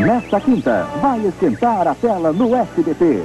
Nesta 0.00 0.40
quinta, 0.40 0.86
vai 1.02 1.20
esquentar 1.26 1.86
a 1.86 1.94
tela 1.94 2.32
no 2.32 2.56
SBT. 2.56 3.22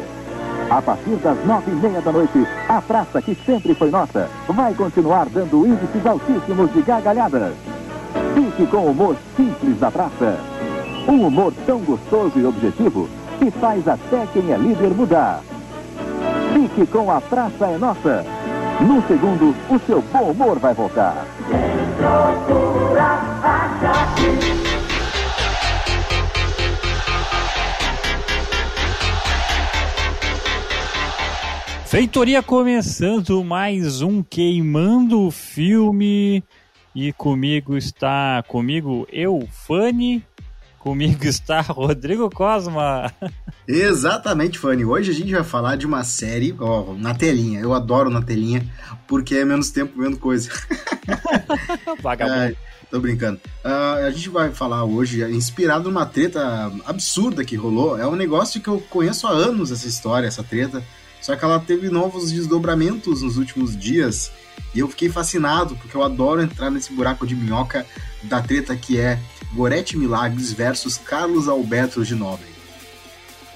A 0.70 0.82
partir 0.82 1.16
das 1.24 1.38
nove 1.46 1.72
e 1.72 1.76
meia 1.76 2.02
da 2.02 2.12
noite, 2.12 2.46
a 2.68 2.82
praça 2.82 3.22
que 3.22 3.34
sempre 3.46 3.74
foi 3.74 3.90
nossa 3.90 4.30
vai 4.50 4.74
continuar 4.74 5.28
dando 5.30 5.66
índices 5.66 6.06
altíssimos 6.06 6.74
de 6.74 6.82
gargalhadas. 6.82 7.54
Fique 8.34 8.68
com 8.68 8.78
o 8.78 8.92
humor 8.92 9.16
simples 9.38 9.80
da 9.80 9.90
praça. 9.90 10.38
Um 11.08 11.28
humor 11.28 11.54
tão 11.66 11.80
gostoso 11.80 12.38
e 12.38 12.46
objetivo 12.46 13.08
que 13.40 13.50
faz 13.52 13.88
até 13.88 14.28
quem 14.34 14.52
é 14.52 14.58
líder 14.58 14.90
mudar. 14.90 15.42
Fique 16.54 16.86
com 16.88 17.10
a 17.10 17.22
Praça 17.22 17.68
é 17.68 17.78
Nossa. 17.78 18.26
No 18.82 19.02
segundo, 19.08 19.56
o 19.70 19.80
seu 19.88 20.02
bom 20.12 20.32
humor 20.32 20.60
vai 20.60 20.74
voltar. 20.74 21.26
Feitoria 31.96 32.44
começando 32.44 33.42
mais 33.42 34.02
um 34.02 34.22
Queimando 34.22 35.22
o 35.22 35.32
Filme. 35.32 36.44
E 36.94 37.14
comigo 37.14 37.78
está, 37.78 38.44
comigo 38.46 39.08
eu, 39.10 39.48
Fanny. 39.66 40.22
Comigo 40.78 41.24
está 41.24 41.62
Rodrigo 41.62 42.30
Cosma. 42.30 43.10
Exatamente, 43.66 44.60
Fanny. 44.60 44.84
Hoje 44.84 45.10
a 45.10 45.14
gente 45.14 45.32
vai 45.32 45.44
falar 45.46 45.78
de 45.78 45.86
uma 45.86 46.04
série, 46.04 46.54
ó, 46.60 46.94
na 46.96 47.16
telinha. 47.16 47.62
Eu 47.62 47.74
adoro 47.74 48.10
na 48.10 48.22
telinha, 48.22 48.70
porque 49.08 49.36
é 49.36 49.46
menos 49.46 49.70
tempo 49.70 49.98
vendo 49.98 50.18
coisa. 50.18 50.50
Vagabundo. 52.04 52.40
É, 52.40 52.56
tô 52.92 53.00
brincando. 53.00 53.40
Uh, 53.64 54.06
a 54.06 54.12
gente 54.12 54.28
vai 54.28 54.52
falar 54.52 54.84
hoje, 54.84 55.24
inspirado 55.32 55.90
numa 55.90 56.06
treta 56.06 56.70
absurda 56.86 57.46
que 57.46 57.56
rolou. 57.56 57.98
É 57.98 58.06
um 58.06 58.18
negócio 58.18 58.60
que 58.60 58.68
eu 58.68 58.82
conheço 58.90 59.28
há 59.28 59.32
anos, 59.32 59.72
essa 59.72 59.88
história, 59.88 60.28
essa 60.28 60.44
treta. 60.44 60.84
Só 61.22 61.36
que 61.36 61.44
ela 61.44 61.60
teve 61.60 61.90
novos 61.90 62.32
desdobramentos 62.32 63.22
nos 63.22 63.38
últimos 63.38 63.76
dias. 63.76 64.32
E 64.74 64.80
eu 64.80 64.88
fiquei 64.88 65.10
fascinado, 65.10 65.76
porque 65.76 65.96
eu 65.96 66.04
adoro 66.04 66.42
entrar 66.42 66.70
nesse 66.70 66.92
buraco 66.94 67.26
de 67.26 67.36
minhoca 67.36 67.86
da 68.24 68.42
treta 68.42 68.76
que 68.76 69.00
é 69.00 69.18
Gorete 69.54 69.98
Milagres 69.98 70.52
versus 70.52 70.98
Carlos 70.98 71.48
Alberto 71.48 72.04
de 72.04 72.14
Nobre. 72.14 72.54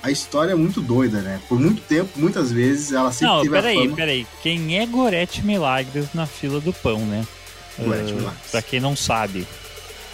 A 0.02 0.10
história 0.10 0.54
é 0.54 0.56
muito 0.56 0.80
doida, 0.80 1.20
né? 1.22 1.42
Por 1.50 1.60
muito 1.60 1.82
tempo, 1.82 2.10
muitas 2.16 2.52
vezes, 2.52 2.94
ela 2.94 3.12
sempre 3.12 3.28
Não, 3.34 3.42
teve 3.42 3.54
peraí, 3.54 3.78
a 3.78 3.82
fama... 3.82 3.96
peraí. 3.98 4.28
Quem 4.42 4.80
é 4.80 4.86
Gorete 4.86 5.46
Milagres 5.46 6.08
na 6.14 6.26
fila 6.26 6.62
do 6.62 6.72
pão, 6.72 7.00
né? 7.06 7.28
Gorete 7.78 8.14
Uh, 8.14 8.16
Milagres. 8.16 8.52
Pra 8.52 8.62
quem 8.62 8.80
não 8.80 8.96
sabe. 8.96 9.46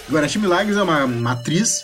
Gorete 0.10 0.40
Milagres 0.40 0.76
é 0.76 0.82
uma, 0.82 1.06
uma 1.06 1.32
atriz, 1.34 1.84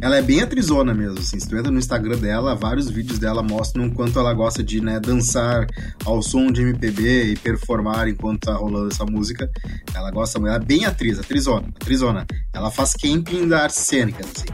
ela 0.00 0.16
é 0.16 0.22
bem 0.22 0.40
atrizona 0.40 0.94
mesmo, 0.94 1.18
assim. 1.18 1.38
Se 1.38 1.48
tu 1.48 1.56
entra 1.56 1.70
no 1.70 1.78
Instagram 1.78 2.18
dela, 2.18 2.54
vários 2.54 2.88
vídeos 2.88 3.18
dela 3.18 3.42
mostram 3.42 3.86
o 3.86 3.92
quanto 3.92 4.18
ela 4.18 4.32
gosta 4.32 4.62
de, 4.62 4.80
né, 4.80 4.98
dançar 4.98 5.66
ao 6.04 6.22
som 6.22 6.50
de 6.50 6.62
MPB 6.62 7.32
e 7.32 7.36
performar 7.36 8.08
enquanto 8.08 8.46
tá 8.46 8.54
rolando 8.54 8.88
essa 8.90 9.04
música. 9.04 9.50
Ela 9.94 10.10
gosta 10.10 10.38
muito, 10.38 10.52
ela 10.52 10.62
é 10.62 10.66
bem 10.66 10.84
atriz, 10.86 11.18
atrizona, 11.18 11.68
atrizona. 11.80 12.26
Ela 12.52 12.70
faz 12.70 12.94
camping 12.94 13.46
da 13.46 13.64
artes 13.64 13.78
cênicas, 13.78 14.26
assim. 14.26 14.46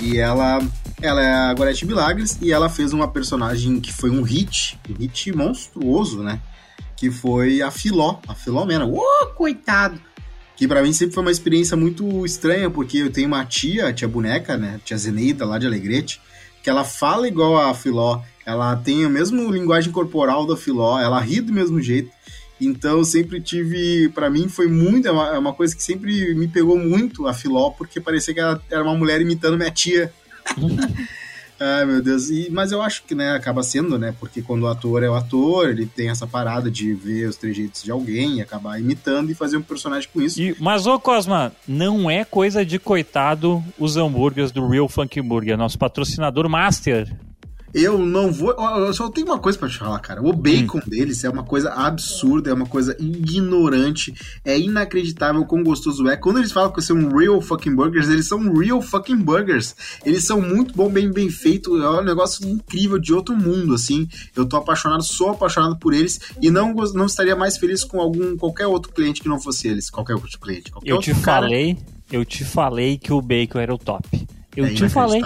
E 0.00 0.18
ela, 0.18 0.58
ela 1.00 1.22
é 1.22 1.32
a 1.32 1.54
Gorete 1.54 1.86
Milagres 1.86 2.38
e 2.42 2.52
ela 2.52 2.68
fez 2.68 2.92
uma 2.92 3.08
personagem 3.08 3.80
que 3.80 3.92
foi 3.92 4.10
um 4.10 4.22
hit, 4.22 4.78
um 4.90 4.94
hit 4.94 5.32
monstruoso, 5.32 6.22
né? 6.22 6.40
Que 6.96 7.10
foi 7.10 7.62
a 7.62 7.70
Filó, 7.70 8.18
a 8.28 8.34
Filomena. 8.34 8.84
Ô, 8.84 9.26
coitado! 9.34 10.00
Que 10.56 10.68
pra 10.68 10.82
mim 10.82 10.92
sempre 10.92 11.14
foi 11.14 11.22
uma 11.22 11.30
experiência 11.30 11.76
muito 11.76 12.24
estranha, 12.24 12.70
porque 12.70 12.98
eu 12.98 13.10
tenho 13.10 13.28
uma 13.28 13.44
tia, 13.44 13.88
a 13.88 13.92
tia 13.92 14.06
boneca, 14.06 14.56
né? 14.56 14.80
Tia 14.84 14.96
Zeneida, 14.96 15.44
lá 15.44 15.58
de 15.58 15.66
Alegrete, 15.66 16.20
que 16.62 16.70
ela 16.70 16.84
fala 16.84 17.26
igual 17.26 17.58
a 17.58 17.74
Filó, 17.74 18.20
ela 18.46 18.76
tem 18.76 19.04
a 19.04 19.08
mesma 19.08 19.42
linguagem 19.44 19.92
corporal 19.92 20.46
da 20.46 20.56
Filó, 20.56 20.98
ela 20.98 21.20
ri 21.20 21.40
do 21.40 21.52
mesmo 21.52 21.80
jeito. 21.80 22.10
Então 22.60 23.02
sempre 23.02 23.40
tive, 23.40 24.08
Pra 24.10 24.30
mim 24.30 24.48
foi 24.48 24.68
muito, 24.68 25.08
é 25.08 25.10
uma, 25.10 25.28
é 25.34 25.38
uma 25.38 25.52
coisa 25.52 25.74
que 25.74 25.82
sempre 25.82 26.34
me 26.34 26.46
pegou 26.46 26.78
muito 26.78 27.26
a 27.26 27.34
Filó, 27.34 27.70
porque 27.70 28.00
parecia 28.00 28.32
que 28.32 28.40
ela 28.40 28.62
era 28.70 28.82
uma 28.82 28.94
mulher 28.94 29.20
imitando 29.20 29.56
minha 29.56 29.70
tia. 29.70 30.12
Ai, 31.62 31.84
meu 31.84 32.02
Deus. 32.02 32.28
E, 32.28 32.50
mas 32.50 32.72
eu 32.72 32.82
acho 32.82 33.04
que, 33.04 33.14
né, 33.14 33.32
acaba 33.32 33.62
sendo, 33.62 33.96
né? 33.96 34.14
Porque 34.18 34.42
quando 34.42 34.64
o 34.64 34.66
ator 34.66 35.02
é 35.02 35.08
o 35.08 35.14
ator, 35.14 35.70
ele 35.70 35.86
tem 35.86 36.10
essa 36.10 36.26
parada 36.26 36.70
de 36.70 36.92
ver 36.92 37.28
os 37.28 37.36
trejeitos 37.36 37.82
de 37.82 37.90
alguém 37.90 38.38
e 38.38 38.42
acabar 38.42 38.80
imitando 38.80 39.30
e 39.30 39.34
fazer 39.34 39.56
um 39.56 39.62
personagem 39.62 40.08
com 40.12 40.20
isso. 40.20 40.40
E, 40.40 40.56
mas, 40.58 40.86
ô 40.86 40.98
Cosma, 40.98 41.52
não 41.66 42.10
é 42.10 42.24
coisa 42.24 42.64
de 42.64 42.78
coitado 42.78 43.62
os 43.78 43.96
hambúrgueres 43.96 44.50
do 44.50 44.66
Real 44.66 44.88
Funk 44.88 45.20
Burger, 45.20 45.56
nosso 45.56 45.78
patrocinador 45.78 46.48
master. 46.48 47.14
Eu 47.74 47.98
não 47.98 48.30
vou. 48.30 48.52
Eu 48.52 48.92
só 48.92 49.08
tenho 49.08 49.26
uma 49.26 49.38
coisa 49.38 49.58
pra 49.58 49.68
te 49.68 49.78
falar, 49.78 49.98
cara. 50.00 50.22
O 50.22 50.32
bacon 50.32 50.80
deles 50.86 51.24
é 51.24 51.30
uma 51.30 51.42
coisa 51.42 51.70
absurda, 51.72 52.50
é 52.50 52.52
uma 52.54 52.66
coisa 52.66 52.96
ignorante, 53.00 54.14
é 54.44 54.58
inacreditável 54.58 55.44
quão 55.44 55.62
gostoso 55.62 56.06
é. 56.08 56.16
Quando 56.16 56.38
eles 56.38 56.52
falam 56.52 56.72
que 56.72 56.82
são 56.82 57.08
real 57.08 57.40
fucking 57.40 57.74
burgers, 57.74 58.08
eles 58.08 58.28
são 58.28 58.52
real 58.52 58.82
fucking 58.82 59.16
burgers. 59.16 59.74
Eles 60.04 60.24
são 60.24 60.40
muito 60.40 60.74
bom, 60.74 60.88
bem, 60.90 61.10
bem 61.10 61.30
feito. 61.30 61.80
É 61.82 62.00
um 62.00 62.04
negócio 62.04 62.46
incrível 62.48 62.98
de 62.98 63.12
outro 63.12 63.36
mundo, 63.36 63.74
assim. 63.74 64.08
Eu 64.36 64.46
tô 64.46 64.56
apaixonado, 64.56 65.02
sou 65.02 65.30
apaixonado 65.30 65.78
por 65.78 65.94
eles 65.94 66.20
e 66.40 66.50
não, 66.50 66.72
não 66.74 67.06
estaria 67.06 67.34
mais 67.36 67.56
feliz 67.56 67.84
com 67.84 68.00
algum 68.00 68.36
qualquer 68.36 68.66
outro 68.66 68.92
cliente 68.92 69.22
que 69.22 69.28
não 69.28 69.40
fosse 69.40 69.68
eles. 69.68 69.90
Qualquer 69.90 70.14
outro 70.14 70.38
cliente. 70.38 70.70
Qualquer 70.70 70.90
Eu 70.90 70.96
outro 70.96 71.14
te 71.14 71.20
cara. 71.20 71.42
falei, 71.46 71.78
eu 72.10 72.24
te 72.24 72.44
falei 72.44 72.98
que 72.98 73.12
o 73.12 73.20
bacon 73.22 73.58
era 73.58 73.74
o 73.74 73.78
top. 73.78 74.26
Eu 74.56 74.66
É 74.66 74.74
te 74.74 74.88
falei. 74.88 75.22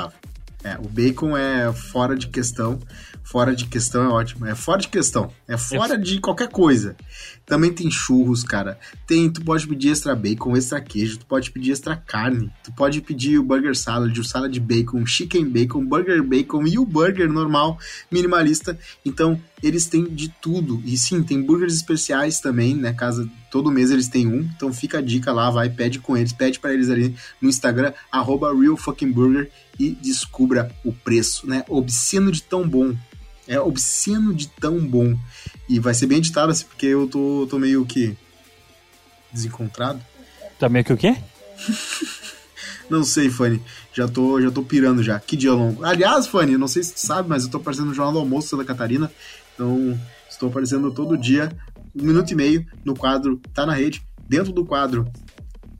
É, 0.66 0.76
o 0.80 0.88
bacon 0.88 1.36
é 1.36 1.72
fora 1.72 2.16
de 2.16 2.26
questão. 2.26 2.80
Fora 3.22 3.54
de 3.54 3.66
questão 3.66 4.02
é 4.02 4.08
ótimo. 4.08 4.46
É 4.46 4.54
fora 4.56 4.80
de 4.80 4.88
questão. 4.88 5.32
É 5.46 5.56
fora 5.56 5.96
de 5.96 6.20
qualquer 6.20 6.48
coisa. 6.48 6.96
Também 7.44 7.72
tem 7.72 7.88
churros, 7.88 8.42
cara. 8.42 8.76
Tem, 9.06 9.30
tu 9.30 9.44
pode 9.44 9.64
pedir 9.68 9.90
extra 9.90 10.16
bacon, 10.16 10.56
extra 10.56 10.80
queijo, 10.80 11.18
tu 11.18 11.26
pode 11.26 11.52
pedir 11.52 11.70
extra 11.70 11.94
carne. 11.94 12.52
Tu 12.64 12.72
pode 12.72 13.00
pedir 13.00 13.38
o 13.38 13.44
burger 13.44 13.76
salad, 13.76 14.18
o 14.18 14.24
salad 14.24 14.52
de 14.52 14.58
bacon, 14.58 15.06
chicken 15.06 15.48
bacon, 15.48 15.84
burger 15.84 16.20
bacon 16.24 16.66
e 16.66 16.78
o 16.80 16.84
burger 16.84 17.28
normal, 17.28 17.78
minimalista. 18.10 18.76
Então, 19.04 19.40
eles 19.62 19.86
têm 19.86 20.04
de 20.04 20.28
tudo. 20.28 20.82
E 20.84 20.96
sim, 20.98 21.22
tem 21.22 21.42
burgers 21.42 21.74
especiais 21.74 22.40
também, 22.40 22.74
né? 22.74 22.92
Casa 22.92 23.28
todo 23.50 23.70
mês 23.70 23.90
eles 23.90 24.08
têm 24.08 24.26
um. 24.26 24.40
Então 24.40 24.72
fica 24.72 24.98
a 24.98 25.02
dica 25.02 25.32
lá, 25.32 25.50
vai, 25.50 25.68
pede 25.70 25.98
com 25.98 26.16
eles, 26.16 26.32
pede 26.32 26.58
para 26.58 26.74
eles 26.74 26.90
ali 26.90 27.14
no 27.40 27.48
Instagram, 27.48 27.92
arroba 28.10 28.54
realfuckingburger 28.54 29.50
e 29.78 29.90
descubra 29.90 30.70
o 30.84 30.92
preço, 30.92 31.46
né? 31.46 31.64
Obsceno 31.68 32.30
de 32.30 32.42
tão 32.42 32.68
bom. 32.68 32.94
É 33.48 33.58
obsceno 33.60 34.34
de 34.34 34.48
tão 34.48 34.78
bom. 34.78 35.16
E 35.68 35.78
vai 35.78 35.94
ser 35.94 36.06
bem 36.06 36.18
editado, 36.18 36.52
assim, 36.52 36.66
porque 36.66 36.86
eu 36.86 37.06
tô, 37.06 37.46
tô 37.48 37.58
meio 37.58 37.84
que 37.86 38.16
desencontrado. 39.32 40.00
Tá 40.58 40.68
meio 40.68 40.84
que 40.84 40.92
o 40.92 40.96
quê? 40.96 41.16
Não 42.88 43.02
sei, 43.02 43.28
Fanny. 43.28 43.60
Já 43.92 44.06
tô, 44.06 44.40
já 44.40 44.50
tô 44.50 44.62
pirando 44.62 45.02
já. 45.02 45.18
Que 45.18 45.36
dia 45.36 45.52
longo. 45.52 45.84
Aliás, 45.84 46.26
Fanny, 46.26 46.56
não 46.56 46.68
sei 46.68 46.84
se 46.84 46.94
tu 46.94 47.00
sabe, 47.00 47.28
mas 47.28 47.44
eu 47.44 47.50
tô 47.50 47.56
aparecendo 47.56 47.86
no 47.86 47.94
Jornal 47.94 48.12
do 48.12 48.18
Almoço 48.20 48.48
Santa 48.48 48.64
Catarina. 48.64 49.10
Então, 49.56 49.98
estou 50.28 50.48
aparecendo 50.50 50.92
todo 50.92 51.16
dia, 51.16 51.50
um 51.98 52.04
minuto 52.04 52.30
e 52.30 52.34
meio, 52.34 52.64
no 52.84 52.94
quadro 52.94 53.40
Tá 53.52 53.64
na 53.66 53.74
Rede. 53.74 54.02
Dentro 54.28 54.52
do 54.52 54.64
quadro 54.64 55.06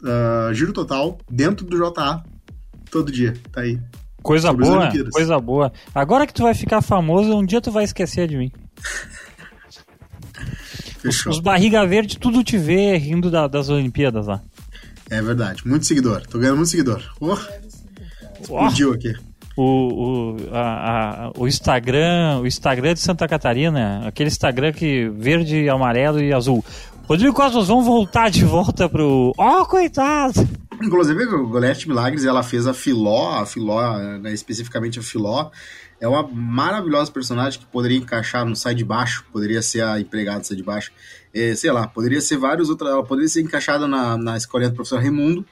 ah, 0.02 0.50
Giro 0.54 0.72
Total, 0.72 1.18
dentro 1.30 1.64
do 1.66 1.76
JA. 1.76 2.24
Todo 2.90 3.12
dia. 3.12 3.34
Tá 3.52 3.60
aí. 3.60 3.78
Coisa 4.22 4.48
Sobre 4.48 4.64
boa, 4.64 4.90
coisa 5.12 5.38
boa. 5.38 5.72
Agora 5.94 6.26
que 6.26 6.32
tu 6.34 6.42
vai 6.42 6.54
ficar 6.54 6.80
famoso, 6.82 7.36
um 7.36 7.44
dia 7.46 7.60
tu 7.60 7.70
vai 7.70 7.84
esquecer 7.84 8.26
de 8.26 8.36
mim. 8.36 8.50
Fechou. 10.98 11.30
Os 11.32 11.38
barriga 11.38 11.86
verde 11.86 12.18
tudo 12.18 12.42
te 12.42 12.58
vê 12.58 12.96
rindo 12.96 13.30
da- 13.30 13.46
das 13.46 13.68
Olimpíadas 13.68 14.26
lá. 14.26 14.42
É 15.10 15.22
verdade. 15.22 15.66
Muito 15.66 15.86
seguidor. 15.86 16.26
Tô 16.26 16.38
ganhando 16.38 16.56
muito 16.56 16.70
seguidor. 16.70 17.02
Oh, 17.20 17.36
explodiu 18.40 18.92
aqui. 18.92 19.14
O, 19.56 19.62
o, 19.62 20.36
a- 20.52 21.28
a- 21.28 21.32
o 21.36 21.48
Instagram, 21.48 22.40
o 22.42 22.46
Instagram 22.46 22.94
de 22.94 23.00
Santa 23.00 23.26
Catarina, 23.26 24.02
aquele 24.06 24.28
Instagram 24.28 24.72
que 24.72 25.08
verde, 25.08 25.68
amarelo 25.68 26.20
e 26.20 26.32
azul. 26.32 26.64
Rodrigo 27.08 27.32
Cosmos, 27.34 27.68
vamos 27.68 27.86
voltar 27.86 28.30
de 28.30 28.44
volta 28.44 28.88
pro. 28.88 29.32
Ó, 29.38 29.64
coitado! 29.64 30.46
Inclusive, 30.82 31.24
o 31.26 31.46
Golete 31.48 31.88
Milagres, 31.88 32.24
ela 32.24 32.42
fez 32.42 32.66
a 32.66 32.74
Filó, 32.74 33.38
a 33.38 33.46
Filó, 33.46 33.96
né, 34.18 34.32
especificamente 34.32 34.98
a 34.98 35.02
Filó, 35.02 35.50
é 36.00 36.06
uma 36.06 36.26
maravilhosa 36.30 37.10
personagem 37.10 37.58
que 37.60 37.64
poderia 37.66 37.96
encaixar 37.96 38.44
no 38.44 38.54
Sai 38.54 38.74
de 38.74 38.84
Baixo, 38.84 39.24
poderia 39.32 39.62
ser 39.62 39.82
a 39.84 39.98
empregada 40.00 40.44
Sai 40.44 40.56
de 40.56 40.62
Baixo, 40.62 40.90
É, 41.32 41.54
sei 41.54 41.70
lá, 41.70 41.86
poderia 41.86 42.20
ser 42.20 42.36
vários 42.38 42.68
outros, 42.68 42.90
ela 42.90 43.02
poderia 43.04 43.28
ser 43.28 43.40
encaixada 43.42 43.86
na, 43.86 44.16
na 44.18 44.36
escolinha 44.36 44.68
do 44.70 44.74
professor 44.74 44.98
Raimundo, 45.00 45.46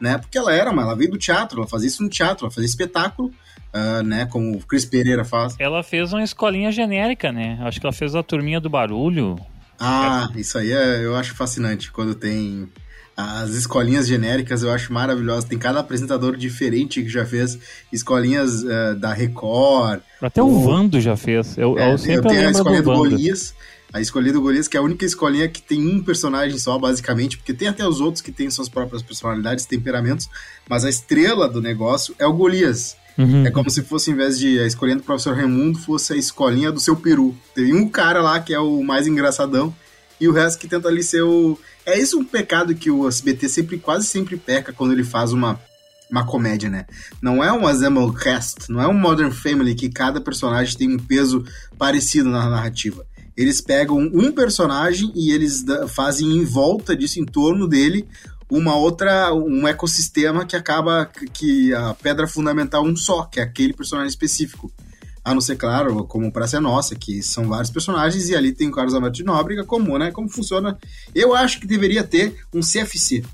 né, 0.00 0.18
porque 0.18 0.36
ela 0.36 0.52
era, 0.52 0.72
mas 0.72 0.84
ela 0.84 0.96
veio 0.96 1.10
do 1.10 1.18
teatro, 1.18 1.60
ela 1.60 1.68
fazia 1.68 1.88
isso 1.88 2.02
no 2.02 2.08
teatro, 2.08 2.44
ela 2.44 2.52
fazia 2.52 2.68
espetáculo, 2.68 3.30
ah, 3.72 4.02
né, 4.02 4.26
como 4.26 4.56
o 4.56 4.60
Cris 4.60 4.84
Pereira 4.84 5.24
faz. 5.24 5.56
Ela 5.58 5.82
fez 5.82 6.12
uma 6.12 6.22
escolinha 6.22 6.70
genérica, 6.70 7.32
né? 7.32 7.58
Acho 7.62 7.80
que 7.80 7.86
ela 7.86 7.92
fez 7.92 8.14
a 8.14 8.22
turminha 8.22 8.60
do 8.60 8.70
barulho. 8.70 9.36
Ah, 9.80 10.28
isso 10.36 10.56
aí 10.58 10.70
é, 10.72 11.04
eu 11.04 11.16
acho 11.16 11.34
fascinante, 11.34 11.90
quando 11.90 12.14
tem 12.14 12.68
As 13.16 13.50
escolinhas 13.50 14.08
genéricas 14.08 14.62
eu 14.62 14.72
acho 14.72 14.92
maravilhosas. 14.92 15.44
Tem 15.44 15.58
cada 15.58 15.80
apresentador 15.80 16.36
diferente 16.36 17.02
que 17.02 17.08
já 17.08 17.24
fez 17.24 17.58
escolinhas 17.92 18.62
uh, 18.62 18.94
da 18.98 19.12
Record. 19.12 20.00
Até 20.20 20.42
o 20.42 20.60
Vando 20.60 21.00
já 21.00 21.16
fez. 21.16 21.56
Eu, 21.56 21.78
é, 21.78 21.92
eu 21.92 21.98
sempre 21.98 22.16
eu 22.16 22.22
tenho 22.22 22.48
a 22.48 22.50
escolinha 22.50 22.82
do, 22.82 22.90
do 22.90 22.96
Golias. 22.96 23.54
A 23.94 24.00
escolinha 24.00 24.32
do 24.32 24.40
Golias, 24.40 24.66
que 24.66 24.76
é 24.76 24.80
a 24.80 24.82
única 24.82 25.04
escolinha 25.04 25.48
que 25.48 25.62
tem 25.62 25.86
um 25.86 26.02
personagem 26.02 26.58
só, 26.58 26.76
basicamente, 26.76 27.38
porque 27.38 27.54
tem 27.54 27.68
até 27.68 27.86
os 27.86 28.00
outros 28.00 28.20
que 28.20 28.32
têm 28.32 28.50
suas 28.50 28.68
próprias 28.68 29.04
personalidades, 29.04 29.66
temperamentos, 29.66 30.28
mas 30.68 30.84
a 30.84 30.90
estrela 30.90 31.48
do 31.48 31.62
negócio 31.62 32.12
é 32.18 32.26
o 32.26 32.32
Golias. 32.32 32.96
Uhum. 33.16 33.46
É 33.46 33.52
como 33.52 33.70
se 33.70 33.82
fosse, 33.82 34.10
em 34.10 34.16
vez 34.16 34.36
de 34.36 34.58
a 34.58 34.66
escolinha 34.66 34.96
do 34.96 35.04
professor 35.04 35.36
Raimundo, 35.36 35.78
fosse 35.78 36.12
a 36.12 36.16
escolinha 36.16 36.72
do 36.72 36.80
seu 36.80 36.96
peru. 36.96 37.36
Tem 37.54 37.72
um 37.72 37.88
cara 37.88 38.20
lá 38.20 38.40
que 38.40 38.52
é 38.52 38.58
o 38.58 38.82
mais 38.82 39.06
engraçadão, 39.06 39.72
e 40.20 40.26
o 40.26 40.32
resto 40.32 40.58
que 40.58 40.66
tenta 40.66 40.88
ali 40.88 41.04
ser 41.04 41.22
o. 41.22 41.56
É 41.86 41.96
isso 41.96 42.18
um 42.18 42.24
pecado 42.24 42.74
que 42.74 42.90
o 42.90 43.06
SBT 43.06 43.48
sempre, 43.48 43.78
quase 43.78 44.08
sempre 44.08 44.36
peca 44.36 44.72
quando 44.72 44.90
ele 44.90 45.04
faz 45.04 45.32
uma, 45.32 45.60
uma 46.10 46.26
comédia, 46.26 46.68
né? 46.68 46.84
Não 47.22 47.44
é 47.44 47.52
um 47.52 47.64
Assemble 47.64 48.12
Cast, 48.12 48.68
não 48.72 48.82
é 48.82 48.88
um 48.88 48.94
Modern 48.94 49.30
Family 49.30 49.76
que 49.76 49.88
cada 49.88 50.20
personagem 50.20 50.76
tem 50.76 50.92
um 50.92 50.98
peso 50.98 51.44
parecido 51.78 52.28
na 52.28 52.50
narrativa. 52.50 53.06
Eles 53.36 53.60
pegam 53.60 53.98
um 53.98 54.32
personagem 54.32 55.10
e 55.14 55.32
eles 55.32 55.64
fazem 55.88 56.36
em 56.36 56.44
volta 56.44 56.96
disso, 56.96 57.20
em 57.20 57.24
torno 57.24 57.66
dele, 57.66 58.06
uma 58.50 58.76
outra, 58.76 59.34
um 59.34 59.66
ecossistema 59.66 60.44
que 60.44 60.54
acaba 60.54 61.10
que 61.32 61.74
a 61.74 61.94
pedra 61.94 62.26
fundamental 62.26 62.84
um 62.84 62.94
só, 62.96 63.24
que 63.24 63.40
é 63.40 63.42
aquele 63.42 63.72
personagem 63.72 64.08
específico. 64.08 64.72
A 65.24 65.32
não 65.32 65.40
ser, 65.40 65.56
claro, 65.56 66.04
como 66.04 66.30
Praça 66.30 66.58
é 66.58 66.60
Nossa, 66.60 66.94
que 66.94 67.22
são 67.22 67.48
vários 67.48 67.70
personagens, 67.70 68.28
e 68.28 68.36
ali 68.36 68.52
tem 68.52 68.68
o 68.68 68.72
Carlos 68.72 68.94
Alberto 68.94 69.16
de 69.16 69.24
Nóbrega, 69.24 69.64
como, 69.64 69.98
né? 69.98 70.10
Como 70.10 70.28
funciona. 70.28 70.78
Eu 71.14 71.34
acho 71.34 71.58
que 71.60 71.66
deveria 71.66 72.04
ter 72.04 72.36
um 72.52 72.60
CFC. 72.60 73.24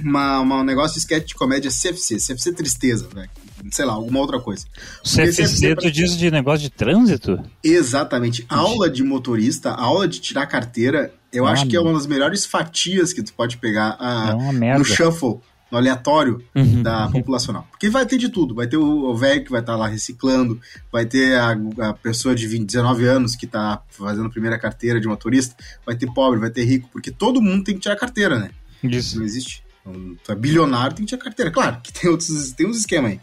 Uma, 0.00 0.40
uma, 0.40 0.60
um 0.60 0.64
negócio 0.64 0.94
de 0.94 1.00
sketch 1.00 1.28
de 1.28 1.34
comédia 1.34 1.70
CFC, 1.70 2.16
CFC 2.16 2.52
Tristeza, 2.52 3.08
né? 3.14 3.28
Sei 3.70 3.84
lá, 3.84 3.92
alguma 3.92 4.20
outra 4.20 4.38
coisa. 4.40 4.66
CFC, 5.02 5.42
CFC 5.42 5.76
tu 5.76 5.90
diz 5.90 6.16
de 6.16 6.30
negócio 6.30 6.60
de 6.60 6.70
trânsito? 6.70 7.42
Exatamente. 7.62 8.44
Aula 8.48 8.90
de 8.90 9.02
motorista, 9.02 9.70
aula 9.70 10.06
de 10.06 10.20
tirar 10.20 10.46
carteira, 10.46 11.12
eu 11.32 11.46
ah, 11.46 11.52
acho 11.52 11.66
que 11.66 11.76
é 11.76 11.80
uma 11.80 11.92
das 11.92 12.06
melhores 12.06 12.46
fatias 12.46 13.12
que 13.12 13.22
tu 13.22 13.32
pode 13.32 13.56
pegar 13.56 13.96
ah, 13.98 14.36
é 14.62 14.78
no 14.78 14.84
shuffle 14.84 15.40
no 15.74 15.78
aleatório 15.78 16.40
uhum, 16.54 16.82
da 16.82 17.06
uhum. 17.06 17.12
populacional. 17.18 17.66
Porque 17.70 17.88
vai 17.88 18.06
ter 18.06 18.16
de 18.16 18.28
tudo. 18.28 18.54
Vai 18.54 18.68
ter 18.68 18.76
o 18.76 19.14
velho 19.16 19.44
que 19.44 19.50
vai 19.50 19.60
estar 19.60 19.72
tá 19.72 19.78
lá 19.78 19.88
reciclando, 19.88 20.60
vai 20.92 21.04
ter 21.04 21.36
a, 21.36 21.56
a 21.80 21.94
pessoa 21.94 22.34
de 22.34 22.46
20, 22.46 22.64
19 22.64 23.04
anos 23.06 23.34
que 23.34 23.46
está 23.46 23.82
fazendo 23.88 24.26
a 24.26 24.30
primeira 24.30 24.58
carteira 24.58 25.00
de 25.00 25.08
motorista, 25.08 25.56
vai 25.84 25.96
ter 25.96 26.06
pobre, 26.12 26.38
vai 26.38 26.50
ter 26.50 26.64
rico, 26.64 26.88
porque 26.92 27.10
todo 27.10 27.42
mundo 27.42 27.64
tem 27.64 27.74
que 27.74 27.80
tirar 27.80 27.96
carteira, 27.96 28.38
né? 28.38 28.50
Isso. 28.82 29.18
Não 29.18 29.24
existe. 29.24 29.64
Então, 29.80 30.16
tu 30.22 30.32
é 30.32 30.34
bilionário, 30.34 30.94
tem 30.94 31.04
que 31.04 31.10
tirar 31.10 31.24
carteira. 31.24 31.50
Claro 31.50 31.80
que 31.82 31.92
tem 31.92 32.08
outros 32.08 32.52
tem 32.52 32.66
uns 32.66 32.78
esquemas 32.78 33.12
aí. 33.12 33.20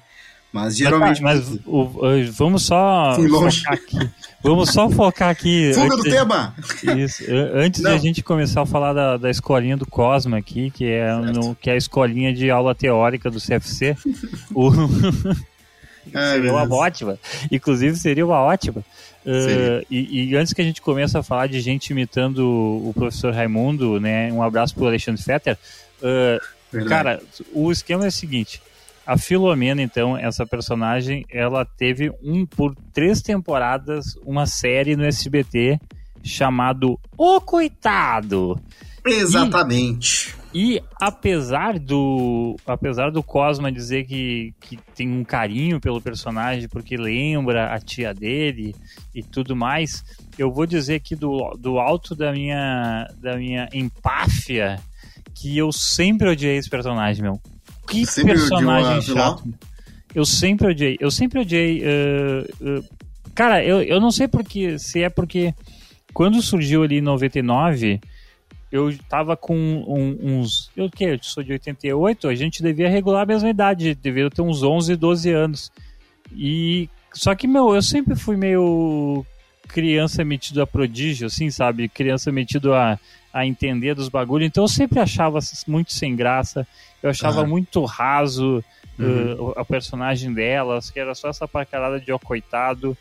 Mas 0.51 0.75
geralmente. 0.75 1.21
Mas, 1.21 1.49
mas 1.49 1.59
o, 1.65 1.89
vamos 2.31 2.63
só. 2.63 3.13
Fui 3.15 3.27
longe. 3.27 3.63
Vamos 4.43 4.71
só 4.71 4.89
focar 4.89 5.29
aqui. 5.29 5.71
Fuga 5.73 5.95
do 5.95 6.03
tema! 6.03 6.55
Isso. 6.97 7.23
Antes 7.53 7.81
Não. 7.81 7.91
de 7.91 7.95
a 7.95 7.99
gente 7.99 8.23
começar 8.23 8.63
a 8.63 8.65
falar 8.65 8.91
da, 8.91 9.17
da 9.17 9.29
escolinha 9.29 9.77
do 9.77 9.85
Cosma 9.85 10.37
aqui, 10.37 10.71
que 10.71 10.85
é, 10.85 11.13
no, 11.15 11.55
que 11.55 11.69
é 11.69 11.73
a 11.73 11.77
escolinha 11.77 12.33
de 12.33 12.49
aula 12.49 12.73
teórica 12.73 13.29
do 13.29 13.39
CFC. 13.39 13.95
o... 14.53 14.71
Ai, 16.13 16.37
seria 16.37 16.51
uma 16.51 16.75
ótima. 16.75 17.19
Inclusive, 17.51 17.95
seria 17.95 18.25
uma 18.25 18.41
ótima. 18.41 18.83
Uh, 19.23 19.85
e, 19.89 20.31
e, 20.31 20.35
antes 20.35 20.51
que 20.51 20.61
a 20.61 20.65
gente 20.65 20.81
comece 20.81 21.15
a 21.15 21.21
falar 21.21 21.47
de 21.47 21.61
gente 21.61 21.91
imitando 21.91 22.39
o 22.39 22.91
professor 22.95 23.31
Raimundo, 23.31 23.99
né? 23.99 24.33
Um 24.33 24.41
abraço 24.41 24.73
pro 24.73 24.87
Alexandre 24.87 25.21
Fetter. 25.21 25.57
Uh, 26.01 26.85
cara, 26.85 27.21
o 27.53 27.71
esquema 27.71 28.05
é 28.05 28.07
o 28.07 28.11
seguinte: 28.11 28.59
a 29.11 29.17
Filomena, 29.17 29.81
então, 29.81 30.17
essa 30.17 30.45
personagem, 30.45 31.25
ela 31.29 31.65
teve 31.65 32.13
um 32.23 32.45
por 32.45 32.73
três 32.93 33.21
temporadas 33.21 34.15
uma 34.25 34.45
série 34.45 34.95
no 34.95 35.03
SBT 35.03 35.77
chamado 36.23 36.97
O 37.17 37.41
Coitado. 37.41 38.57
Exatamente. 39.05 40.33
E, 40.53 40.75
e, 40.75 40.83
apesar 40.97 41.77
do 41.77 42.55
apesar 42.65 43.11
do 43.11 43.21
Cosma 43.21 43.69
dizer 43.69 44.05
que, 44.05 44.53
que 44.61 44.79
tem 44.95 45.11
um 45.11 45.25
carinho 45.25 45.81
pelo 45.81 45.99
personagem 45.99 46.69
porque 46.69 46.95
lembra 46.95 47.73
a 47.73 47.79
tia 47.79 48.13
dele 48.13 48.73
e 49.13 49.21
tudo 49.21 49.57
mais, 49.57 50.05
eu 50.37 50.49
vou 50.49 50.65
dizer 50.65 50.95
aqui 50.95 51.17
do, 51.17 51.51
do 51.59 51.79
alto 51.79 52.15
da 52.15 52.31
minha 52.31 53.09
da 53.19 53.35
minha 53.35 53.67
empáfia 53.73 54.79
que 55.35 55.57
eu 55.57 55.69
sempre 55.73 56.29
odiei 56.29 56.55
esse 56.55 56.69
personagem, 56.69 57.23
meu 57.23 57.41
que 57.91 58.05
sempre 58.05 58.33
personagem 58.33 59.01
chato. 59.01 59.43
Eu 60.13 60.25
sempre 60.25 60.67
odiei. 60.67 60.97
Eu 60.99 61.09
sempre 61.09 61.39
odiei. 61.39 61.81
Uh, 61.81 62.79
uh, 62.79 62.85
cara, 63.33 63.63
eu, 63.63 63.81
eu 63.81 63.99
não 63.99 64.11
sei 64.11 64.27
porque. 64.27 64.77
Se 64.77 65.03
é 65.03 65.09
porque 65.09 65.53
quando 66.13 66.41
surgiu 66.41 66.83
ali 66.83 66.97
em 66.97 67.01
99, 67.01 67.99
eu 68.71 68.97
tava 69.09 69.37
com 69.37 69.55
um, 69.55 70.17
uns. 70.21 70.69
Eu 70.75 70.89
que? 70.89 71.05
Eu 71.05 71.19
sou 71.21 71.43
de 71.43 71.53
88, 71.53 72.27
a 72.27 72.35
gente 72.35 72.61
devia 72.61 72.89
regular 72.89 73.23
a 73.23 73.25
mesma 73.25 73.49
idade, 73.49 73.95
devia 73.95 74.29
ter 74.29 74.41
uns 74.41 74.63
11, 74.63 74.95
12 74.95 75.31
anos. 75.31 75.71
E. 76.33 76.89
Só 77.13 77.35
que, 77.35 77.45
meu, 77.45 77.75
eu 77.75 77.81
sempre 77.81 78.15
fui 78.15 78.37
meio 78.37 79.25
criança 79.67 80.23
metido 80.23 80.61
a 80.61 80.67
prodígio, 80.67 81.27
assim, 81.27 81.49
sabe? 81.49 81.89
Criança 81.89 82.31
metido 82.31 82.73
a, 82.73 82.97
a 83.33 83.45
entender 83.45 83.95
dos 83.95 84.09
bagulhos. 84.09 84.47
Então 84.47 84.63
eu 84.63 84.67
sempre 84.67 84.99
achava 84.99 85.39
muito 85.67 85.93
sem 85.93 86.15
graça. 86.15 86.67
Eu 87.01 87.09
achava 87.09 87.45
muito 87.45 87.83
raso 87.85 88.63
uhum. 88.99 89.49
uh, 89.49 89.53
a 89.59 89.65
personagem 89.65 90.33
delas, 90.33 90.89
que 90.89 90.99
era 90.99 91.15
só 91.15 91.29
essa 91.29 91.47
parcarada 91.47 91.99
de 91.99 92.11
ó 92.11 92.19
coitado. 92.19 92.95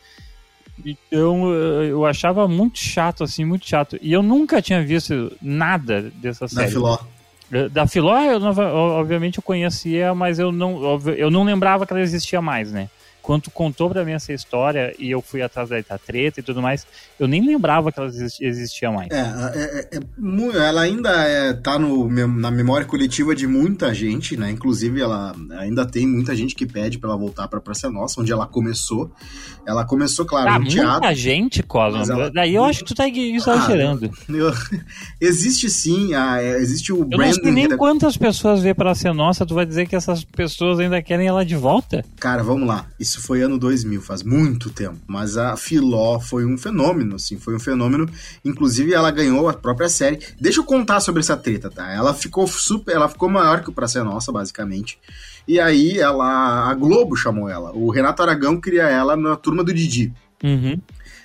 Então 0.84 1.50
eu 1.52 2.06
achava 2.06 2.48
muito 2.48 2.78
chato, 2.78 3.24
assim, 3.24 3.44
muito 3.44 3.68
chato. 3.68 3.98
E 4.00 4.12
eu 4.12 4.22
nunca 4.22 4.62
tinha 4.62 4.82
visto 4.82 5.36
nada 5.42 6.10
dessa 6.14 6.48
série. 6.48 6.66
Da 6.66 6.72
Filó. 6.72 6.98
Uh, 7.52 7.68
da 7.68 7.86
Filó, 7.86 8.16
eu, 8.18 8.40
obviamente 8.42 9.38
eu 9.38 9.42
conhecia, 9.42 10.14
mas 10.14 10.38
eu 10.38 10.52
não, 10.52 10.98
eu 11.16 11.30
não 11.30 11.44
lembrava 11.44 11.84
que 11.84 11.92
ela 11.92 12.00
existia 12.00 12.40
mais, 12.40 12.72
né? 12.72 12.88
Quando 13.22 13.42
tu 13.42 13.50
contou 13.50 13.88
pra 13.90 14.04
mim 14.04 14.12
essa 14.12 14.32
história 14.32 14.94
e 14.98 15.10
eu 15.10 15.20
fui 15.20 15.42
atrás 15.42 15.68
da 15.68 15.98
treta 15.98 16.40
e 16.40 16.42
tudo 16.42 16.62
mais, 16.62 16.86
eu 17.18 17.28
nem 17.28 17.44
lembrava 17.44 17.92
que 17.92 18.00
ela 18.00 18.08
existia 18.08 18.90
mais. 18.90 19.10
É, 19.10 19.20
é, 19.20 19.88
é, 19.92 19.98
é 19.98 20.58
ela 20.58 20.82
ainda 20.82 21.10
é, 21.10 21.52
tá 21.52 21.78
no, 21.78 22.08
na 22.28 22.50
memória 22.50 22.86
coletiva 22.86 23.34
de 23.34 23.46
muita 23.46 23.92
gente, 23.94 24.36
né? 24.36 24.50
Inclusive, 24.50 25.00
ela 25.00 25.34
ainda 25.58 25.86
tem 25.86 26.06
muita 26.06 26.34
gente 26.34 26.54
que 26.54 26.66
pede 26.66 26.98
pra 26.98 27.10
ela 27.10 27.18
voltar 27.18 27.48
pra 27.48 27.60
Praça 27.60 27.90
Nossa, 27.90 28.20
onde 28.20 28.32
ela 28.32 28.46
começou. 28.46 29.10
Ela 29.66 29.84
começou, 29.84 30.24
claro, 30.24 30.48
ah, 30.48 30.52
no 30.54 30.60
muita 30.60 30.74
teatro. 30.74 31.00
Muita 31.00 31.14
gente, 31.14 31.62
Cosmo. 31.62 32.02
Ela... 32.02 32.30
Daí 32.30 32.54
eu 32.54 32.64
acho 32.64 32.80
que 32.80 32.86
tu 32.86 32.94
tá 32.94 33.08
exagerando. 33.08 34.10
Ah, 34.12 34.32
eu... 34.32 34.52
existe 35.20 35.68
sim, 35.68 36.14
a, 36.14 36.42
é, 36.42 36.56
existe 36.58 36.92
o 36.92 37.00
eu 37.00 37.04
branding. 37.04 37.36
Não 37.36 37.42
sei 37.42 37.52
nem 37.52 37.76
quantas 37.76 38.16
pessoas 38.16 38.62
vê 38.62 38.74
Praça 38.74 39.12
Nossa, 39.12 39.46
tu 39.46 39.54
vai 39.54 39.66
dizer 39.66 39.86
que 39.86 39.96
essas 39.96 40.24
pessoas 40.24 40.78
ainda 40.78 41.00
querem 41.02 41.26
ela 41.26 41.44
de 41.44 41.56
volta? 41.56 42.04
Cara, 42.18 42.42
vamos 42.42 42.66
lá. 42.66 42.86
Isso 42.98 43.09
isso 43.10 43.20
foi 43.20 43.42
ano 43.42 43.58
2000, 43.58 44.00
faz 44.00 44.22
muito 44.22 44.70
tempo. 44.70 44.98
Mas 45.06 45.36
a 45.36 45.56
Filó 45.56 46.18
foi 46.20 46.44
um 46.44 46.56
fenômeno, 46.56 47.16
assim, 47.16 47.38
foi 47.38 47.54
um 47.54 47.60
fenômeno. 47.60 48.08
Inclusive, 48.44 48.94
ela 48.94 49.10
ganhou 49.10 49.48
a 49.48 49.52
própria 49.52 49.88
série. 49.88 50.20
Deixa 50.40 50.60
eu 50.60 50.64
contar 50.64 51.00
sobre 51.00 51.20
essa 51.20 51.36
treta, 51.36 51.70
tá? 51.70 51.90
Ela 51.92 52.14
ficou 52.14 52.46
super, 52.46 52.94
ela 52.94 53.08
ficou 53.08 53.28
maior 53.28 53.62
que 53.62 53.70
o 53.70 53.72
Pra 53.72 53.88
Ser 53.88 54.04
Nossa, 54.04 54.32
basicamente. 54.32 54.98
E 55.46 55.58
aí, 55.58 55.98
ela, 55.98 56.70
a 56.70 56.74
Globo 56.74 57.16
chamou 57.16 57.48
ela. 57.48 57.72
O 57.72 57.90
Renato 57.90 58.22
Aragão 58.22 58.60
queria 58.60 58.84
ela 58.84 59.16
na 59.16 59.36
turma 59.36 59.64
do 59.64 59.74
Didi. 59.74 60.12
Uhum 60.42 60.80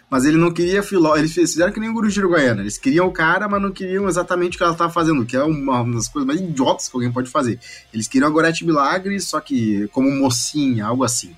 mas 0.10 0.24
ele 0.24 0.38
não 0.38 0.52
queria 0.52 0.84
filó. 0.84 1.16
Eles 1.16 1.34
fizeram 1.34 1.74
que 1.74 1.80
nem 1.80 1.90
o 1.90 1.94
Guru 1.94 2.10
de 2.10 2.20
Uruguaiana. 2.20 2.62
Eles 2.62 2.78
queriam 2.78 3.08
o 3.08 3.12
cara, 3.12 3.48
mas 3.50 3.62
não 3.62 3.72
queriam 3.72 4.08
exatamente 4.08 4.56
o 4.56 4.58
que 4.58 4.64
ela 4.64 4.74
estava 4.74 4.92
fazendo, 4.92 5.26
que 5.26 5.36
é 5.36 5.44
uma 5.44 5.84
das 5.94 6.08
coisas 6.08 6.28
mais 6.28 6.40
idiotas 6.40 6.88
que 6.88 6.96
alguém 6.96 7.12
pode 7.12 7.30
fazer. 7.30 7.60
Eles 7.94 8.08
queriam 8.08 8.30
a 8.30 8.32
Gorete 8.32 8.66
Milagre, 8.66 9.20
só 9.20 9.40
que 9.40 9.88
como 9.90 10.10
mocinha, 10.10 10.86
algo 10.86 11.04
assim. 11.04 11.36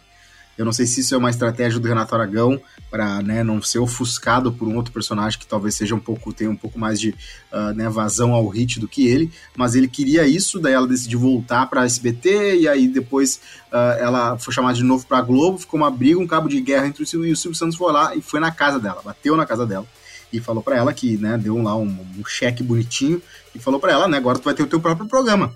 Eu 0.57 0.65
não 0.65 0.73
sei 0.73 0.85
se 0.85 1.01
isso 1.01 1.13
é 1.13 1.17
uma 1.17 1.29
estratégia 1.29 1.79
do 1.79 1.87
Renato 1.87 2.15
Aragão 2.15 2.59
para 2.89 3.21
né, 3.21 3.43
não 3.43 3.61
ser 3.61 3.79
ofuscado 3.79 4.51
por 4.51 4.67
um 4.67 4.75
outro 4.75 4.91
personagem 4.91 5.39
que 5.39 5.45
talvez 5.45 5.75
seja 5.75 5.93
um 5.93 5.99
pouco 5.99 6.33
tenha 6.33 6.49
um 6.49 6.55
pouco 6.55 6.79
mais 6.79 6.99
de 6.99 7.09
uh, 7.51 7.73
né, 7.75 7.87
vazão 7.89 8.33
ao 8.33 8.47
hit 8.47 8.79
do 8.79 8.87
que 8.87 9.07
ele, 9.07 9.31
mas 9.55 9.75
ele 9.75 9.87
queria 9.87 10.25
isso, 10.25 10.59
daí 10.59 10.73
ela 10.73 10.87
decidiu 10.87 11.19
voltar 11.19 11.67
para 11.67 11.85
SBT 11.85 12.61
e 12.61 12.67
aí 12.67 12.87
depois 12.87 13.39
uh, 13.71 13.99
ela 13.99 14.37
foi 14.37 14.53
chamada 14.53 14.75
de 14.75 14.83
novo 14.83 15.05
para 15.05 15.21
Globo, 15.21 15.57
ficou 15.57 15.79
uma 15.79 15.91
briga, 15.91 16.19
um 16.19 16.27
cabo 16.27 16.49
de 16.49 16.59
guerra 16.61 16.87
entre 16.87 17.03
o 17.03 17.05
Silvio 17.05 17.29
e 17.29 17.33
o 17.33 17.37
Silvio 17.37 17.57
Santos 17.57 17.77
foi 17.77 17.91
lá 17.91 18.15
e 18.15 18.21
foi 18.21 18.39
na 18.39 18.51
casa 18.51 18.79
dela, 18.79 19.01
bateu 19.03 19.37
na 19.37 19.45
casa 19.45 19.65
dela 19.65 19.85
e 20.31 20.39
falou 20.39 20.63
para 20.63 20.75
ela 20.75 20.93
que 20.93 21.17
né, 21.17 21.37
deu 21.37 21.61
lá 21.61 21.75
um, 21.75 22.05
um 22.17 22.25
cheque 22.25 22.63
bonitinho 22.63 23.21
e 23.53 23.59
falou 23.59 23.79
para 23.79 23.91
ela, 23.91 24.07
né, 24.07 24.17
agora 24.17 24.39
tu 24.39 24.43
vai 24.45 24.53
ter 24.53 24.63
o 24.63 24.67
teu 24.67 24.79
próprio 24.79 25.07
programa. 25.07 25.53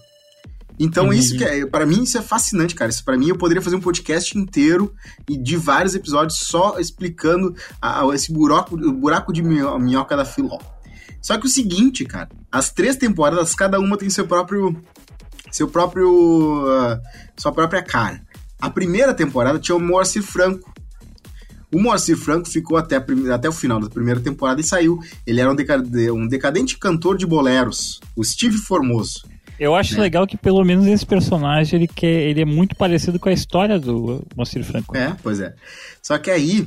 Então, 0.84 1.06
uhum. 1.06 1.14
isso 1.14 1.38
que 1.38 1.44
é, 1.44 1.64
para 1.64 1.86
mim, 1.86 2.02
isso 2.02 2.18
é 2.18 2.24
fascinante, 2.24 2.74
cara. 2.74 2.90
Isso 2.90 3.06
para 3.06 3.16
mim, 3.16 3.28
eu 3.28 3.38
poderia 3.38 3.62
fazer 3.62 3.76
um 3.76 3.80
podcast 3.80 4.36
inteiro 4.36 4.92
e 5.30 5.38
de 5.38 5.56
vários 5.56 5.94
episódios 5.94 6.40
só 6.40 6.80
explicando 6.80 7.56
a, 7.80 8.02
a, 8.02 8.16
esse 8.16 8.34
buraco, 8.34 8.76
o 8.76 8.92
buraco 8.92 9.32
de 9.32 9.44
minhoca 9.44 10.18
da 10.18 10.26
Filó. 10.26 10.58
Só 11.22 11.38
que 11.38 11.46
o 11.46 11.50
seguinte, 11.50 12.04
cara, 12.04 12.30
as 12.52 12.72
três 12.72 12.96
temporadas, 12.96 13.54
cada 13.54 13.80
uma 13.80 13.96
tem 13.96 14.10
seu 14.10 14.26
próprio. 14.26 14.76
seu 15.52 15.68
próprio. 15.68 16.66
Uh, 16.66 17.00
sua 17.38 17.52
própria 17.52 17.84
cara. 17.84 18.26
A 18.60 18.68
primeira 18.68 19.14
temporada 19.14 19.60
tinha 19.60 19.76
o 19.76 19.80
Moacir 19.80 20.24
Franco. 20.24 20.74
O 21.72 21.80
Moacir 21.80 22.18
Franco 22.18 22.50
ficou 22.50 22.76
até, 22.76 22.96
até 23.32 23.48
o 23.48 23.54
final 23.54 23.80
da 23.80 23.88
primeira 23.88 24.20
temporada 24.20 24.60
e 24.60 24.64
saiu. 24.64 25.00
Ele 25.28 25.40
era 25.40 25.52
um, 25.52 25.56
decadente, 25.56 26.10
um 26.10 26.28
decadente 26.28 26.80
cantor 26.80 27.18
de 27.18 27.28
boleros, 27.28 28.00
o 28.16 28.24
Steve 28.24 28.58
Formoso. 28.58 29.30
Eu 29.62 29.76
acho 29.76 29.94
né? 29.94 30.02
legal 30.02 30.26
que 30.26 30.36
pelo 30.36 30.66
menos 30.66 30.88
esse 30.88 31.06
personagem 31.06 31.78
ele, 31.78 31.88
quer, 31.88 32.08
ele 32.08 32.42
é 32.42 32.46
muito 32.46 32.76
parecido 32.76 33.20
com 33.20 33.30
a 33.30 33.32
história 33.32 33.80
do 33.80 34.26
Moacir 34.36 34.64
Franco. 34.64 34.98
É, 34.98 35.16
pois 35.22 35.40
é. 35.40 35.54
Só 36.02 36.18
que 36.18 36.32
aí 36.32 36.62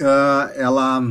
uh, 0.00 0.50
ela 0.56 1.06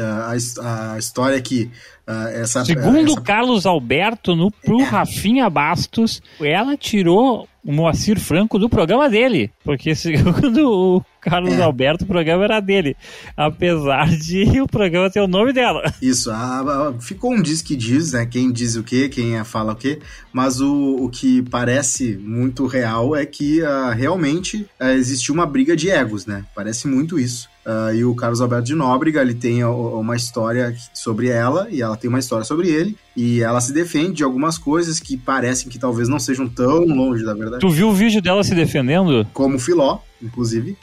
a, 0.00 0.94
a, 0.94 0.98
história 0.98 1.36
é 1.36 1.40
que 1.40 1.70
uh, 2.08 2.28
essa 2.34 2.64
segundo 2.64 3.12
essa... 3.12 3.20
Carlos 3.20 3.66
Alberto 3.66 4.34
no 4.34 4.50
pro 4.50 4.80
é. 4.80 4.84
Rafinha 4.84 5.48
Bastos 5.48 6.22
ela 6.40 6.76
tirou 6.76 7.48
o 7.64 7.72
Moacir 7.72 8.20
Franco 8.20 8.58
do 8.58 8.68
programa 8.68 9.08
dele 9.08 9.50
porque 9.64 9.94
segundo 9.96 10.70
o 10.70 11.04
Carlos 11.24 11.54
é. 11.54 11.62
Alberto, 11.62 12.04
o 12.04 12.06
programa 12.06 12.44
era 12.44 12.60
dele. 12.60 12.94
Apesar 13.36 14.08
de 14.08 14.44
o 14.60 14.66
programa 14.66 15.10
ter 15.10 15.20
o 15.20 15.26
nome 15.26 15.52
dela. 15.52 15.82
Isso, 16.00 16.30
a, 16.30 16.60
a, 16.60 17.00
ficou 17.00 17.32
um 17.32 17.40
diz 17.40 17.62
que 17.62 17.74
diz, 17.74 18.12
né? 18.12 18.26
Quem 18.26 18.52
diz 18.52 18.76
o 18.76 18.84
quê, 18.84 19.08
quem 19.08 19.38
é, 19.38 19.44
fala 19.44 19.72
o 19.72 19.76
quê. 19.76 20.00
Mas 20.32 20.60
o, 20.60 20.96
o 20.96 21.08
que 21.08 21.42
parece 21.42 22.16
muito 22.18 22.66
real 22.66 23.16
é 23.16 23.24
que 23.24 23.62
uh, 23.62 23.90
realmente 23.96 24.66
uh, 24.80 24.88
existiu 24.88 25.34
uma 25.34 25.46
briga 25.46 25.74
de 25.74 25.90
egos, 25.90 26.26
né? 26.26 26.44
Parece 26.54 26.86
muito 26.86 27.18
isso. 27.18 27.48
Uh, 27.66 27.94
e 27.94 28.04
o 28.04 28.14
Carlos 28.14 28.40
Alberto 28.42 28.66
de 28.66 28.74
Nóbrega, 28.74 29.22
ele 29.22 29.34
tem 29.34 29.64
uma 29.64 30.14
história 30.14 30.76
sobre 30.92 31.28
ela 31.28 31.66
e 31.70 31.80
ela 31.80 31.96
tem 31.96 32.10
uma 32.10 32.18
história 32.18 32.44
sobre 32.44 32.68
ele. 32.68 32.96
E 33.16 33.40
ela 33.40 33.60
se 33.60 33.72
defende 33.72 34.14
de 34.14 34.24
algumas 34.24 34.58
coisas 34.58 35.00
que 35.00 35.16
parecem 35.16 35.68
que 35.68 35.78
talvez 35.78 36.08
não 36.08 36.18
sejam 36.18 36.48
tão 36.48 36.84
longe 36.84 37.24
da 37.24 37.32
verdade. 37.32 37.60
Tu 37.60 37.70
viu 37.70 37.88
o 37.88 37.94
vídeo 37.94 38.20
dela 38.20 38.44
se 38.44 38.54
defendendo? 38.54 39.26
Como 39.32 39.58
Filó, 39.58 39.98
inclusive. 40.22 40.76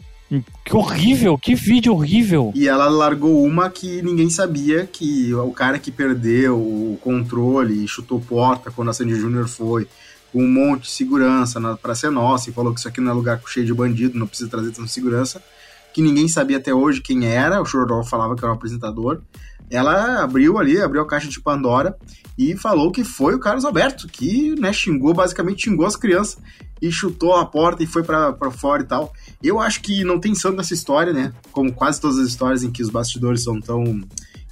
Que 0.64 0.76
horrível, 0.76 1.38
que 1.38 1.54
vídeo 1.54 1.94
horrível. 1.94 2.54
E 2.56 2.68
ela 2.68 2.88
largou 2.88 3.44
uma 3.46 3.70
que 3.70 4.02
ninguém 4.02 4.30
sabia 4.30 4.88
que 4.88 5.34
o 5.34 5.52
cara 5.52 5.78
que 5.78 5.92
perdeu 5.92 6.58
o 6.58 6.98
controle 7.02 7.84
e 7.84 7.88
chutou 7.88 8.22
porta 8.22 8.72
quando 8.72 8.90
a 8.90 8.94
Sandy 8.94 9.16
Júnior 9.16 9.50
foi, 9.50 9.88
com 10.32 10.42
um 10.42 10.48
monte 10.48 10.84
de 10.84 10.92
segurança 10.92 11.60
na 11.60 11.76
Praça 11.76 12.10
Nossa 12.10 12.50
e 12.50 12.54
falou 12.54 12.74
que 12.74 12.80
isso 12.80 12.88
aqui 12.88 13.02
não 13.02 13.12
é 13.12 13.14
lugar 13.14 13.42
cheio 13.46 13.66
de 13.66 13.74
bandido, 13.74 14.18
não 14.18 14.26
precisa 14.26 14.50
trazer 14.50 14.72
tanta 14.72 14.88
segurança, 14.88 15.44
que 15.94 16.02
ninguém 16.02 16.28
sabia 16.28 16.58
até 16.58 16.74
hoje 16.74 17.02
quem 17.02 17.26
era, 17.26 17.62
o 17.62 17.66
Chororó 17.66 18.04
falava 18.04 18.36
que 18.36 18.44
era 18.44 18.52
o 18.52 18.56
apresentador. 18.56 19.22
Ela 19.70 20.22
abriu 20.24 20.58
ali, 20.58 20.82
abriu 20.82 21.02
a 21.02 21.08
caixa 21.08 21.30
de 21.30 21.40
Pandora 21.40 21.98
e 22.38 22.56
falou 22.58 22.92
que 22.92 23.04
foi 23.04 23.36
o 23.36 23.40
Carlos 23.40 23.64
Alberto, 23.64 24.08
que 24.08 24.54
né, 24.60 24.74
xingou, 24.74 25.14
basicamente 25.14 25.64
xingou 25.64 25.86
as 25.86 25.96
crianças 25.96 26.38
e 26.82 26.92
chutou 26.92 27.36
a 27.36 27.46
porta 27.46 27.84
e 27.84 27.88
foi 27.88 28.04
para 28.04 28.52
fora 28.52 28.82
e 28.82 28.86
tal. 28.86 29.14
Eu 29.42 29.60
acho 29.60 29.82
que 29.82 30.04
não 30.04 30.20
tem 30.20 30.34
santo 30.34 30.58
nessa 30.58 30.74
história, 30.74 31.14
né? 31.14 31.32
Como 31.52 31.72
quase 31.72 32.02
todas 32.02 32.18
as 32.18 32.28
histórias 32.28 32.64
em 32.64 32.72
que 32.72 32.82
os 32.82 32.90
bastidores 32.90 33.44
são 33.44 33.62
tão 33.62 34.02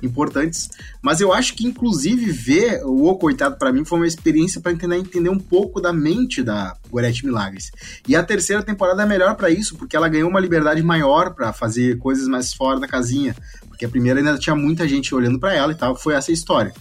importantes. 0.01 0.69
Mas 1.01 1.21
eu 1.21 1.33
acho 1.33 1.53
que, 1.55 1.65
inclusive, 1.65 2.31
ver 2.31 2.83
o 2.83 3.05
O 3.05 3.15
Coitado 3.15 3.57
para 3.57 3.71
mim 3.71 3.83
foi 3.85 3.99
uma 3.99 4.07
experiência 4.07 4.61
para 4.61 4.71
entender, 4.71 4.97
entender 4.97 5.29
um 5.29 5.39
pouco 5.39 5.81
da 5.81 5.91
mente 5.91 6.43
da 6.43 6.75
Gorete 6.89 7.25
Milagres. 7.25 7.71
E 8.07 8.15
a 8.15 8.23
terceira 8.23 8.63
temporada 8.63 9.03
é 9.03 9.05
melhor 9.05 9.35
para 9.35 9.49
isso, 9.49 9.75
porque 9.75 9.95
ela 9.95 10.07
ganhou 10.07 10.29
uma 10.29 10.39
liberdade 10.39 10.81
maior 10.81 11.33
para 11.33 11.53
fazer 11.53 11.97
coisas 11.97 12.27
mais 12.27 12.53
fora 12.53 12.79
da 12.79 12.87
casinha. 12.87 13.35
Porque 13.67 13.85
a 13.85 13.89
primeira 13.89 14.19
ainda 14.19 14.37
tinha 14.37 14.55
muita 14.55 14.87
gente 14.87 15.13
olhando 15.13 15.39
para 15.39 15.53
ela 15.53 15.71
e 15.71 15.75
tal, 15.75 15.95
foi 15.95 16.13
essa 16.13 16.31
história. 16.31 16.73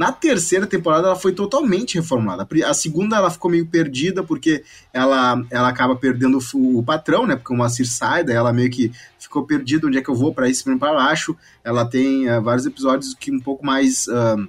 Na 0.00 0.10
terceira 0.10 0.66
temporada 0.66 1.08
ela 1.08 1.14
foi 1.14 1.30
totalmente 1.30 1.96
reformulada. 1.96 2.48
A 2.66 2.72
segunda 2.72 3.16
ela 3.16 3.30
ficou 3.30 3.50
meio 3.50 3.66
perdida 3.66 4.22
porque 4.22 4.64
ela, 4.94 5.44
ela 5.50 5.68
acaba 5.68 5.94
perdendo 5.94 6.38
o, 6.54 6.78
o 6.78 6.82
patrão, 6.82 7.26
né? 7.26 7.36
Porque 7.36 7.52
uma 7.52 7.68
Sir 7.68 7.84
sai, 7.84 8.24
daí 8.24 8.34
ela 8.34 8.50
meio 8.50 8.70
que 8.70 8.90
ficou 9.18 9.44
perdida 9.44 9.86
onde 9.86 9.98
é 9.98 10.02
que 10.02 10.08
eu 10.08 10.14
vou 10.14 10.32
para 10.32 10.48
isso 10.48 10.64
para 10.78 10.94
baixo. 10.94 11.36
Ela 11.62 11.84
tem 11.84 12.30
uh, 12.30 12.40
vários 12.40 12.64
episódios 12.64 13.12
que 13.12 13.30
um 13.30 13.40
pouco 13.40 13.62
mais 13.62 14.06
uh, 14.06 14.48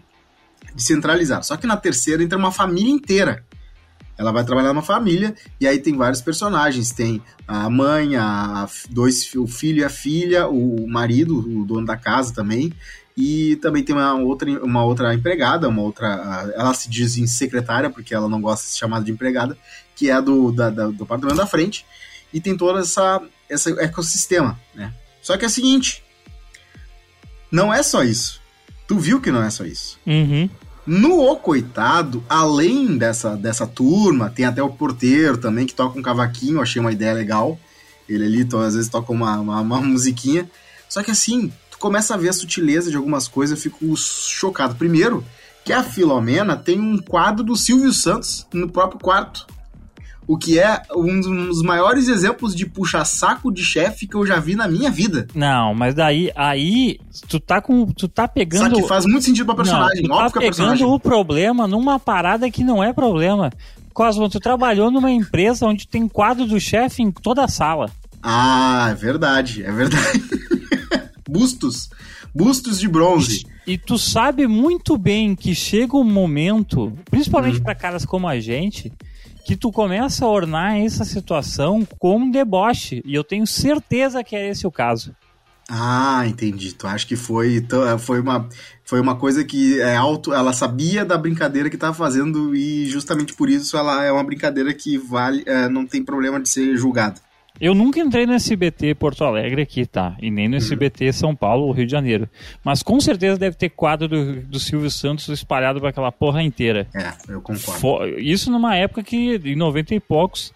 descentralizados. 0.73 1.47
Só 1.47 1.57
que 1.57 1.67
na 1.67 1.75
terceira 1.75 2.23
entra 2.23 2.37
uma 2.37 2.53
família 2.53 2.89
inteira. 2.89 3.43
Ela 4.17 4.31
vai 4.31 4.45
trabalhar 4.45 4.69
numa 4.69 4.81
família 4.81 5.35
e 5.59 5.67
aí 5.67 5.79
tem 5.79 5.97
vários 5.97 6.21
personagens. 6.21 6.91
Tem 6.91 7.21
a 7.45 7.69
mãe, 7.69 8.15
a 8.15 8.69
dois, 8.89 9.35
o 9.35 9.47
filho 9.47 9.79
e 9.79 9.83
a 9.83 9.89
filha, 9.89 10.47
o 10.47 10.87
marido, 10.87 11.39
o 11.39 11.65
dono 11.65 11.85
da 11.85 11.97
casa 11.97 12.33
também. 12.33 12.71
E 13.15 13.57
também 13.57 13.83
tem 13.83 13.95
uma 13.95 14.15
outra, 14.15 14.49
uma 14.63 14.83
outra 14.83 15.13
empregada, 15.13 15.67
uma 15.67 15.81
outra. 15.81 16.51
Ela 16.55 16.73
se 16.73 16.89
diz 16.89 17.17
em 17.17 17.27
secretária, 17.27 17.89
porque 17.89 18.13
ela 18.13 18.29
não 18.29 18.41
gosta 18.41 18.65
de 18.65 18.71
ser 18.71 18.79
chamada 18.79 19.03
de 19.03 19.11
empregada, 19.11 19.57
que 19.95 20.09
é 20.09 20.21
do, 20.21 20.51
da, 20.51 20.69
da, 20.69 20.87
do 20.87 21.03
apartamento 21.03 21.37
da 21.37 21.45
frente. 21.45 21.85
E 22.33 22.39
tem 22.39 22.55
todo 22.55 22.79
essa, 22.79 23.21
esse 23.49 23.71
ecossistema, 23.79 24.59
né? 24.73 24.93
Só 25.21 25.37
que 25.37 25.43
é 25.43 25.47
o 25.47 25.51
seguinte: 25.51 26.03
não 27.51 27.73
é 27.73 27.83
só 27.83 28.03
isso. 28.03 28.39
Tu 28.87 28.97
viu 28.97 29.21
que 29.21 29.31
não 29.31 29.43
é 29.43 29.49
só 29.49 29.65
isso. 29.65 29.99
Uhum. 30.05 30.49
No 30.85 31.19
O 31.19 31.35
Coitado, 31.35 32.23
além 32.27 32.97
dessa, 32.97 33.35
dessa 33.35 33.67
turma, 33.67 34.29
tem 34.29 34.45
até 34.45 34.63
o 34.63 34.69
porteiro 34.69 35.37
também 35.37 35.67
que 35.67 35.75
toca 35.75 35.99
um 35.99 36.01
cavaquinho, 36.01 36.61
achei 36.61 36.79
uma 36.81 36.91
ideia 36.91 37.13
legal. 37.13 37.59
Ele 38.09 38.25
ali, 38.25 38.47
às 38.65 38.75
vezes, 38.75 38.89
toca 38.89 39.11
uma, 39.11 39.39
uma, 39.39 39.61
uma 39.61 39.81
musiquinha. 39.81 40.49
Só 40.89 41.03
que 41.03 41.11
assim, 41.11 41.53
começa 41.81 42.13
a 42.13 42.17
ver 42.17 42.29
a 42.29 42.33
sutileza 42.33 42.89
de 42.89 42.95
algumas 42.95 43.27
coisas, 43.27 43.57
eu 43.57 43.61
fico 43.61 43.97
chocado. 43.97 44.75
Primeiro, 44.75 45.25
que 45.65 45.73
a 45.73 45.83
Filomena 45.83 46.55
tem 46.55 46.79
um 46.79 46.97
quadro 46.97 47.43
do 47.43 47.55
Silvio 47.55 47.91
Santos 47.91 48.47
no 48.53 48.69
próprio 48.69 48.99
quarto. 48.99 49.47
O 50.27 50.37
que 50.37 50.59
é 50.59 50.81
um 50.95 51.19
dos 51.19 51.61
maiores 51.61 52.07
exemplos 52.07 52.55
de 52.55 52.65
puxa-saco 52.65 53.51
de 53.51 53.63
chefe 53.63 54.07
que 54.07 54.15
eu 54.15 54.25
já 54.25 54.39
vi 54.39 54.55
na 54.55 54.67
minha 54.67 54.89
vida. 54.89 55.27
Não, 55.35 55.73
mas 55.73 55.93
daí, 55.93 56.31
aí, 56.35 56.99
tu 57.27 57.39
tá 57.39 57.59
com. 57.59 57.87
Tu 57.87 58.07
tá 58.07 58.27
pegando. 58.27 58.75
Só 58.75 58.81
que 58.81 58.87
faz 58.87 59.05
muito 59.05 59.25
sentido 59.25 59.47
pra 59.47 59.55
personagem. 59.55 60.03
Não, 60.03 60.15
tu 60.15 60.33
tá 60.33 60.39
pegando 60.39 60.41
personagem. 60.41 60.85
o 60.85 60.99
problema 60.99 61.67
numa 61.67 61.99
parada 61.99 62.49
que 62.49 62.63
não 62.63 62.81
é 62.81 62.93
problema. 62.93 63.51
Cosmo, 63.93 64.29
tu 64.29 64.39
trabalhou 64.39 64.89
numa 64.89 65.11
empresa 65.11 65.65
onde 65.65 65.87
tem 65.87 66.07
quadro 66.07 66.45
do 66.45 66.59
chefe 66.59 67.01
em 67.01 67.11
toda 67.11 67.43
a 67.43 67.47
sala. 67.47 67.89
Ah, 68.23 68.89
é 68.91 68.93
verdade, 68.93 69.63
é 69.63 69.71
verdade. 69.71 70.23
bustos, 71.31 71.89
bustos 72.35 72.79
de 72.79 72.87
bronze. 72.87 73.45
E, 73.65 73.73
e, 73.73 73.77
tu 73.77 73.97
sabe 73.97 74.47
muito 74.47 74.97
bem 74.97 75.33
que 75.33 75.55
chega 75.55 75.95
um 75.95 76.03
momento, 76.03 76.91
principalmente 77.09 77.59
hum. 77.59 77.63
para 77.63 77.73
caras 77.73 78.05
como 78.05 78.27
a 78.27 78.39
gente, 78.39 78.91
que 79.45 79.55
tu 79.55 79.71
começa 79.71 80.25
a 80.25 80.29
ornar 80.29 80.77
essa 80.77 81.05
situação 81.05 81.87
com 81.97 82.17
um 82.17 82.31
deboche. 82.31 83.01
E 83.05 83.15
eu 83.15 83.23
tenho 83.23 83.47
certeza 83.47 84.23
que 84.23 84.35
é 84.35 84.49
esse 84.49 84.67
o 84.67 84.71
caso. 84.71 85.15
Ah, 85.69 86.25
entendi. 86.27 86.73
Tu 86.73 86.85
acha 86.85 87.07
que 87.07 87.15
foi, 87.15 87.65
foi, 87.99 88.19
uma, 88.19 88.49
foi 88.83 88.99
uma 88.99 89.15
coisa 89.15 89.43
que 89.43 89.79
é 89.79 89.95
alto. 89.95 90.33
Ela 90.33 90.51
sabia 90.51 91.05
da 91.05 91.17
brincadeira 91.17 91.69
que 91.69 91.77
estava 91.77 91.93
fazendo 91.93 92.53
e 92.53 92.85
justamente 92.87 93.33
por 93.33 93.49
isso 93.49 93.77
ela 93.77 94.03
é 94.03 94.11
uma 94.11 94.23
brincadeira 94.23 94.73
que 94.73 94.97
vale, 94.97 95.43
é, 95.45 95.69
não 95.69 95.87
tem 95.87 96.03
problema 96.03 96.41
de 96.41 96.49
ser 96.49 96.75
julgada. 96.75 97.21
Eu 97.59 97.75
nunca 97.75 97.99
entrei 97.99 98.25
no 98.25 98.33
SBT 98.33 98.95
Porto 98.95 99.23
Alegre 99.23 99.61
aqui, 99.61 99.85
tá? 99.85 100.15
E 100.19 100.31
nem 100.31 100.47
no 100.47 100.55
SBT 100.55 101.13
São 101.13 101.35
Paulo 101.35 101.67
ou 101.67 101.71
Rio 101.71 101.85
de 101.85 101.91
Janeiro. 101.91 102.27
Mas 102.63 102.81
com 102.81 102.99
certeza 102.99 103.37
deve 103.37 103.55
ter 103.55 103.69
quadro 103.69 104.07
do, 104.07 104.41
do 104.41 104.59
Silvio 104.59 104.89
Santos 104.89 105.27
espalhado 105.29 105.79
para 105.79 105.89
aquela 105.89 106.11
porra 106.11 106.41
inteira. 106.41 106.87
É, 106.95 107.13
eu 107.31 107.41
concordo. 107.41 108.19
Isso 108.19 108.49
numa 108.49 108.75
época 108.75 109.03
que, 109.03 109.39
em 109.45 109.55
90 109.55 109.93
e 109.95 109.99
poucos, 109.99 110.53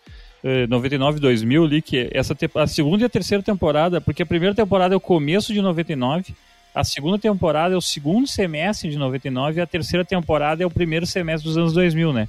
99, 0.69 1.17
eh, 1.17 1.21
2000 1.21 1.63
ali, 1.63 1.81
que 1.81 2.09
essa 2.11 2.35
a 2.55 2.67
segunda 2.67 3.03
e 3.03 3.05
a 3.05 3.09
terceira 3.09 3.43
temporada, 3.43 3.99
porque 3.99 4.23
a 4.23 4.25
primeira 4.25 4.53
temporada 4.53 4.93
é 4.93 4.97
o 4.97 5.01
começo 5.01 5.53
de 5.53 5.61
99, 5.61 6.35
a 6.73 6.83
segunda 6.83 7.17
temporada 7.17 7.73
é 7.73 7.77
o 7.77 7.81
segundo 7.81 8.27
semestre 8.27 8.89
de 8.89 8.97
99 8.97 9.59
e 9.59 9.61
a 9.61 9.65
terceira 9.65 10.05
temporada 10.05 10.61
é 10.61 10.65
o 10.65 10.71
primeiro 10.71 11.05
semestre 11.05 11.47
dos 11.47 11.57
anos 11.57 11.73
2000, 11.73 12.13
né? 12.13 12.27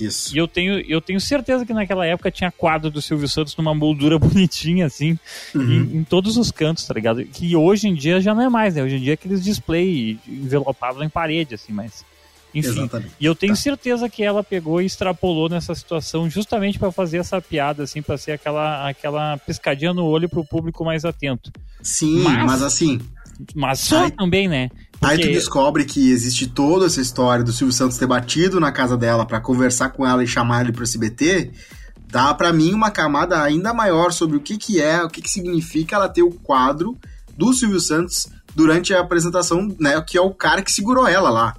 Isso. 0.00 0.34
E 0.34 0.38
eu 0.38 0.46
tenho, 0.46 0.80
eu 0.80 1.00
tenho 1.00 1.20
certeza 1.20 1.66
que 1.66 1.72
naquela 1.72 2.06
época 2.06 2.30
tinha 2.30 2.52
quadro 2.52 2.90
do 2.90 3.02
Silvio 3.02 3.28
Santos 3.28 3.56
numa 3.56 3.74
moldura 3.74 4.18
bonitinha, 4.18 4.86
assim, 4.86 5.18
uhum. 5.54 5.62
em, 5.62 5.96
em, 5.98 6.04
todos 6.04 6.36
os 6.36 6.50
cantos, 6.50 6.86
tá 6.86 6.94
ligado? 6.94 7.24
Que 7.24 7.56
hoje 7.56 7.88
em 7.88 7.94
dia 7.94 8.20
já 8.20 8.34
não 8.34 8.42
é 8.42 8.48
mais, 8.48 8.74
né? 8.74 8.82
Hoje 8.82 8.96
em 8.96 9.00
dia 9.00 9.12
é 9.12 9.14
aqueles 9.14 9.42
display 9.42 10.18
envelopados 10.26 11.02
em 11.02 11.08
parede, 11.08 11.54
assim, 11.54 11.72
mas. 11.72 12.04
Enfim. 12.54 12.70
Exatamente. 12.70 13.12
E 13.20 13.26
eu 13.26 13.34
tenho 13.34 13.52
tá. 13.52 13.60
certeza 13.60 14.08
que 14.08 14.22
ela 14.22 14.42
pegou 14.42 14.80
e 14.80 14.86
extrapolou 14.86 15.50
nessa 15.50 15.74
situação 15.74 16.30
justamente 16.30 16.78
para 16.78 16.90
fazer 16.90 17.18
essa 17.18 17.40
piada, 17.42 17.82
assim, 17.82 18.00
para 18.00 18.16
ser 18.16 18.32
aquela, 18.32 18.88
aquela 18.88 19.36
piscadinha 19.38 19.92
no 19.92 20.04
olho 20.06 20.28
pro 20.28 20.44
público 20.44 20.84
mais 20.84 21.04
atento. 21.04 21.52
Sim, 21.82 22.20
mas, 22.20 22.46
mas 22.46 22.62
assim. 22.62 23.00
Mas 23.54 23.80
só 23.80 24.04
aí, 24.04 24.10
também, 24.10 24.48
né? 24.48 24.70
Porque... 25.00 25.14
Aí 25.14 25.20
tu 25.20 25.28
descobre 25.28 25.84
que 25.84 26.10
existe 26.10 26.46
toda 26.46 26.86
essa 26.86 27.00
história 27.00 27.44
do 27.44 27.52
Silvio 27.52 27.72
Santos 27.72 27.98
ter 27.98 28.06
batido 28.06 28.58
na 28.58 28.72
casa 28.72 28.96
dela 28.96 29.24
para 29.24 29.40
conversar 29.40 29.90
com 29.90 30.06
ela 30.06 30.24
e 30.24 30.26
chamar 30.26 30.62
ele 30.62 30.72
pro 30.72 30.82
SBT, 30.82 31.52
dá 32.10 32.34
para 32.34 32.52
mim 32.52 32.72
uma 32.72 32.90
camada 32.90 33.40
ainda 33.42 33.72
maior 33.72 34.12
sobre 34.12 34.36
o 34.36 34.40
que 34.40 34.56
que 34.56 34.80
é, 34.80 35.02
o 35.02 35.08
que 35.08 35.22
que 35.22 35.30
significa 35.30 35.96
ela 35.96 36.08
ter 36.08 36.22
o 36.22 36.30
quadro 36.30 36.96
do 37.36 37.52
Silvio 37.52 37.80
Santos 37.80 38.26
durante 38.54 38.92
a 38.92 39.00
apresentação, 39.00 39.74
né, 39.78 40.00
que 40.02 40.18
é 40.18 40.20
o 40.20 40.34
cara 40.34 40.62
que 40.62 40.72
segurou 40.72 41.06
ela 41.06 41.30
lá. 41.30 41.54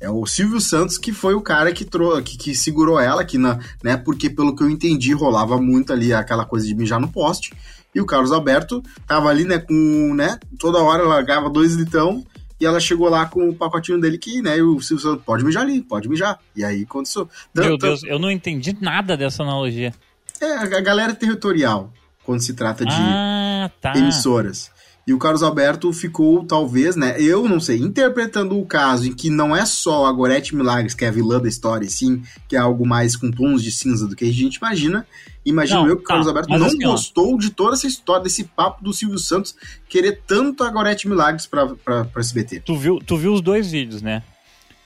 É 0.00 0.08
o 0.08 0.24
Silvio 0.24 0.60
Santos 0.60 0.96
que 0.96 1.12
foi 1.12 1.34
o 1.34 1.42
cara 1.42 1.72
que, 1.72 1.84
trou 1.84 2.22
que, 2.22 2.38
que 2.38 2.54
segurou 2.54 2.98
ela, 2.98 3.24
que 3.24 3.36
na, 3.36 3.58
né, 3.82 3.96
porque 3.96 4.30
pelo 4.30 4.54
que 4.56 4.62
eu 4.62 4.70
entendi 4.70 5.12
rolava 5.12 5.60
muito 5.60 5.92
ali 5.92 6.14
aquela 6.14 6.46
coisa 6.46 6.66
de 6.66 6.74
mijar 6.74 7.00
no 7.00 7.08
poste. 7.08 7.52
E 7.94 8.00
o 8.00 8.06
Carlos 8.06 8.30
Alberto 8.30 8.82
tava 9.06 9.28
ali, 9.28 9.44
né, 9.44 9.58
com, 9.58 10.14
né, 10.14 10.38
toda 10.58 10.78
hora 10.78 11.02
largava 11.02 11.50
dois 11.50 11.74
litrão 11.74 12.24
e 12.60 12.66
ela 12.66 12.80
chegou 12.80 13.08
lá 13.08 13.26
com 13.26 13.48
o 13.48 13.54
pacotinho 13.54 14.00
dele 14.00 14.18
que, 14.18 14.42
né, 14.42 14.58
e 14.58 14.62
o 14.62 14.80
Silvio 14.80 15.02
Santos, 15.02 15.24
pode 15.24 15.44
mijar 15.44 15.62
ali, 15.62 15.80
pode 15.80 16.08
mijar. 16.08 16.38
E 16.56 16.64
aí 16.64 16.82
aconteceu. 16.82 17.28
Meu 17.54 17.78
Deus, 17.78 18.02
eu 18.02 18.18
não 18.18 18.30
entendi 18.30 18.76
nada 18.80 19.16
dessa 19.16 19.42
analogia. 19.42 19.94
É, 20.40 20.52
a 20.52 20.80
galera 20.80 21.12
é 21.12 21.14
territorial 21.14 21.92
quando 22.24 22.40
se 22.40 22.54
trata 22.54 22.84
de 22.84 22.92
ah, 22.94 23.70
tá. 23.80 23.96
emissoras. 23.96 24.70
E 25.08 25.14
o 25.14 25.18
Carlos 25.18 25.42
Alberto 25.42 25.90
ficou, 25.90 26.44
talvez, 26.44 26.94
né? 26.94 27.18
Eu 27.18 27.48
não 27.48 27.58
sei, 27.58 27.78
interpretando 27.78 28.60
o 28.60 28.66
caso 28.66 29.08
em 29.08 29.14
que 29.14 29.30
não 29.30 29.56
é 29.56 29.64
só 29.64 30.04
a 30.04 30.12
Gorete 30.12 30.54
Milagres 30.54 30.92
que 30.92 31.02
é 31.02 31.08
a 31.08 31.10
vilã 31.10 31.40
da 31.40 31.48
história, 31.48 31.86
e 31.86 31.88
sim, 31.88 32.22
que 32.46 32.54
é 32.54 32.58
algo 32.58 32.86
mais 32.86 33.16
com 33.16 33.30
tons 33.30 33.62
de 33.62 33.72
cinza 33.72 34.06
do 34.06 34.14
que 34.14 34.26
a 34.26 34.30
gente 34.30 34.56
imagina. 34.56 35.06
Imagino 35.46 35.80
não, 35.80 35.88
eu 35.88 35.96
que 35.96 36.02
o 36.02 36.04
Carlos 36.04 36.26
tá, 36.26 36.30
Alberto 36.30 36.50
não 36.50 36.66
assim, 36.66 36.78
gostou 36.80 37.38
de 37.38 37.48
toda 37.48 37.72
essa 37.72 37.86
história, 37.86 38.24
desse 38.24 38.44
papo 38.44 38.84
do 38.84 38.92
Silvio 38.92 39.18
Santos 39.18 39.56
querer 39.88 40.20
tanto 40.26 40.62
a 40.62 40.70
Gorete 40.70 41.08
Milagres 41.08 41.46
pra, 41.46 41.66
pra, 41.68 42.04
pra 42.04 42.20
SBT. 42.20 42.60
Tu 42.60 42.76
viu, 42.76 42.98
tu 42.98 43.16
viu 43.16 43.32
os 43.32 43.40
dois 43.40 43.72
vídeos, 43.72 44.02
né? 44.02 44.22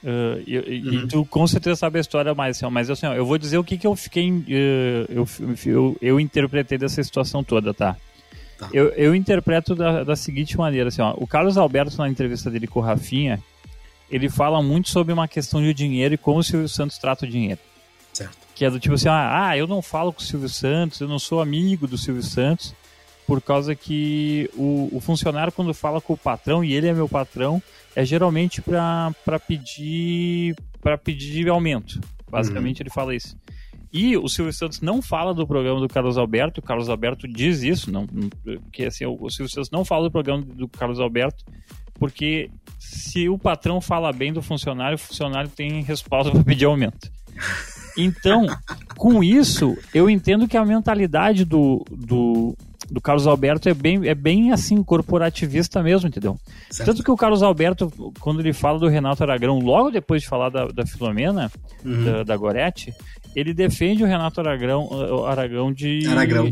Uh, 0.01 0.39
e, 0.47 0.57
uhum. 0.57 1.03
e, 1.03 1.07
tu 1.09 1.25
com 1.25 1.45
certeza 1.45 1.75
sabe 1.75 1.97
a 1.97 2.01
história 2.01 2.33
mais, 2.33 2.55
assim, 2.55 2.73
mas 2.73 2.89
assim, 2.89 3.07
ó, 3.07 3.13
eu 3.13 3.25
vou 3.25 3.37
dizer 3.37 3.57
o 3.57 3.63
que, 3.63 3.77
que 3.77 3.85
eu 3.85 3.93
fiquei. 3.93 4.31
Uh, 4.31 4.45
eu, 5.09 5.27
eu, 5.65 5.97
eu 6.01 6.17
interpretei 6.17 6.77
dessa 6.77 7.03
situação 7.03 7.43
toda, 7.43 7.73
tá? 7.73 7.97
Tá. 8.63 8.69
Eu, 8.73 8.89
eu 8.89 9.15
interpreto 9.15 9.75
da, 9.75 10.03
da 10.03 10.15
seguinte 10.15 10.57
maneira, 10.57 10.89
assim, 10.89 11.01
ó, 11.01 11.13
o 11.17 11.27
Carlos 11.27 11.57
Alberto, 11.57 11.97
na 11.97 12.09
entrevista 12.09 12.49
dele 12.49 12.67
com 12.67 12.79
o 12.79 12.83
Rafinha, 12.83 13.41
ele 14.09 14.29
fala 14.29 14.61
muito 14.61 14.89
sobre 14.89 15.13
uma 15.13 15.27
questão 15.27 15.61
de 15.61 15.73
dinheiro 15.73 16.13
e 16.13 16.17
como 16.17 16.39
o 16.39 16.43
Silvio 16.43 16.67
Santos 16.67 16.97
trata 16.97 17.25
o 17.25 17.29
dinheiro. 17.29 17.59
Certo. 18.13 18.37
Que 18.53 18.65
é 18.65 18.69
do 18.69 18.79
tipo 18.79 18.95
assim, 18.95 19.09
ah, 19.09 19.47
ah, 19.47 19.57
eu 19.57 19.65
não 19.65 19.81
falo 19.81 20.13
com 20.13 20.19
o 20.19 20.23
Silvio 20.23 20.49
Santos, 20.49 20.99
eu 20.99 21.07
não 21.07 21.17
sou 21.17 21.41
amigo 21.41 21.87
do 21.87 21.97
Silvio 21.97 22.21
Santos, 22.21 22.75
por 23.25 23.41
causa 23.41 23.73
que 23.73 24.49
o, 24.55 24.89
o 24.91 24.99
funcionário, 24.99 25.51
quando 25.51 25.73
fala 25.73 25.99
com 25.99 26.13
o 26.13 26.17
patrão, 26.17 26.63
e 26.63 26.73
ele 26.73 26.87
é 26.87 26.93
meu 26.93 27.09
patrão, 27.09 27.61
é 27.95 28.05
geralmente 28.05 28.61
para 28.61 29.39
pedir 29.47 30.55
para 30.81 30.97
pedir 30.97 31.47
aumento. 31.47 32.01
Basicamente 32.29 32.81
uhum. 32.81 32.83
ele 32.83 32.89
fala 32.89 33.15
isso. 33.15 33.37
E 33.93 34.17
o 34.17 34.27
Silvio 34.27 34.51
Santos 34.51 34.81
não 34.81 35.03
fala 35.03 35.35
do 35.35 35.45
programa 35.45 35.79
do 35.79 35.87
Carlos 35.87 36.17
Alberto, 36.17 36.59
o 36.59 36.63
Carlos 36.63 36.89
Alberto 36.89 37.27
diz 37.27 37.61
isso, 37.61 37.91
não, 37.91 38.07
que 38.71 38.85
assim, 38.85 39.05
o 39.05 39.29
Silvio 39.29 39.53
Santos 39.53 39.69
não 39.69 39.85
fala 39.85 40.05
do 40.05 40.11
programa 40.11 40.41
do 40.43 40.67
Carlos 40.67 40.99
Alberto, 40.99 41.45
porque 41.93 42.49
se 42.79 43.29
o 43.29 43.37
patrão 43.37 43.79
fala 43.79 44.11
bem 44.11 44.33
do 44.33 44.41
funcionário, 44.41 44.95
o 44.95 44.99
funcionário 44.99 45.49
tem 45.49 45.83
respaldo 45.83 46.31
para 46.33 46.43
pedir 46.43 46.65
aumento. 46.65 47.11
Então, 47.95 48.47
com 48.97 49.23
isso, 49.23 49.77
eu 49.93 50.09
entendo 50.09 50.47
que 50.47 50.57
a 50.57 50.65
mentalidade 50.65 51.45
do, 51.45 51.85
do, 51.91 52.57
do 52.89 52.99
Carlos 52.99 53.27
Alberto 53.27 53.69
é 53.69 53.73
bem, 53.73 54.07
é 54.07 54.15
bem 54.15 54.51
assim, 54.51 54.83
corporativista 54.83 55.83
mesmo, 55.83 56.07
entendeu? 56.07 56.37
Certo. 56.69 56.87
Tanto 56.87 57.03
que 57.03 57.11
o 57.11 57.15
Carlos 57.15 57.43
Alberto, 57.43 57.91
quando 58.19 58.39
ele 58.39 58.53
fala 58.53 58.79
do 58.79 58.87
Renato 58.87 59.23
Aragão, 59.23 59.59
logo 59.59 59.91
depois 59.91 60.23
de 60.23 60.27
falar 60.27 60.49
da, 60.49 60.65
da 60.67 60.85
Filomena, 60.85 61.51
uhum. 61.85 62.03
da, 62.03 62.23
da 62.23 62.37
Gorete, 62.37 62.91
ele 63.35 63.53
defende 63.53 64.03
o 64.03 64.07
Renato 64.07 64.39
Aragão, 64.39 64.87
o 64.87 65.25
Aragão 65.25 65.71
de. 65.71 66.07
Aragrão. 66.07 66.49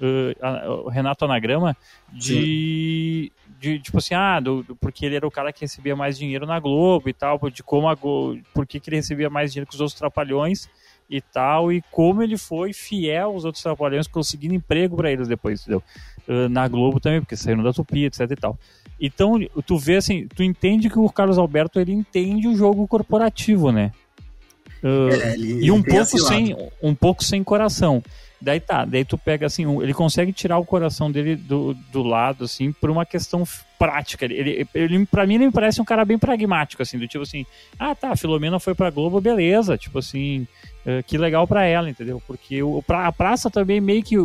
Uh, 0.00 0.84
o 0.84 0.88
Renato 0.88 1.24
Anagrama 1.24 1.76
de, 2.12 3.32
de, 3.58 3.80
tipo 3.80 3.98
assim, 3.98 4.14
ah, 4.14 4.38
do, 4.38 4.64
porque 4.80 5.04
ele 5.04 5.16
era 5.16 5.26
o 5.26 5.30
cara 5.30 5.52
que 5.52 5.62
recebia 5.62 5.96
mais 5.96 6.16
dinheiro 6.16 6.46
na 6.46 6.60
Globo 6.60 7.08
e 7.08 7.12
tal, 7.12 7.36
de 7.50 7.64
como 7.64 7.88
a 7.88 7.96
Globo, 7.96 8.40
por 8.54 8.64
que, 8.64 8.80
ele 8.86 8.94
recebia 8.94 9.28
mais 9.28 9.52
dinheiro 9.52 9.68
que 9.68 9.74
os 9.74 9.80
outros 9.80 9.98
trapalhões 9.98 10.68
e 11.10 11.20
tal, 11.20 11.72
e 11.72 11.82
como 11.90 12.22
ele 12.22 12.38
foi 12.38 12.72
fiel 12.72 13.30
aos 13.30 13.44
outros 13.44 13.60
trapalhões, 13.60 14.06
conseguindo 14.06 14.54
emprego 14.54 14.94
para 14.94 15.10
eles 15.10 15.26
depois, 15.26 15.62
entendeu? 15.62 15.82
Uh, 16.28 16.48
na 16.48 16.68
Globo 16.68 17.00
também, 17.00 17.20
porque 17.20 17.34
saíram 17.34 17.64
da 17.64 17.72
Tupi, 17.72 18.04
etc 18.04 18.30
e 18.30 18.36
tal. 18.36 18.56
Então, 19.00 19.34
tu 19.66 19.78
vê 19.78 19.96
assim, 19.96 20.28
tu 20.28 20.44
entende 20.44 20.88
que 20.88 20.98
o 20.98 21.10
Carlos 21.10 21.38
Alberto 21.38 21.80
ele 21.80 21.92
entende 21.92 22.46
o 22.46 22.56
jogo 22.56 22.86
corporativo, 22.86 23.72
né? 23.72 23.92
Uh, 24.82 25.08
é, 25.12 25.34
ele, 25.34 25.64
e 25.64 25.70
um 25.70 25.82
pouco, 25.82 26.18
sem, 26.18 26.56
um 26.82 26.94
pouco 26.94 27.24
sem 27.24 27.42
coração. 27.42 28.02
Daí 28.40 28.60
tá, 28.60 28.84
daí 28.84 29.04
tu 29.04 29.18
pega 29.18 29.46
assim, 29.46 29.64
ele 29.82 29.92
consegue 29.92 30.32
tirar 30.32 30.58
o 30.58 30.64
coração 30.64 31.10
dele 31.10 31.34
do, 31.34 31.74
do 31.92 32.04
lado, 32.04 32.44
assim, 32.44 32.70
por 32.70 32.88
uma 32.88 33.04
questão 33.04 33.42
prática. 33.76 34.24
Ele, 34.24 34.66
ele, 34.72 35.06
pra 35.06 35.26
mim, 35.26 35.34
ele 35.34 35.46
me 35.46 35.52
parece 35.52 35.80
um 35.80 35.84
cara 35.84 36.04
bem 36.04 36.16
pragmático, 36.16 36.80
assim, 36.80 36.98
do 36.98 37.08
tipo 37.08 37.24
assim, 37.24 37.44
ah 37.78 37.96
tá, 37.96 38.10
a 38.10 38.16
Filomena 38.16 38.60
foi 38.60 38.76
pra 38.76 38.90
Globo, 38.90 39.20
beleza, 39.20 39.76
tipo 39.76 39.98
assim, 39.98 40.46
uh, 40.86 41.02
que 41.04 41.18
legal 41.18 41.48
pra 41.48 41.64
ela, 41.64 41.90
entendeu? 41.90 42.22
Porque 42.28 42.62
o, 42.62 42.82
a 42.88 43.10
praça 43.10 43.50
também 43.50 43.80
meio 43.80 44.04
que, 44.04 44.16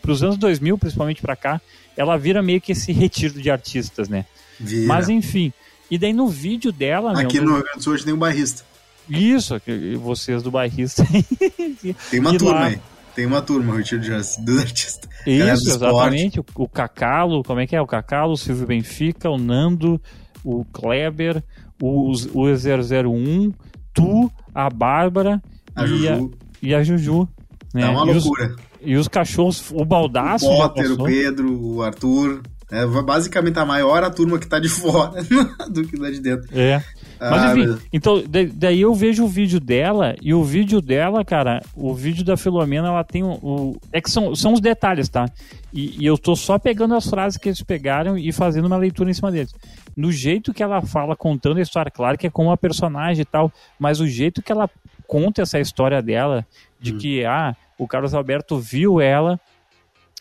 pros 0.00 0.22
anos 0.22 0.36
2000, 0.36 0.78
principalmente 0.78 1.20
pra 1.20 1.34
cá, 1.34 1.60
ela 1.96 2.16
vira 2.16 2.42
meio 2.42 2.60
que 2.60 2.72
esse 2.72 2.92
retiro 2.92 3.42
de 3.42 3.50
artistas, 3.50 4.08
né? 4.08 4.24
Vira. 4.60 4.86
Mas 4.86 5.08
enfim, 5.08 5.52
e 5.90 5.98
daí 5.98 6.12
no 6.12 6.28
vídeo 6.28 6.70
dela... 6.70 7.20
Aqui 7.20 7.40
meu, 7.40 7.44
no 7.44 7.54
Rio 7.54 7.64
Grande 7.64 7.78
do 7.78 7.82
Sul 7.82 7.94
hoje 7.94 8.04
tem 8.04 8.14
um 8.14 8.18
barrista. 8.18 8.64
Isso, 9.08 9.54
vocês 10.00 10.42
do 10.42 10.50
bairrista. 10.50 11.04
Tem 12.10 12.20
uma 12.20 12.36
turma 12.36 12.64
aí. 12.64 12.80
Tem 13.14 13.26
uma 13.26 13.40
turma, 13.40 13.72
o 13.72 13.76
retiro 13.76 14.00
de 14.00 14.10
dos 14.10 14.58
artistas. 14.58 15.08
Isso, 15.24 15.70
exatamente. 15.70 16.40
O, 16.40 16.44
o 16.56 16.68
Cacalo, 16.68 17.42
como 17.44 17.60
é 17.60 17.66
que 17.66 17.76
é? 17.76 17.80
O 17.80 17.86
Cacalo, 17.86 18.32
o 18.32 18.36
Silvio 18.36 18.66
Benfica, 18.66 19.30
o 19.30 19.38
Nando, 19.38 20.00
o 20.42 20.64
Kleber, 20.64 21.42
o, 21.80 22.10
o 22.10 22.46
001, 22.46 23.52
tu, 23.92 24.30
a 24.52 24.68
Bárbara 24.68 25.40
a 25.76 25.86
e, 25.86 26.08
a, 26.08 26.18
e 26.60 26.74
a 26.74 26.82
Juju. 26.82 27.28
Né? 27.72 27.82
É 27.82 27.88
uma 27.88 28.04
loucura. 28.04 28.44
E 28.46 28.48
os, 28.48 28.56
e 28.80 28.96
os 28.96 29.08
cachorros, 29.08 29.70
o 29.72 29.84
Baldaço. 29.84 30.50
O 30.50 30.56
Potter, 30.56 30.92
o 30.92 31.04
Pedro, 31.04 31.60
o 31.60 31.82
Arthur. 31.82 32.42
É 32.74 33.02
basicamente 33.02 33.58
a 33.58 33.64
maior 33.64 34.02
a 34.02 34.10
turma 34.10 34.38
que 34.38 34.48
tá 34.48 34.58
de 34.58 34.68
fora 34.70 35.22
do 35.70 35.86
que 35.86 35.96
da 35.96 36.10
de 36.10 36.20
dentro. 36.20 36.48
É. 36.52 36.82
Mas 37.20 37.42
ah, 37.42 37.56
enfim, 37.56 37.78
então 37.92 38.22
daí 38.52 38.80
eu 38.80 38.92
vejo 38.92 39.24
o 39.24 39.28
vídeo 39.28 39.60
dela 39.60 40.14
e 40.20 40.34
o 40.34 40.42
vídeo 40.42 40.80
dela, 40.80 41.24
cara, 41.24 41.62
o 41.74 41.94
vídeo 41.94 42.24
da 42.24 42.36
Filomena, 42.36 42.88
ela 42.88 43.04
tem 43.04 43.22
o. 43.22 43.38
o 43.40 43.76
é 43.92 44.00
que 44.00 44.10
são, 44.10 44.34
são 44.34 44.52
os 44.52 44.60
detalhes, 44.60 45.08
tá? 45.08 45.26
E, 45.72 46.02
e, 46.02 46.06
eu 46.06 46.18
tô 46.18 46.34
só 46.34 46.58
pegando 46.58 46.94
as 46.94 47.08
frases 47.08 47.38
que 47.38 47.48
eles 47.48 47.62
pegaram 47.62 48.18
e 48.18 48.32
fazendo 48.32 48.66
uma 48.66 48.76
leitura 48.76 49.10
em 49.10 49.14
cima 49.14 49.30
deles. 49.30 49.54
No 49.96 50.10
jeito 50.10 50.52
que 50.52 50.62
ela 50.62 50.82
fala, 50.82 51.16
contando 51.16 51.58
a 51.58 51.62
história, 51.62 51.90
claro 51.90 52.18
que 52.18 52.26
é 52.26 52.30
com 52.30 52.46
uma 52.46 52.56
personagem 52.56 53.22
e 53.22 53.24
tal, 53.24 53.50
mas 53.78 54.00
o 54.00 54.06
jeito 54.06 54.42
que 54.42 54.52
ela 54.52 54.68
conta 55.06 55.42
essa 55.42 55.60
história 55.60 56.02
dela, 56.02 56.44
de 56.80 56.92
hum. 56.92 56.98
que, 56.98 57.24
ah, 57.24 57.56
o 57.78 57.86
Carlos 57.86 58.14
Alberto 58.14 58.58
viu 58.58 59.00
ela 59.00 59.38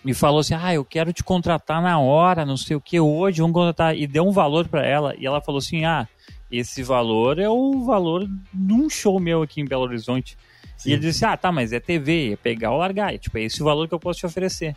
e 0.05 0.13
falou 0.13 0.39
assim: 0.39 0.53
Ah, 0.53 0.73
eu 0.73 0.83
quero 0.83 1.13
te 1.13 1.23
contratar 1.23 1.81
na 1.81 1.99
hora, 1.99 2.45
não 2.45 2.57
sei 2.57 2.75
o 2.75 2.81
que, 2.81 2.99
hoje, 2.99 3.41
vamos 3.41 3.53
contratar. 3.53 3.95
E 3.95 4.05
deu 4.05 4.27
um 4.27 4.31
valor 4.31 4.67
para 4.67 4.85
ela. 4.85 5.15
E 5.17 5.25
ela 5.25 5.41
falou 5.41 5.59
assim: 5.59 5.85
Ah, 5.85 6.07
esse 6.51 6.83
valor 6.83 7.39
é 7.39 7.49
o 7.49 7.83
valor 7.83 8.29
de 8.53 8.73
um 8.73 8.89
show 8.89 9.19
meu 9.19 9.41
aqui 9.41 9.59
em 9.61 9.65
Belo 9.65 9.83
Horizonte. 9.83 10.37
Sim. 10.77 10.89
E 10.89 10.93
ele 10.93 11.01
disse, 11.01 11.25
ah, 11.25 11.35
tá, 11.35 11.51
mas 11.51 11.73
é 11.73 11.79
TV, 11.79 12.33
é 12.33 12.35
pegar 12.35 12.71
ou 12.71 12.77
largar. 12.77 13.13
É, 13.13 13.17
tipo, 13.17 13.37
é 13.37 13.43
esse 13.43 13.61
o 13.61 13.65
valor 13.65 13.87
que 13.87 13.93
eu 13.93 13.99
posso 13.99 14.19
te 14.19 14.25
oferecer. 14.25 14.75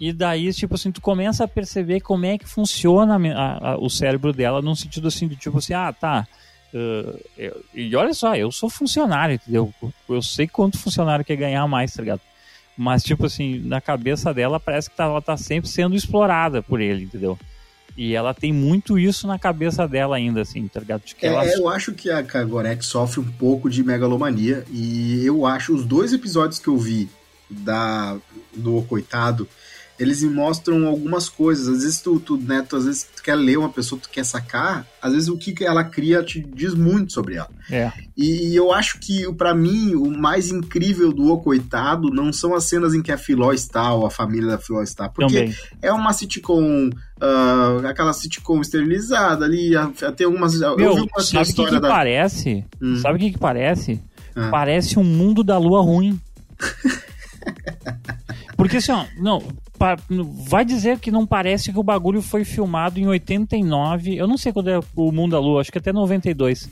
E 0.00 0.12
daí, 0.12 0.52
tipo 0.52 0.74
assim, 0.74 0.90
tu 0.90 1.00
começa 1.00 1.44
a 1.44 1.48
perceber 1.48 2.00
como 2.00 2.24
é 2.24 2.38
que 2.38 2.48
funciona 2.48 3.16
a, 3.34 3.72
a, 3.72 3.78
o 3.78 3.90
cérebro 3.90 4.32
dela, 4.32 4.62
num 4.62 4.74
sentido 4.74 5.08
assim, 5.08 5.28
de 5.28 5.36
tipo 5.36 5.58
assim, 5.58 5.74
ah, 5.74 5.92
tá. 5.92 6.26
Uh, 6.72 7.20
eu, 7.38 7.64
e 7.72 7.94
olha 7.94 8.12
só, 8.12 8.34
eu 8.34 8.50
sou 8.50 8.68
funcionário, 8.68 9.34
entendeu? 9.34 9.72
Eu 10.08 10.22
sei 10.22 10.48
quanto 10.48 10.78
funcionário 10.78 11.24
quer 11.24 11.36
ganhar 11.36 11.66
mais, 11.68 11.92
tá 11.92 12.02
ligado? 12.02 12.20
Mas, 12.76 13.02
tipo 13.02 13.26
assim, 13.26 13.60
na 13.60 13.80
cabeça 13.80 14.34
dela 14.34 14.58
parece 14.58 14.90
que 14.90 14.96
tá, 14.96 15.04
ela 15.04 15.22
tá 15.22 15.36
sempre 15.36 15.68
sendo 15.68 15.94
explorada 15.94 16.62
por 16.62 16.80
ele, 16.80 17.04
entendeu? 17.04 17.38
E 17.96 18.14
ela 18.14 18.34
tem 18.34 18.52
muito 18.52 18.98
isso 18.98 19.26
na 19.26 19.38
cabeça 19.38 19.86
dela 19.86 20.16
ainda, 20.16 20.40
assim, 20.40 20.66
tá 20.66 20.80
ligado? 20.80 21.02
É, 21.22 21.26
ela... 21.28 21.46
Eu 21.46 21.68
acho 21.68 21.92
que 21.92 22.10
a 22.10 22.22
Gorek 22.22 22.84
sofre 22.84 23.20
um 23.20 23.30
pouco 23.32 23.70
de 23.70 23.84
megalomania. 23.84 24.64
E 24.70 25.24
eu 25.24 25.46
acho 25.46 25.74
os 25.74 25.84
dois 25.84 26.12
episódios 26.12 26.58
que 26.58 26.68
eu 26.68 26.76
vi 26.76 27.08
da 27.48 28.16
do 28.56 28.82
Coitado 28.82 29.48
eles 29.98 30.22
me 30.22 30.30
mostram 30.30 30.86
algumas 30.86 31.28
coisas. 31.28 31.68
Às 31.68 31.82
vezes 31.82 32.00
tu, 32.00 32.18
tu, 32.18 32.36
né, 32.36 32.64
tu, 32.68 32.76
às 32.76 32.84
vezes 32.84 33.06
tu 33.14 33.22
quer 33.22 33.36
ler 33.36 33.56
uma 33.56 33.68
pessoa, 33.68 34.00
tu 34.00 34.08
quer 34.08 34.24
sacar, 34.24 34.86
às 35.00 35.12
vezes 35.12 35.28
o 35.28 35.36
que 35.36 35.64
ela 35.64 35.84
cria 35.84 36.22
te 36.22 36.40
diz 36.40 36.74
muito 36.74 37.12
sobre 37.12 37.36
ela. 37.36 37.50
É. 37.70 37.92
E 38.16 38.54
eu 38.54 38.72
acho 38.72 38.98
que, 38.98 39.32
para 39.34 39.54
mim, 39.54 39.94
o 39.94 40.10
mais 40.10 40.50
incrível 40.50 41.12
do 41.12 41.32
O 41.32 41.38
Coitado 41.38 42.10
não 42.10 42.32
são 42.32 42.54
as 42.54 42.64
cenas 42.64 42.94
em 42.94 43.02
que 43.02 43.12
a 43.12 43.18
Filó 43.18 43.52
está, 43.52 43.92
ou 43.92 44.06
a 44.06 44.10
família 44.10 44.48
da 44.48 44.58
Filó 44.58 44.82
está, 44.82 45.08
porque 45.08 45.34
Também. 45.34 45.54
é 45.80 45.92
uma 45.92 46.12
sitcom, 46.12 46.88
uh, 46.88 47.86
aquela 47.86 48.12
sitcom 48.12 48.60
esterilizada 48.60 49.44
ali, 49.44 49.72
tem 50.16 50.26
algumas... 50.26 50.58
Meu, 50.58 50.78
eu 50.78 50.94
vi 50.94 51.02
uma 51.02 51.22
sabe 51.22 51.50
o 51.50 51.54
que, 51.54 51.66
que 51.66 51.80
da... 51.80 51.88
parece? 51.88 52.64
Hum. 52.82 52.96
Sabe 52.96 53.16
o 53.16 53.20
que, 53.20 53.32
que 53.32 53.38
parece? 53.38 54.00
Ah. 54.34 54.48
Parece 54.50 54.98
um 54.98 55.04
mundo 55.04 55.44
da 55.44 55.56
lua 55.56 55.80
ruim. 55.80 56.18
Porque 58.56 58.78
assim, 58.78 58.92
ó, 58.92 59.04
não, 59.18 59.42
vai 60.48 60.64
dizer 60.64 60.98
que 60.98 61.10
não 61.10 61.26
parece 61.26 61.72
que 61.72 61.78
o 61.78 61.82
bagulho 61.82 62.22
foi 62.22 62.44
filmado 62.44 62.98
em 62.98 63.06
89, 63.06 64.16
eu 64.16 64.26
não 64.26 64.36
sei 64.38 64.52
quando 64.52 64.68
é 64.70 64.80
o 64.94 65.12
Mundo 65.12 65.32
da 65.32 65.40
Lua, 65.40 65.60
acho 65.60 65.72
que 65.72 65.78
até 65.78 65.92
92. 65.92 66.68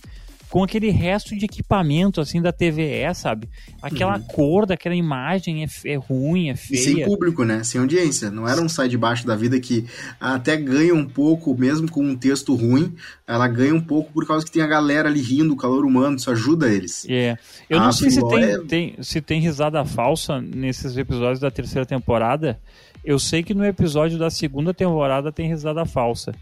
Com 0.49 0.62
aquele 0.62 0.91
resto 0.91 1.35
de 1.35 1.47
equipamento, 1.47 2.21
assim, 2.21 2.43
da 2.43 2.53
TVE, 2.53 3.15
sabe? 3.15 3.49
Aquela 3.81 4.19
cor 4.21 4.67
daquela 4.67 4.95
imagem 4.95 5.65
é, 5.65 5.67
é 5.87 5.97
ruim, 5.97 6.51
é 6.51 6.53
Uhum. 6.53 6.59
E 6.73 6.77
sem 6.77 6.95
feia. 6.97 7.07
público, 7.07 7.43
né? 7.43 7.65
Sem 7.65 7.81
audiência. 7.81 8.31
Não 8.31 8.47
era 8.47 8.61
um 8.61 8.69
sai 8.69 8.87
de 8.87 8.99
baixo 8.99 9.27
da 9.27 9.35
vida 9.35 9.59
que 9.59 9.87
até 10.21 10.55
ganha 10.59 10.95
um 10.95 11.07
pouco, 11.09 11.57
mesmo 11.59 11.91
com 11.91 12.05
um 12.05 12.15
texto 12.15 12.55
ruim, 12.55 12.95
ela 13.27 13.49
ganha 13.49 13.75
um 13.75 13.81
pouco 13.81 14.12
por 14.12 14.27
causa 14.27 14.45
que 14.45 14.53
tem 14.53 14.62
a 14.62 14.67
galera 14.67 15.09
ali 15.09 15.23
rindo, 15.23 15.55
o 15.55 15.57
calor 15.57 15.87
humano, 15.87 16.17
isso 16.17 16.31
ajuda 16.31 16.69
eles. 16.71 17.07
É. 17.09 17.38
Eu 17.71 17.81
não 17.81 17.91
sei 17.91 18.11
se 18.11 18.21
tem, 18.29 18.43
é- 18.45 18.59
tem- 18.59 18.95
se 19.01 19.23
tem 19.23 19.41
risada 19.41 19.83
falsa 19.87 20.38
nesses 20.38 20.99
episódios 20.99 21.41
da 21.41 21.51
terceira 21.51 21.87
temporada. 21.87 22.61
Eu 23.05 23.19
sei 23.19 23.43
que 23.43 23.55
no 23.55 23.65
episódio 23.65 24.19
da 24.19 24.31
segunda 24.31 24.73
temporada 24.73 25.33
tem 25.33 25.49
risada 25.49 25.85
falsa. 25.85 26.35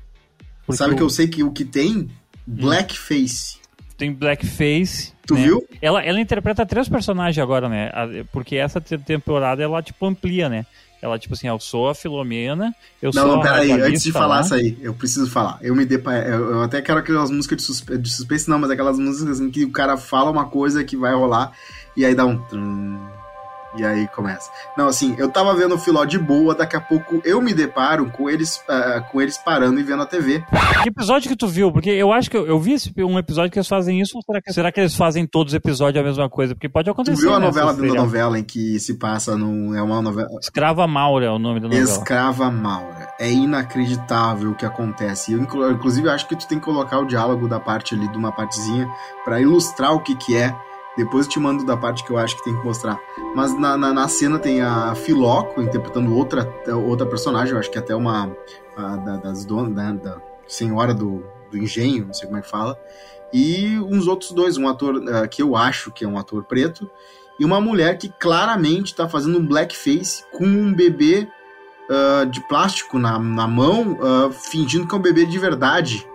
Sabe 0.70 0.94
que 0.94 1.02
o- 1.02 1.06
eu 1.06 1.10
sei 1.10 1.26
que 1.26 1.42
o 1.42 1.50
que 1.50 1.64
tem? 1.64 2.08
Blackface. 2.46 3.58
tem 3.96 4.12
blackface. 4.14 5.12
Tu 5.26 5.34
né? 5.34 5.42
viu? 5.42 5.66
Ela, 5.80 6.02
ela 6.02 6.20
interpreta 6.20 6.64
três 6.64 6.88
personagens 6.88 7.38
agora, 7.42 7.68
né? 7.68 7.90
Porque 8.32 8.56
essa 8.56 8.80
te- 8.80 8.96
temporada 8.96 9.62
ela 9.62 9.82
tipo 9.82 10.06
amplia, 10.06 10.48
né? 10.48 10.64
Ela 11.02 11.18
tipo 11.18 11.34
assim, 11.34 11.48
eu 11.48 11.58
sou 11.60 11.88
a 11.88 11.94
Filomena, 11.94 12.74
eu 13.00 13.12
sou 13.12 13.22
Não, 13.22 13.28
não, 13.34 13.40
a 13.40 13.42
peraí, 13.42 13.70
radialista 13.70 13.88
antes 13.88 14.02
de 14.02 14.12
falar 14.12 14.40
isso 14.42 14.54
aí, 14.54 14.76
eu 14.80 14.92
preciso 14.94 15.30
falar. 15.30 15.58
Eu 15.62 15.74
me 15.74 15.84
depa... 15.86 16.14
eu, 16.14 16.50
eu 16.50 16.62
até 16.62 16.80
quero 16.82 16.98
aquelas 16.98 17.30
músicas 17.30 17.58
de, 17.58 17.62
suspe... 17.64 17.96
de 17.98 18.10
suspense, 18.10 18.48
não, 18.50 18.58
mas 18.58 18.70
aquelas 18.70 18.98
músicas 18.98 19.36
assim 19.40 19.50
que 19.50 19.64
o 19.64 19.70
cara 19.70 19.96
fala 19.96 20.30
uma 20.30 20.46
coisa 20.46 20.82
que 20.84 20.96
vai 20.96 21.14
rolar 21.14 21.52
e 21.96 22.04
aí 22.04 22.14
dá 22.14 22.24
um. 22.26 22.40
E 23.76 23.84
aí 23.84 24.08
começa. 24.08 24.50
Não, 24.76 24.88
assim, 24.88 25.14
eu 25.16 25.28
tava 25.30 25.54
vendo 25.54 25.76
o 25.76 25.78
Filó 25.78 26.04
de 26.04 26.18
boa, 26.18 26.54
daqui 26.56 26.74
a 26.76 26.80
pouco 26.80 27.20
eu 27.24 27.40
me 27.40 27.54
deparo 27.54 28.10
com 28.10 28.28
eles, 28.28 28.60
ah, 28.68 29.00
com 29.12 29.20
eles 29.20 29.38
parando 29.38 29.78
e 29.78 29.82
vendo 29.84 30.02
a 30.02 30.06
TV. 30.06 30.44
Que 30.82 30.88
episódio 30.88 31.28
que 31.30 31.36
tu 31.36 31.46
viu? 31.46 31.70
Porque 31.70 31.90
eu 31.90 32.12
acho 32.12 32.28
que 32.28 32.36
eu, 32.36 32.46
eu 32.46 32.58
vi 32.58 32.72
esse- 32.72 32.92
um 32.98 33.16
episódio 33.18 33.50
que 33.52 33.58
eles 33.58 33.68
fazem 33.68 34.00
isso, 34.00 34.16
ou 34.16 34.22
será 34.22 34.42
que, 34.42 34.52
será 34.52 34.72
que 34.72 34.80
eles 34.80 34.96
fazem 34.96 35.24
todos 35.24 35.52
os 35.52 35.56
episódios 35.56 36.02
a 36.02 36.06
mesma 36.06 36.28
coisa? 36.28 36.52
Porque 36.54 36.68
pode 36.68 36.86
Tu 36.86 36.90
acontecer. 36.90 37.20
viu 37.20 37.32
a 37.32 37.38
né, 37.38 37.46
novela 37.46 37.72
dentro 37.72 37.94
da 37.94 38.00
novela 38.02 38.38
em 38.38 38.42
que 38.44 38.80
se 38.80 38.94
passa 38.94 39.36
num. 39.36 39.72
É 39.74 39.80
uma 39.82 40.02
novela. 40.02 40.28
Escrava 40.40 40.84
Maura 40.88 41.26
é 41.26 41.30
o 41.30 41.38
nome 41.38 41.60
da 41.60 41.68
novela. 41.68 41.84
Escrava 41.88 42.50
Maura. 42.50 43.08
É 43.20 43.30
inacreditável 43.30 44.50
o 44.50 44.54
que 44.54 44.66
acontece. 44.66 45.32
Eu, 45.32 45.40
inclu- 45.40 45.70
inclusive, 45.70 46.08
acho 46.08 46.26
que 46.26 46.34
tu 46.36 46.46
tem 46.48 46.58
que 46.58 46.64
colocar 46.64 46.98
o 46.98 47.04
diálogo 47.06 47.46
da 47.48 47.60
parte 47.60 47.94
ali, 47.94 48.08
de 48.08 48.16
uma 48.18 48.32
partezinha, 48.32 48.88
pra 49.24 49.40
ilustrar 49.40 49.92
o 49.94 50.00
que 50.00 50.14
que 50.16 50.36
é. 50.36 50.54
Depois 50.96 51.26
eu 51.26 51.32
te 51.32 51.40
mando 51.40 51.64
da 51.64 51.76
parte 51.76 52.04
que 52.04 52.10
eu 52.10 52.18
acho 52.18 52.36
que 52.36 52.44
tem 52.44 52.56
que 52.56 52.64
mostrar. 52.64 52.98
Mas 53.34 53.56
na, 53.58 53.76
na, 53.76 53.92
na 53.92 54.08
cena 54.08 54.38
tem 54.38 54.60
a 54.60 54.94
Filoco 54.94 55.62
interpretando 55.62 56.14
outra, 56.14 56.48
outra 56.86 57.06
personagem, 57.06 57.54
eu 57.54 57.58
acho 57.58 57.70
que 57.70 57.78
até 57.78 57.94
uma 57.94 58.30
a, 58.76 58.96
da, 58.96 59.16
das 59.16 59.44
donas, 59.44 59.74
da, 59.74 59.92
da 59.92 60.22
senhora 60.46 60.92
do, 60.92 61.24
do 61.50 61.58
engenho, 61.58 62.06
não 62.06 62.14
sei 62.14 62.26
como 62.26 62.38
é 62.38 62.42
que 62.42 62.48
fala. 62.48 62.78
E 63.32 63.78
uns 63.78 64.06
outros 64.06 64.32
dois, 64.32 64.56
um 64.56 64.68
ator 64.68 65.02
ah, 65.08 65.28
que 65.28 65.42
eu 65.42 65.56
acho 65.56 65.92
que 65.92 66.04
é 66.04 66.08
um 66.08 66.18
ator 66.18 66.44
preto, 66.44 66.90
e 67.38 67.44
uma 67.44 67.60
mulher 67.60 67.96
que 67.96 68.08
claramente 68.08 68.94
tá 68.94 69.08
fazendo 69.08 69.38
um 69.38 69.46
blackface 69.46 70.24
com 70.32 70.44
um 70.44 70.74
bebê 70.74 71.28
ah, 71.88 72.24
de 72.24 72.40
plástico 72.48 72.98
na, 72.98 73.18
na 73.18 73.46
mão, 73.46 73.98
ah, 74.02 74.30
fingindo 74.32 74.86
que 74.86 74.94
é 74.94 74.98
um 74.98 75.02
bebê 75.02 75.24
de 75.24 75.38
verdade, 75.38 76.06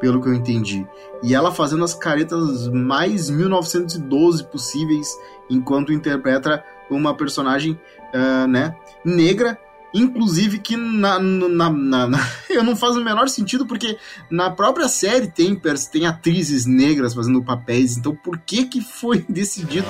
pelo 0.00 0.20
que 0.22 0.28
eu 0.28 0.34
entendi. 0.34 0.86
E 1.22 1.34
ela 1.34 1.52
fazendo 1.52 1.84
as 1.84 1.94
caretas 1.94 2.68
mais 2.68 3.30
1912 3.30 4.44
possíveis, 4.44 5.08
enquanto 5.50 5.92
interpreta 5.92 6.62
uma 6.90 7.14
personagem, 7.14 7.78
ah, 8.14 8.46
né, 8.46 8.76
negra, 9.04 9.58
inclusive 9.94 10.58
que 10.58 10.76
na, 10.76 11.18
na, 11.18 11.70
na- 11.70 12.06
na- 12.08 12.28
eu 12.50 12.62
não 12.62 12.76
faz 12.76 12.96
o 12.96 13.02
menor 13.04 13.28
sentido, 13.28 13.66
porque 13.66 13.96
na 14.30 14.50
própria 14.50 14.88
série 14.88 15.28
tem, 15.28 15.58
tem 15.90 16.06
atrizes 16.06 16.66
negras 16.66 17.14
fazendo 17.14 17.42
papéis, 17.42 17.96
então 17.96 18.14
por 18.14 18.38
que 18.38 18.64
que 18.66 18.80
foi 18.80 19.24
decidido... 19.28 19.86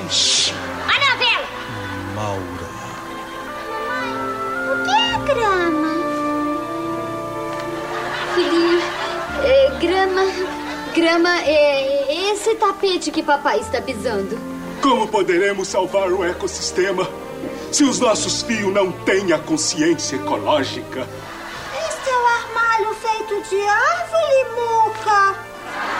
grama. 9.79 10.23
Grama 10.95 11.43
é 11.43 12.33
esse 12.33 12.55
tapete 12.55 13.11
que 13.11 13.23
papai 13.23 13.61
está 13.61 13.81
pisando. 13.81 14.39
Como 14.81 15.07
poderemos 15.09 15.69
salvar 15.69 16.11
o 16.11 16.25
ecossistema 16.25 17.09
se 17.71 17.85
os 17.85 18.01
nossos 18.01 18.43
fios 18.43 18.73
não 18.73 18.91
têm 18.93 19.33
a 19.33 19.39
consciência 19.39 20.17
ecológica? 20.17 21.07
Este 21.89 22.11
é 22.11 22.17
o 22.17 22.27
armário 22.27 22.95
feito 22.95 23.49
de 23.51 23.61
árvore, 23.67 24.45
Muca. 24.57 25.37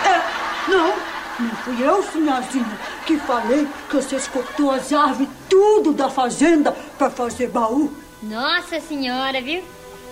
É, 0.05 0.71
não, 0.71 0.93
não 1.39 1.55
fui 1.57 1.83
eu, 1.83 2.03
sinhazinha, 2.03 2.79
que 3.05 3.17
falei 3.17 3.67
que 3.89 3.95
vocês 3.95 4.27
cortou 4.27 4.71
as 4.71 4.91
árvores 4.91 5.29
tudo 5.49 5.93
da 5.93 6.09
fazenda 6.09 6.71
para 6.97 7.11
fazer 7.11 7.49
baú. 7.49 7.93
Nossa 8.23 8.79
senhora, 8.79 9.39
viu? 9.41 9.63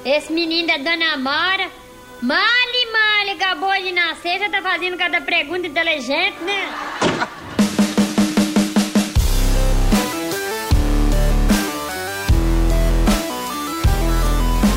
Esse 0.04 0.32
menino 0.32 0.68
da 0.68 0.78
Dona 0.78 1.18
Mora, 1.18 1.72
male, 2.96 3.06
male, 3.26 3.32
acabou 3.32 3.74
de 3.74 3.92
nascer, 3.92 4.40
já 4.40 4.50
tá 4.50 4.62
fazendo 4.62 4.98
cada 4.98 5.20
pergunta 5.22 5.68
inteligente, 5.68 6.38
né? 6.44 6.70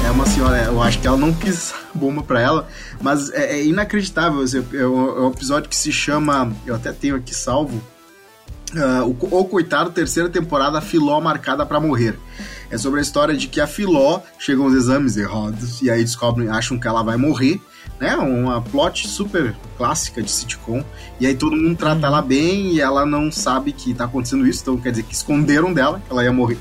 É 0.07 0.11
uma 0.11 0.27
senhora, 0.27 0.65
eu 0.65 0.83
acho 0.83 1.01
que 1.01 1.07
ela 1.07 1.17
não 1.17 1.33
quis 1.33 1.73
bomba 1.95 2.23
pra 2.23 2.41
ela, 2.41 2.69
mas 3.01 3.31
é, 3.31 3.57
é 3.57 3.65
inacreditável. 3.65 4.43
É 4.73 4.87
um, 4.87 5.29
episódio 5.31 5.69
que 5.69 5.77
se 5.77 5.93
chama, 5.93 6.53
eu 6.67 6.75
até 6.75 6.93
tenho 6.93 7.17
aqui 7.17 7.35
salvo, 7.35 7.83
ah, 8.77 9.05
o, 9.05 9.11
o 9.11 9.45
Coitado, 9.45 9.91
terceira 9.91 10.29
temporada, 10.29 10.81
Filó 10.81 11.21
marcada 11.21 11.65
pra 11.65 11.81
morrer. 11.81 12.19
É 12.71 12.77
sobre 12.77 13.01
a 13.01 13.03
história 13.03 13.35
de 13.35 13.49
que 13.49 13.61
a 13.61 13.67
Filó 13.67 14.21
chegam 14.39 14.67
os 14.67 14.75
exames 14.75 15.17
errados 15.17 15.81
e 15.81 15.91
aí 15.91 16.05
descobrem, 16.05 16.49
acham 16.49 16.79
que 16.79 16.87
ela 16.87 17.03
vai 17.03 17.17
morrer, 17.17 17.61
né? 18.01 18.17
Uma 18.17 18.61
plot 18.61 19.09
super 19.09 19.55
clássica 19.77 20.23
de 20.23 20.31
sitcom. 20.31 20.85
E 21.21 21.27
aí 21.27 21.35
todo 21.35 21.57
mundo 21.57 21.77
trata 21.77 22.07
ela 22.07 22.23
bem 22.23 22.75
e 22.75 22.81
ela 22.81 23.05
não 23.05 23.31
sabe 23.31 23.73
que 23.73 23.95
tá 23.95 24.05
acontecendo 24.05 24.47
isso, 24.47 24.63
então 24.63 24.77
quer 24.77 24.91
dizer 24.91 25.03
que 25.03 25.15
esconderam 25.15 25.73
dela 25.73 26.01
que 26.05 26.13
ela 26.13 26.25
ia 26.25 26.33
morrer. 26.33 26.59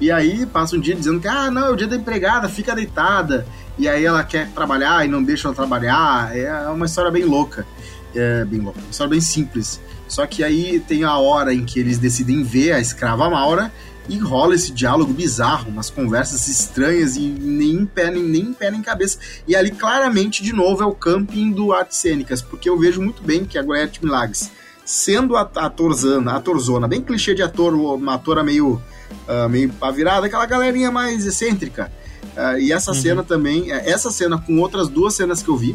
E 0.00 0.10
aí 0.10 0.44
passa 0.44 0.76
um 0.76 0.80
dia 0.80 0.94
dizendo 0.94 1.20
que, 1.20 1.28
ah, 1.28 1.50
não, 1.50 1.66
é 1.66 1.70
o 1.70 1.76
dia 1.76 1.86
da 1.86 1.96
empregada, 1.96 2.48
fica 2.48 2.74
deitada. 2.74 3.46
E 3.78 3.88
aí 3.88 4.04
ela 4.04 4.22
quer 4.24 4.48
trabalhar 4.50 5.04
e 5.04 5.08
não 5.08 5.22
deixa 5.22 5.48
ela 5.48 5.54
trabalhar. 5.54 6.36
É 6.36 6.68
uma 6.68 6.86
história 6.86 7.10
bem 7.10 7.24
louca. 7.24 7.66
É 8.14 8.44
bem 8.44 8.60
louca, 8.60 8.80
uma 8.80 8.90
história 8.90 9.10
bem 9.10 9.20
simples. 9.20 9.80
Só 10.06 10.26
que 10.26 10.44
aí 10.44 10.78
tem 10.80 11.04
a 11.04 11.16
hora 11.16 11.52
em 11.54 11.64
que 11.64 11.80
eles 11.80 11.98
decidem 11.98 12.42
ver 12.42 12.72
a 12.72 12.80
escrava 12.80 13.28
Maura 13.30 13.72
e 14.08 14.18
rola 14.18 14.54
esse 14.54 14.72
diálogo 14.72 15.12
bizarro, 15.12 15.70
umas 15.70 15.90
conversas 15.90 16.46
estranhas 16.46 17.16
e 17.16 17.20
nem 17.20 17.86
pé 17.86 18.10
nem, 18.10 18.22
nem 18.22 18.52
pé 18.52 18.70
nem 18.70 18.82
cabeça. 18.82 19.18
E 19.46 19.56
ali 19.56 19.70
claramente, 19.70 20.42
de 20.42 20.52
novo, 20.52 20.82
é 20.82 20.86
o 20.86 20.92
camping 20.92 21.50
do 21.52 21.72
Artes 21.72 21.98
Cênicas, 21.98 22.42
porque 22.42 22.68
eu 22.68 22.78
vejo 22.78 23.00
muito 23.00 23.22
bem 23.22 23.44
que 23.44 23.58
a 23.58 23.62
Goethe 23.62 24.04
Milagres, 24.04 24.50
sendo 24.84 25.36
a 25.36 25.42
atorzana, 25.42 26.32
atorzona, 26.32 26.86
bem 26.86 27.00
clichê 27.00 27.34
de 27.34 27.42
ator, 27.42 27.74
uma 27.74 28.14
atora 28.14 28.44
meio, 28.44 28.80
ah, 29.26 29.48
meio 29.48 29.70
pá 29.72 29.90
virada, 29.90 30.26
aquela 30.26 30.46
galerinha 30.46 30.90
mais 30.90 31.24
excêntrica. 31.24 31.90
Ah, 32.36 32.58
e 32.58 32.72
essa 32.72 32.92
cena 32.92 33.22
também, 33.22 33.72
eh, 33.72 33.90
essa 33.90 34.10
cena 34.10 34.38
com 34.38 34.58
outras 34.58 34.88
duas 34.88 35.14
cenas 35.14 35.42
que 35.42 35.48
eu 35.48 35.56
vi, 35.56 35.74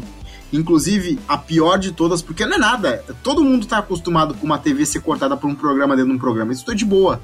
Inclusive, 0.52 1.18
a 1.28 1.38
pior 1.38 1.78
de 1.78 1.92
todas, 1.92 2.20
porque 2.20 2.44
não 2.44 2.56
é 2.56 2.58
nada. 2.58 3.04
Todo 3.22 3.44
mundo 3.44 3.66
tá 3.66 3.78
acostumado 3.78 4.34
com 4.34 4.44
uma 4.44 4.58
TV 4.58 4.84
ser 4.84 5.00
cortada 5.00 5.36
por 5.36 5.48
um 5.48 5.54
programa 5.54 5.94
dentro 5.94 6.10
de 6.10 6.16
um 6.16 6.18
programa. 6.18 6.52
Isso 6.52 6.68
é 6.68 6.74
de 6.74 6.84
boa. 6.84 7.20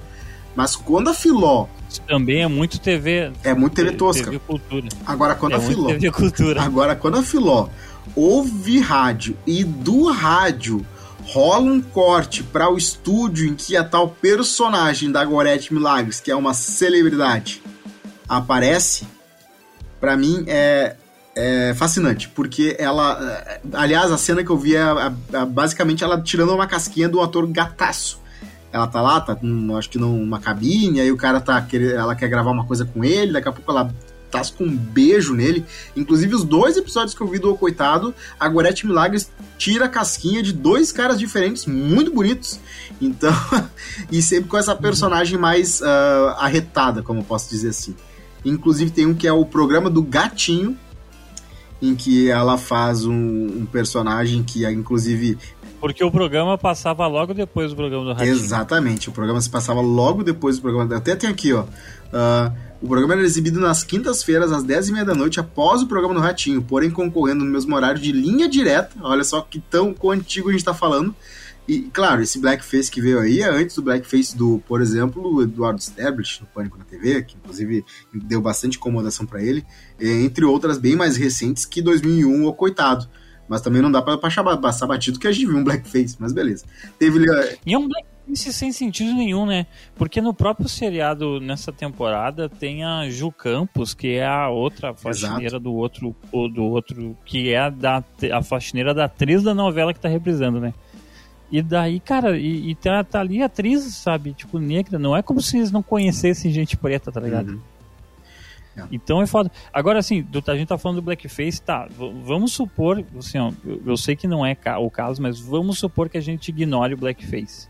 Mas 0.56 0.74
quando 0.74 1.08
a 1.10 1.14
Filó 1.14 1.66
Isso 1.88 2.00
também 2.08 2.42
é 2.42 2.48
muito 2.48 2.80
TV. 2.80 3.30
é 3.44 3.52
muito 3.54 3.74
TV 3.74 3.92
tosca. 3.92 4.24
TV 4.24 4.38
cultura. 4.38 4.88
Agora, 5.04 5.34
quando 5.34 5.52
é 5.52 5.56
a 5.56 5.60
Filó. 5.60 5.86
TV 5.88 6.10
cultura. 6.10 6.62
Agora, 6.62 6.96
quando 6.96 7.18
a 7.18 7.22
Filó 7.22 7.68
ouve 8.16 8.80
rádio 8.80 9.36
e 9.46 9.62
do 9.62 10.10
rádio 10.10 10.84
rola 11.26 11.70
um 11.70 11.82
corte 11.82 12.42
para 12.42 12.70
o 12.72 12.78
estúdio 12.78 13.46
em 13.48 13.54
que 13.54 13.76
a 13.76 13.84
tal 13.84 14.08
personagem 14.08 15.10
da 15.12 15.24
Gorete 15.24 15.74
Milagres, 15.74 16.20
que 16.20 16.30
é 16.30 16.36
uma 16.36 16.54
celebridade, 16.54 17.60
aparece, 18.28 19.06
para 20.00 20.16
mim 20.16 20.44
é, 20.46 20.96
é 21.34 21.74
fascinante, 21.74 22.28
porque 22.28 22.76
ela, 22.78 23.18
é, 23.46 23.60
aliás, 23.72 24.10
a 24.12 24.16
cena 24.18 24.42
que 24.44 24.50
eu 24.50 24.56
vi 24.56 24.76
é 24.76 24.82
a- 24.82 25.12
a- 25.32 25.44
basicamente 25.46 26.02
ela 26.04 26.20
tirando 26.20 26.54
uma 26.54 26.66
casquinha 26.66 27.08
do 27.08 27.20
ator 27.20 27.46
gataço. 27.48 28.20
Ela 28.76 28.86
tá 28.86 29.00
lá, 29.00 29.18
tá 29.18 29.34
com, 29.34 29.74
acho 29.74 29.88
que 29.88 29.98
numa 29.98 30.38
cabine, 30.38 31.00
aí 31.00 31.10
o 31.10 31.16
cara 31.16 31.40
tá 31.40 31.60
querendo, 31.62 31.94
ela 31.94 32.14
quer 32.14 32.28
gravar 32.28 32.50
uma 32.50 32.66
coisa 32.66 32.84
com 32.84 33.02
ele, 33.02 33.32
daqui 33.32 33.48
a 33.48 33.52
pouco 33.52 33.70
ela 33.70 33.90
tasca 34.30 34.62
um 34.62 34.76
beijo 34.76 35.32
nele. 35.32 35.64
Inclusive, 35.96 36.34
os 36.34 36.44
dois 36.44 36.76
episódios 36.76 37.14
que 37.14 37.22
eu 37.22 37.26
vi 37.26 37.38
do 37.38 37.50
O 37.50 37.56
Coitado, 37.56 38.14
a 38.38 38.46
Gorete 38.46 38.86
Milagres 38.86 39.30
tira 39.56 39.86
a 39.86 39.88
casquinha 39.88 40.42
de 40.42 40.52
dois 40.52 40.92
caras 40.92 41.18
diferentes, 41.18 41.64
muito 41.64 42.12
bonitos. 42.12 42.60
Então, 43.00 43.32
e 44.12 44.20
sempre 44.20 44.50
com 44.50 44.58
essa 44.58 44.76
personagem 44.76 45.38
mais 45.38 45.80
ah, 45.82 46.36
arretada, 46.40 47.02
como 47.02 47.20
eu 47.20 47.24
posso 47.24 47.48
dizer 47.48 47.70
assim. 47.70 47.96
Inclusive 48.44 48.90
tem 48.90 49.06
um 49.06 49.14
que 49.14 49.26
é 49.26 49.32
o 49.32 49.46
programa 49.46 49.88
do 49.88 50.02
Gatinho, 50.02 50.76
em 51.80 51.94
que 51.94 52.30
ela 52.30 52.56
faz 52.56 53.04
um, 53.04 53.12
um 53.12 53.66
personagem 53.66 54.42
que, 54.42 54.64
é, 54.64 54.72
inclusive, 54.72 55.38
Porque 55.80 56.02
o 56.02 56.10
programa 56.10 56.56
passava 56.56 57.06
logo 57.06 57.34
depois 57.34 57.70
do 57.70 57.76
programa 57.76 58.04
do 58.04 58.12
Ratinho. 58.12 58.34
Exatamente, 58.34 59.08
o 59.08 59.12
programa 59.12 59.40
se 59.40 59.50
passava 59.50 59.80
logo 59.80 60.22
depois 60.22 60.56
do 60.56 60.62
programa. 60.62 60.96
Até 60.96 61.14
tem 61.14 61.28
aqui, 61.28 61.52
ó. 61.52 61.64
ah, 62.12 62.52
o 62.80 62.86
programa 62.88 63.14
era 63.14 63.22
exibido 63.22 63.58
nas 63.58 63.82
quintas-feiras, 63.82 64.52
às 64.52 64.64
10h30 64.64 65.04
da 65.04 65.14
noite, 65.14 65.40
após 65.40 65.82
o 65.82 65.86
programa 65.86 66.14
do 66.14 66.20
Ratinho, 66.20 66.62
porém 66.62 66.90
concorrendo 66.90 67.44
no 67.44 67.50
mesmo 67.50 67.74
horário 67.74 68.00
de 68.00 68.12
linha 68.12 68.48
direta. 68.48 68.90
Olha 69.00 69.24
só 69.24 69.40
que 69.40 69.58
tão 69.58 69.94
quão 69.94 70.12
antigo 70.12 70.48
a 70.48 70.52
gente 70.52 70.64
tá 70.64 70.74
falando. 70.74 71.14
E, 71.68 71.82
claro, 71.92 72.22
esse 72.22 72.38
blackface 72.38 72.90
que 72.90 73.00
veio 73.00 73.18
aí 73.18 73.40
é 73.40 73.48
antes 73.48 73.74
do 73.74 73.82
blackface 73.82 74.36
do, 74.36 74.62
por 74.68 74.80
exemplo, 74.80 75.34
o 75.34 75.42
Eduardo 75.42 75.80
Stablish, 75.80 76.40
no 76.40 76.46
Pânico 76.46 76.78
na 76.78 76.84
TV, 76.84 77.22
que 77.22 77.36
inclusive 77.36 77.84
deu 78.14 78.40
bastante 78.40 78.76
incomodação 78.76 79.26
pra 79.26 79.42
ele, 79.42 79.64
eh, 79.98 80.22
entre 80.22 80.44
outras 80.44 80.78
bem 80.78 80.94
mais 80.94 81.16
recentes 81.16 81.64
que 81.64 81.82
2001, 81.82 82.46
o 82.46 82.52
Coitado. 82.52 83.08
Mas 83.48 83.60
também 83.60 83.80
não 83.80 83.90
dá 83.90 84.02
pra 84.02 84.18
passar 84.18 84.86
batido 84.86 85.18
que 85.18 85.26
a 85.26 85.32
gente 85.32 85.46
viu 85.46 85.56
um 85.56 85.64
blackface, 85.64 86.16
mas 86.18 86.32
beleza. 86.32 86.64
Teve 86.98 87.28
eh, 87.28 87.58
E 87.64 87.74
é 87.74 87.78
um 87.78 87.88
blackface 87.88 88.52
sem 88.52 88.72
sentido 88.72 89.14
nenhum, 89.14 89.46
né? 89.46 89.66
Porque 89.94 90.20
no 90.20 90.34
próprio 90.34 90.68
seriado, 90.68 91.40
nessa 91.40 91.72
temporada, 91.72 92.48
tem 92.48 92.84
a 92.84 93.08
Ju 93.08 93.30
Campos, 93.30 93.94
que 93.94 94.14
é 94.16 94.26
a 94.26 94.48
outra 94.48 94.94
faxineira 94.94 95.60
do 95.60 95.72
outro, 95.74 96.14
ou 96.32 96.48
do 96.48 96.64
outro, 96.64 97.16
que 97.24 97.50
é 97.50 97.58
a, 97.58 97.70
da, 97.70 98.04
a 98.32 98.42
faxineira 98.42 98.92
da 98.92 99.04
atriz 99.04 99.42
da 99.42 99.54
novela 99.54 99.94
que 99.94 100.00
tá 100.00 100.08
reprisando, 100.08 100.60
né? 100.60 100.74
E 101.50 101.62
daí, 101.62 102.00
cara, 102.00 102.36
e, 102.38 102.70
e 102.70 102.74
tá, 102.74 103.04
tá 103.04 103.20
ali 103.20 103.40
a 103.42 103.46
atriz, 103.46 103.84
sabe, 103.94 104.32
tipo, 104.32 104.58
negra, 104.58 104.98
não 104.98 105.16
é 105.16 105.22
como 105.22 105.40
se 105.40 105.56
eles 105.56 105.70
não 105.70 105.82
conhecessem 105.82 106.50
gente 106.50 106.76
preta, 106.76 107.12
tá 107.12 107.20
ligado? 107.20 107.50
Uhum. 107.52 107.60
É. 108.76 108.84
Então 108.92 109.22
é 109.22 109.26
foda. 109.26 109.50
Agora, 109.72 109.98
assim, 110.00 110.22
do, 110.22 110.42
a 110.46 110.56
gente 110.56 110.68
tá 110.68 110.76
falando 110.76 110.96
do 110.96 111.02
blackface, 111.02 111.62
tá, 111.62 111.88
vamos 112.24 112.52
supor, 112.52 113.02
assim, 113.18 113.38
ó, 113.38 113.52
eu, 113.64 113.80
eu 113.86 113.96
sei 113.96 114.16
que 114.16 114.26
não 114.26 114.44
é 114.44 114.54
ca- 114.54 114.78
o 114.78 114.90
caso, 114.90 115.22
mas 115.22 115.38
vamos 115.40 115.78
supor 115.78 116.08
que 116.08 116.18
a 116.18 116.20
gente 116.20 116.48
ignore 116.48 116.94
o 116.94 116.96
blackface. 116.96 117.68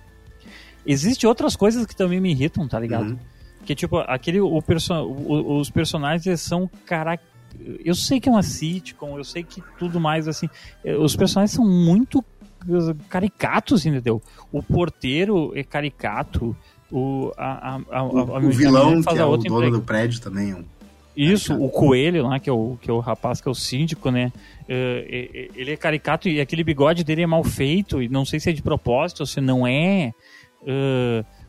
Existem 0.86 1.28
outras 1.28 1.54
coisas 1.54 1.84
que 1.86 1.94
também 1.94 2.20
me 2.20 2.30
irritam, 2.30 2.66
tá 2.66 2.78
ligado? 2.80 3.10
Uhum. 3.10 3.18
Que, 3.64 3.74
tipo, 3.74 3.98
aquele, 3.98 4.40
o 4.40 4.62
perso 4.62 4.94
o- 4.94 5.58
os 5.58 5.68
personagens 5.70 6.26
eles 6.26 6.40
são 6.40 6.70
cara... 6.86 7.18
Eu 7.84 7.94
sei 7.94 8.20
que 8.20 8.28
é 8.28 8.32
uma 8.32 8.42
sitcom, 8.42 9.16
eu 9.16 9.24
sei 9.24 9.42
que 9.42 9.62
tudo 9.78 9.98
mais, 9.98 10.28
assim, 10.28 10.46
eh, 10.84 10.94
os 10.94 11.16
personagens 11.16 11.52
são 11.52 11.66
muito 11.66 12.22
caricatos, 13.08 13.84
entendeu? 13.86 14.22
O 14.52 14.62
porteiro 14.62 15.52
é 15.56 15.62
caricato, 15.62 16.56
o, 16.90 17.32
a, 17.36 17.74
a, 17.76 17.80
a, 17.98 18.02
o, 18.04 18.18
a 18.36 18.38
o 18.38 18.50
vilão, 18.50 19.02
que 19.02 19.16
é 19.16 19.20
a 19.20 19.26
o 19.26 19.30
outra 19.30 19.48
dono 19.48 19.66
empre- 19.66 19.78
do 19.78 19.82
prédio 19.84 20.20
também. 20.20 20.50
é 20.52 20.54
um- 20.54 20.64
isso, 21.16 21.54
o 21.54 21.70
coelho 21.70 22.24
lá, 22.28 22.38
que 22.38 22.50
é 22.50 22.52
o, 22.52 22.76
que 22.80 22.90
é 22.90 22.92
o 22.92 22.98
rapaz 23.00 23.40
que 23.40 23.48
é 23.48 23.50
o 23.50 23.54
síndico, 23.54 24.10
né? 24.10 24.30
É, 24.68 25.06
é, 25.08 25.40
é, 25.44 25.48
ele 25.54 25.72
é 25.72 25.76
caricato 25.76 26.28
e 26.28 26.40
aquele 26.42 26.62
bigode 26.62 27.02
dele 27.04 27.22
é 27.22 27.26
mal 27.26 27.42
feito, 27.42 28.02
e 28.02 28.08
não 28.08 28.24
sei 28.26 28.38
se 28.38 28.50
é 28.50 28.52
de 28.52 28.60
propósito 28.62 29.20
ou 29.20 29.26
se 29.26 29.40
não 29.40 29.66
é. 29.66 30.12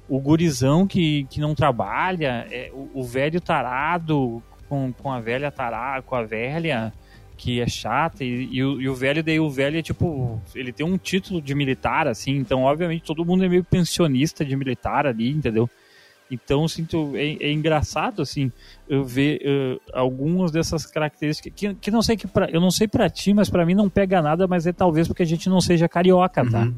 O 0.09 0.19
gurizão 0.21 0.87
que, 0.87 1.25
que 1.29 1.41
não 1.41 1.53
trabalha, 1.53 2.47
é, 2.49 2.71
o, 2.73 3.01
o 3.01 3.03
velho 3.03 3.41
tarado 3.41 4.41
com, 4.69 4.93
com 4.93 5.11
a 5.11 5.19
velha 5.19 5.51
tarada, 5.51 6.01
com 6.01 6.15
a 6.15 6.23
velha 6.23 6.93
que 7.37 7.61
é 7.61 7.67
chata, 7.67 8.23
e, 8.23 8.49
e 8.51 8.63
o, 8.63 8.81
e 8.81 8.89
o 8.89 8.95
velho, 8.95 9.23
daí 9.23 9.39
o 9.39 9.49
velho 9.49 9.77
é 9.77 9.81
tipo. 9.81 10.41
Ele 10.55 10.73
tem 10.73 10.85
um 10.85 10.97
título 10.97 11.41
de 11.41 11.53
militar, 11.53 12.07
assim, 12.07 12.31
então 12.31 12.63
obviamente 12.63 13.03
todo 13.03 13.23
mundo 13.23 13.45
é 13.45 13.49
meio 13.49 13.63
pensionista 13.63 14.43
de 14.43 14.55
militar 14.55 15.05
ali, 15.05 15.29
entendeu? 15.29 15.69
Então, 16.29 16.67
sinto, 16.67 17.13
é, 17.15 17.37
é 17.39 17.51
engraçado, 17.51 18.21
assim, 18.21 18.51
eu 18.89 19.05
ver 19.05 19.39
eh, 19.41 19.79
algumas 19.93 20.51
dessas 20.51 20.85
características 20.85 21.53
que, 21.55 21.73
que 21.75 21.89
não 21.89 22.01
sei 22.01 22.17
que 22.17 22.27
pra, 22.27 22.49
eu 22.49 22.59
não 22.59 22.69
sei 22.69 22.85
pra 22.85 23.09
ti, 23.09 23.33
mas 23.33 23.49
pra 23.49 23.65
mim 23.65 23.73
não 23.73 23.89
pega 23.89 24.21
nada, 24.21 24.45
mas 24.45 24.67
é 24.67 24.73
talvez 24.73 25.07
porque 25.07 25.23
a 25.23 25.25
gente 25.25 25.47
não 25.47 25.61
seja 25.61 25.87
carioca, 25.87 26.43
tá? 26.49 26.63
Uhum. 26.63 26.75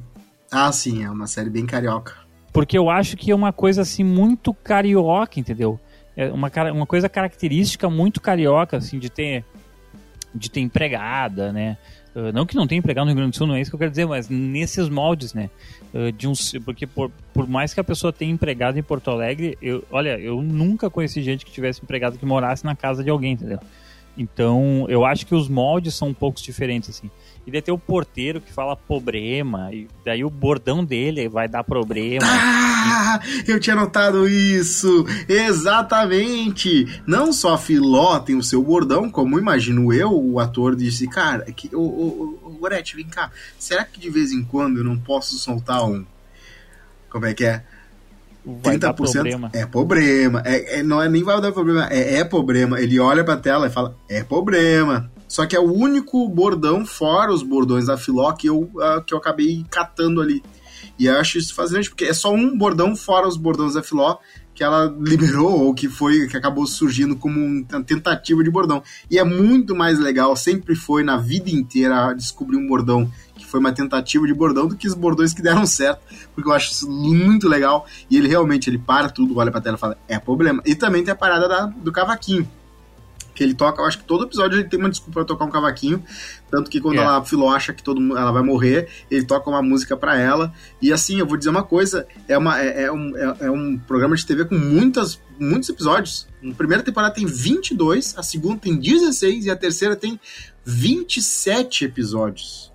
Ah, 0.52 0.72
sim, 0.72 1.04
é 1.04 1.10
uma 1.10 1.26
série 1.26 1.50
bem 1.50 1.66
carioca. 1.66 2.16
Porque 2.54 2.78
eu 2.78 2.90
acho 2.90 3.18
que 3.18 3.32
é 3.32 3.36
uma 3.36 3.52
coisa 3.52 3.82
assim 3.82 4.04
muito 4.04 4.54
carioca, 4.54 5.40
entendeu? 5.40 5.80
É 6.16 6.32
uma, 6.32 6.52
uma 6.74 6.86
coisa 6.86 7.08
característica 7.08 7.90
muito 7.90 8.20
carioca, 8.20 8.78
assim, 8.78 9.00
de 9.00 9.10
ter 9.10 9.46
de 10.34 10.50
ter 10.50 10.62
empregada, 10.62 11.52
né? 11.52 11.78
Uh, 12.16 12.32
não 12.34 12.46
que 12.46 12.56
não 12.56 12.66
tenha 12.66 12.80
empregado 12.80 13.06
no 13.06 13.12
Rio 13.12 13.18
Grande 13.18 13.32
do 13.32 13.38
Sul, 13.38 13.48
não 13.48 13.56
é 13.56 13.62
isso 13.62 13.70
que 13.70 13.76
eu 13.76 13.80
quero 13.80 13.92
dizer, 13.92 14.06
mas 14.06 14.30
nesses 14.30 14.90
moldes, 14.90 15.34
né? 15.34 15.50
Uh, 15.94 16.12
de 16.12 16.28
uns, 16.28 16.54
porque 16.66 16.88
por, 16.88 17.12
por 17.34 17.48
mais 17.48 17.74
que 17.74 17.80
a 17.80 17.84
pessoa 17.84 18.12
tenha 18.12 18.32
empregado 18.32 18.78
em 18.78 18.84
Porto 18.84 19.12
Alegre, 19.12 19.58
eu, 19.62 19.84
olha, 19.92 20.20
eu 20.20 20.42
nunca 20.42 20.90
conheci 20.90 21.22
gente 21.22 21.46
que 21.46 21.52
tivesse 21.52 21.82
empregado 21.84 22.18
que 22.18 22.26
morasse 22.26 22.66
na 22.66 22.76
casa 22.76 23.04
de 23.04 23.10
alguém, 23.10 23.34
entendeu? 23.34 23.60
Então, 24.20 24.86
eu 24.90 25.06
acho 25.06 25.26
que 25.26 25.34
os 25.34 25.48
moldes 25.48 25.96
são 25.96 26.10
um 26.10 26.14
pouco 26.14 26.42
diferentes, 26.42 26.90
assim. 26.90 27.10
E 27.48 27.52
daí 27.52 27.62
tem 27.62 27.74
o 27.74 27.80
porteiro 27.80 28.42
que 28.42 28.52
fala 28.52 28.76
problema, 28.76 29.74
e 29.74 29.88
daí 30.06 30.26
o 30.26 30.30
bordão 30.30 30.84
dele 30.84 31.30
vai 31.30 31.48
dar 31.48 31.64
problema. 31.64 32.28
Ah, 32.28 33.22
eu 33.48 33.60
tinha 33.60 33.78
notado 33.78 34.28
isso! 34.28 35.06
Exatamente! 35.28 37.02
Não 37.08 37.32
só 37.32 37.54
a 37.54 37.58
Filó 37.58 38.20
tem 38.20 38.36
o 38.36 38.44
seu 38.44 38.62
bordão, 38.62 39.10
como 39.10 39.40
imagino 39.40 39.94
eu, 39.94 40.12
o 40.12 40.38
ator 40.38 40.76
disse, 40.76 41.08
cara, 41.08 41.46
que, 41.54 41.74
ô, 41.74 42.58
Gorete, 42.60 42.98
vem 42.98 43.08
cá, 43.08 43.32
será 43.58 43.86
que 43.86 44.00
de 44.00 44.10
vez 44.10 44.34
em 44.34 44.44
quando 44.44 44.80
eu 44.80 44.84
não 44.84 45.00
posso 45.00 45.38
soltar 45.38 45.86
um. 45.86 46.06
Como 47.10 47.26
é 47.26 47.34
que 47.34 47.46
é? 47.46 47.64
Vai 48.46 48.78
dar 48.78 48.94
problema. 48.94 49.50
é 49.54 49.66
problema. 49.66 50.42
É, 50.46 50.80
é- 50.80 50.84
não 50.84 51.02
é 51.02 51.10
nem 51.10 51.24
vai 51.24 51.40
dar 51.42 51.52
problema, 51.52 51.88
é, 51.90 52.16
é 52.16 52.24
problema. 52.24 52.80
Ele 52.80 53.00
olha 53.00 53.24
pra 53.24 53.38
tela 53.38 53.68
e 53.68 53.70
fala, 53.70 53.96
é 54.08 54.24
problema. 54.24 55.12
Só 55.28 55.46
que 55.46 55.56
é 55.56 55.60
o 55.60 55.72
único 55.72 56.28
bordão, 56.28 56.86
fora 56.86 57.32
os 57.32 57.44
bordões 57.44 57.86
da 57.86 57.98
Filó, 57.98 58.32
que 58.32 58.48
eu, 58.48 58.70
ah, 58.82 59.04
que 59.06 59.14
eu 59.14 59.18
acabei 59.18 59.64
catando 59.70 60.22
ali. 60.22 60.42
E 60.98 61.06
eu 61.06 61.18
acho 61.18 61.38
isso 61.38 61.54
fascinante, 61.54 61.90
porque 61.90 62.06
é 62.06 62.14
só 62.14 62.34
um 62.34 62.58
bordão, 62.58 62.96
fora 62.96 63.28
os 63.28 63.38
bordões 63.38 63.74
da 63.74 63.84
Filó, 63.84 64.18
que 64.60 64.64
ela 64.66 64.94
liberou, 65.00 65.58
ou 65.68 65.74
que 65.74 65.88
foi, 65.88 66.28
que 66.28 66.36
acabou 66.36 66.68
surgindo 66.68 67.16
como 67.16 67.40
um- 67.40 67.66
uma 67.72 67.82
tentativa 67.82 68.44
de 68.44 68.52
bordão. 68.52 68.84
E 69.10 69.18
é 69.18 69.24
muito 69.24 69.74
mais 69.74 69.98
legal, 69.98 70.36
sempre 70.36 70.76
foi 70.76 71.02
na 71.02 71.16
vida 71.16 71.50
inteira 71.50 72.12
descobrir 72.14 72.58
um 72.58 72.68
bordão 72.68 73.10
que 73.38 73.46
foi 73.46 73.62
uma 73.62 73.72
tentativa 73.72 74.28
de 74.28 74.34
bordão 74.34 74.68
do 74.68 74.76
que 74.76 74.86
os 74.86 74.94
bordões 74.94 75.34
que 75.34 75.42
deram 75.42 75.66
certo, 75.66 76.02
porque 76.36 76.50
eu 76.50 76.54
acho 76.54 76.74
isso 76.74 76.92
muito 76.92 77.48
legal. 77.48 77.88
E 78.10 78.18
ele 78.18 78.28
realmente, 78.28 78.70
ele 78.70 78.78
para 78.78 79.08
tudo, 79.10 79.38
olha 79.38 79.50
pra 79.50 79.62
tela 79.62 79.78
e 79.78 79.80
fala, 79.80 79.98
é 80.10 80.20
problema. 80.20 80.62
E 80.66 80.76
também 80.76 81.06
tem 81.06 81.14
a 81.14 81.16
parada 81.16 81.48
da- 81.48 81.68
do 81.68 81.90
cavaquinho. 81.90 82.46
Que 83.40 83.44
ele 83.46 83.54
toca, 83.54 83.82
eu 83.82 83.86
acho 83.86 84.00
que 84.00 84.04
todo 84.04 84.26
episódio 84.26 84.60
ele 84.60 84.68
tem 84.68 84.78
uma 84.78 84.90
desculpa 84.90 85.14
pra 85.22 85.24
tocar 85.24 85.46
um 85.46 85.50
cavaquinho. 85.50 86.04
Tanto 86.52 86.70
que 86.70 86.82
quando 86.82 86.98
É. 86.98 87.04
ela, 87.04 87.20
a 87.20 87.24
Filó 87.24 87.50
acha 87.50 87.72
que 87.72 87.82
todo 87.82 88.02
mundo, 88.02 88.18
ela 88.18 88.34
vai 88.34 88.44
morrer, 88.44 88.90
ele 89.10 89.24
toca 89.24 89.50
uma 89.50 89.62
música 89.62 89.96
pra 89.96 90.18
ela. 90.20 90.54
E 90.82 90.92
assim, 90.92 91.20
eu 91.20 91.26
vou 91.26 91.38
dizer 91.38 91.50
uma 91.50 91.64
coisa: 91.64 92.06
é, 92.28 92.38
uma, 92.38 92.60
é, 92.62 92.84
é 92.84 92.92
um, 92.92 93.16
é, 93.16 93.38
é 93.46 93.50
um 93.50 93.78
programa 93.78 94.14
de 94.14 94.26
TV 94.26 94.44
com 94.44 94.56
muitas, 94.58 95.22
muitos 95.40 95.70
episódios. 95.70 96.28
A 96.44 96.54
primeira 96.54 96.84
temporada 96.84 97.14
tem 97.14 97.26
22, 97.26 98.14
a 98.18 98.24
segunda 98.24 98.58
tem 98.60 98.76
16 98.78 99.46
e 99.46 99.50
a 99.50 99.56
terceira 99.56 99.96
tem 99.96 100.20
27 100.66 101.86
episódios. 101.86 102.74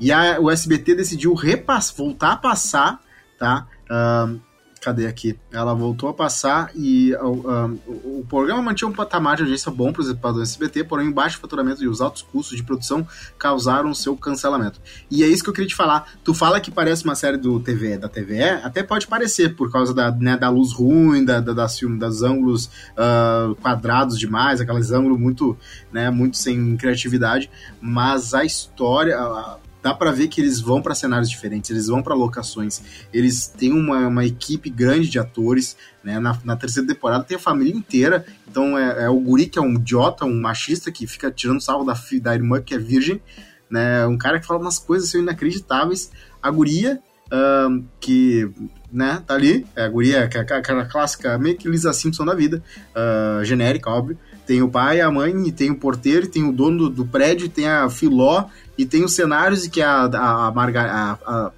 E 0.00 0.10
a, 0.10 0.40
o 0.40 0.50
SBT 0.50 0.94
decidiu 0.94 1.34
repass, 1.34 1.92
voltar 1.94 2.32
a 2.32 2.36
passar, 2.36 3.00
tá? 3.38 3.66
Ahn, 3.90 4.38
cadê 4.86 5.08
aqui? 5.08 5.36
Ela 5.50 5.74
voltou 5.74 6.08
a 6.08 6.14
passar 6.14 6.70
e 6.72 7.12
ahn, 7.14 7.76
o, 7.88 8.20
o 8.20 8.26
programa 8.28 8.62
mantinha 8.62 8.88
um 8.88 8.92
patamar 8.92 9.34
de 9.34 9.42
audiência 9.42 9.70
bom 9.72 9.92
para 9.92 10.00
os 10.00 10.40
SBT, 10.40 10.84
porém 10.84 11.08
o 11.08 11.12
baixo 11.12 11.40
faturamento 11.40 11.82
e 11.82 11.88
os 11.88 12.00
altos 12.00 12.22
custos 12.22 12.56
de 12.56 12.62
produção 12.62 13.04
causaram 13.36 13.92
seu 13.92 14.16
cancelamento. 14.16 14.80
E 15.10 15.24
é 15.24 15.26
isso 15.26 15.42
que 15.42 15.50
eu 15.50 15.54
queria 15.54 15.68
te 15.68 15.74
falar. 15.74 16.12
Tu 16.22 16.32
fala 16.32 16.60
que 16.60 16.70
parece 16.70 17.02
uma 17.04 17.16
série 17.16 17.36
do 17.36 17.58
TV, 17.58 17.98
da 17.98 18.08
TVE, 18.08 18.62
até 18.62 18.84
pode 18.84 19.08
parecer, 19.08 19.56
por 19.56 19.72
causa 19.72 19.92
da, 19.92 20.12
né, 20.12 20.36
da 20.36 20.48
luz 20.48 20.72
ruim, 20.72 21.24
da, 21.24 21.40
da, 21.40 21.52
das, 21.52 21.80
das 21.98 22.22
ângulos 22.22 22.70
ah, 22.96 23.52
quadrados 23.60 24.16
demais, 24.16 24.60
aqueles 24.60 24.92
ângulos 24.92 25.18
muito, 25.18 25.56
né, 25.92 26.10
muito 26.10 26.36
sem 26.36 26.76
criatividade, 26.76 27.50
mas 27.80 28.34
a 28.34 28.44
história... 28.44 29.18
dá 29.86 29.94
pra 29.94 30.10
ver 30.10 30.26
que 30.26 30.40
eles 30.40 30.60
vão 30.60 30.82
pra 30.82 30.96
cenários 30.96 31.30
diferentes, 31.30 31.70
eles 31.70 31.86
vão 31.86 32.02
pra 32.02 32.12
locações, 32.12 32.82
eles 33.14 33.46
têm 33.46 33.72
uma, 33.72 34.08
uma 34.08 34.24
equipe 34.24 34.68
grande 34.68 35.08
de 35.08 35.16
atores, 35.16 35.76
né? 36.02 36.18
Na, 36.18 36.36
na 36.44 36.56
terceira 36.56 36.88
temporada 36.88 37.22
tem 37.22 37.36
a 37.36 37.40
família 37.40 37.72
inteira, 37.72 38.26
então 38.50 38.76
é, 38.76 39.04
é 39.04 39.08
o 39.08 39.20
guri 39.20 39.46
que 39.46 39.60
é 39.60 39.62
um 39.62 39.74
idiota, 39.74 40.24
um 40.24 40.40
machista 40.40 40.90
que 40.90 41.06
fica 41.06 41.30
tirando 41.30 41.60
sarro 41.60 41.84
da, 41.84 41.94
da 42.20 42.34
irmã 42.34 42.60
que 42.60 42.74
é 42.74 42.78
virgem, 42.78 43.22
né? 43.70 44.04
Um 44.08 44.18
cara 44.18 44.40
que 44.40 44.46
fala 44.46 44.58
umas 44.58 44.80
coisas 44.80 45.08
assim, 45.08 45.20
inacreditáveis. 45.20 46.10
A 46.42 46.50
guria, 46.50 47.00
que, 48.00 48.50
né, 48.92 49.22
tá 49.24 49.34
ali, 49.34 49.66
é 49.74 49.84
a 49.84 49.88
guria, 49.88 50.18
é 50.18 50.24
aquela 50.24 50.84
clássica, 50.84 51.38
meio 51.38 51.56
que 51.56 51.68
Lisa 51.68 51.92
Simpson 51.92 52.24
da 52.24 52.34
vida, 52.34 52.62
ah, 52.94 53.40
genérica, 53.44 53.90
óbvio. 53.90 54.18
Tem 54.46 54.62
o 54.62 54.68
pai, 54.68 55.00
a 55.00 55.10
mãe, 55.10 55.50
tem 55.50 55.72
o 55.72 55.76
porteiro, 55.76 56.28
tem 56.28 56.44
o 56.44 56.52
dono 56.52 56.78
do, 56.78 56.90
do 56.90 57.06
prédio, 57.06 57.48
tem 57.48 57.66
a 57.66 57.90
Filó, 57.90 58.44
e 58.78 58.84
tem 58.86 59.04
os 59.04 59.12
cenários 59.12 59.64
e 59.64 59.70
que 59.70 59.80
a, 59.82 60.02
a, 60.04 60.50
Marga, 60.52 60.82
a- 60.82 61.18
a- 61.26 61.52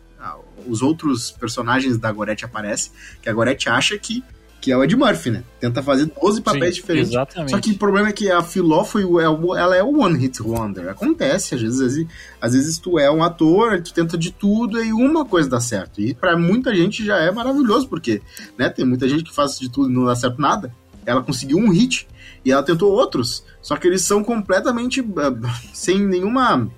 os 0.67 0.83
outros 0.83 1.31
personagens 1.31 1.97
da 1.97 2.11
Gorete 2.13 2.45
aparecem, 2.45 2.93
que 3.23 3.29
a 3.29 3.33
Gorete 3.33 3.69
acha 3.69 3.97
que 3.99 4.23
que 4.61 4.73
é 4.73 4.77
o 4.77 4.83
Ed 4.83 4.97
Murphy, 4.97 5.31
né? 5.31 5.45
Tenta 5.61 5.81
fazer 5.85 6.07
12 6.21 6.43
papéis 6.43 6.75
Sim, 6.75 6.81
diferentes. 6.81 7.11
exatamente. 7.13 7.53
Só 7.53 7.61
que 7.61 7.71
o 7.71 7.79
problema 7.79 8.09
é 8.09 8.13
que 8.13 8.29
a 8.29 8.43
Filó 8.43 8.85
foi, 8.85 9.03
é 9.23 9.29
o- 9.29 9.55
ela 9.57 9.77
é 9.77 9.85
o 9.85 10.01
One 10.01 10.19
Hit 10.19 10.43
Wonder. 10.43 10.89
Acontece, 10.89 11.55
às 11.55 11.63
vezes, 11.63 11.81
às 11.81 11.95
vezes, 11.95 12.07
às 12.41 12.53
vezes 12.55 12.77
tu 12.79 12.99
é 12.99 13.09
um 13.09 13.23
ator, 13.23 13.81
tu 13.81 13.95
tenta 13.95 14.19
de 14.19 14.33
tudo 14.33 14.83
e 14.83 14.93
uma 14.93 15.25
coisa 15.25 15.49
dá 15.49 15.61
certo. 15.61 16.01
E 16.01 16.13
pra 16.13 16.37
muita 16.37 16.75
gente 16.75 17.05
já 17.05 17.19
é 17.19 17.31
maravilhoso, 17.31 17.89
porque 17.89 18.21
né, 18.59 18.69
tem 18.69 18.85
muita 18.85 19.09
gente 19.09 19.23
que 19.23 19.33
faz 19.33 19.57
de 19.61 19.71
tudo 19.71 19.91
e 19.91 19.95
não 19.95 20.05
dá 20.05 20.17
certo 20.17 20.41
nada. 20.43 20.75
Ela 21.07 21.23
conseguiu 21.23 21.57
um 21.57 21.71
hit 21.71 22.09
e 22.45 22.51
ela 22.51 22.63
tentou 22.65 22.91
outros, 22.91 23.45
só 23.63 23.77
que 23.77 23.87
eles 23.87 24.03
são 24.03 24.25
completamente 24.25 25.01
ah, 25.19 25.61
sem 25.73 26.05
nenhuma. 26.05 26.69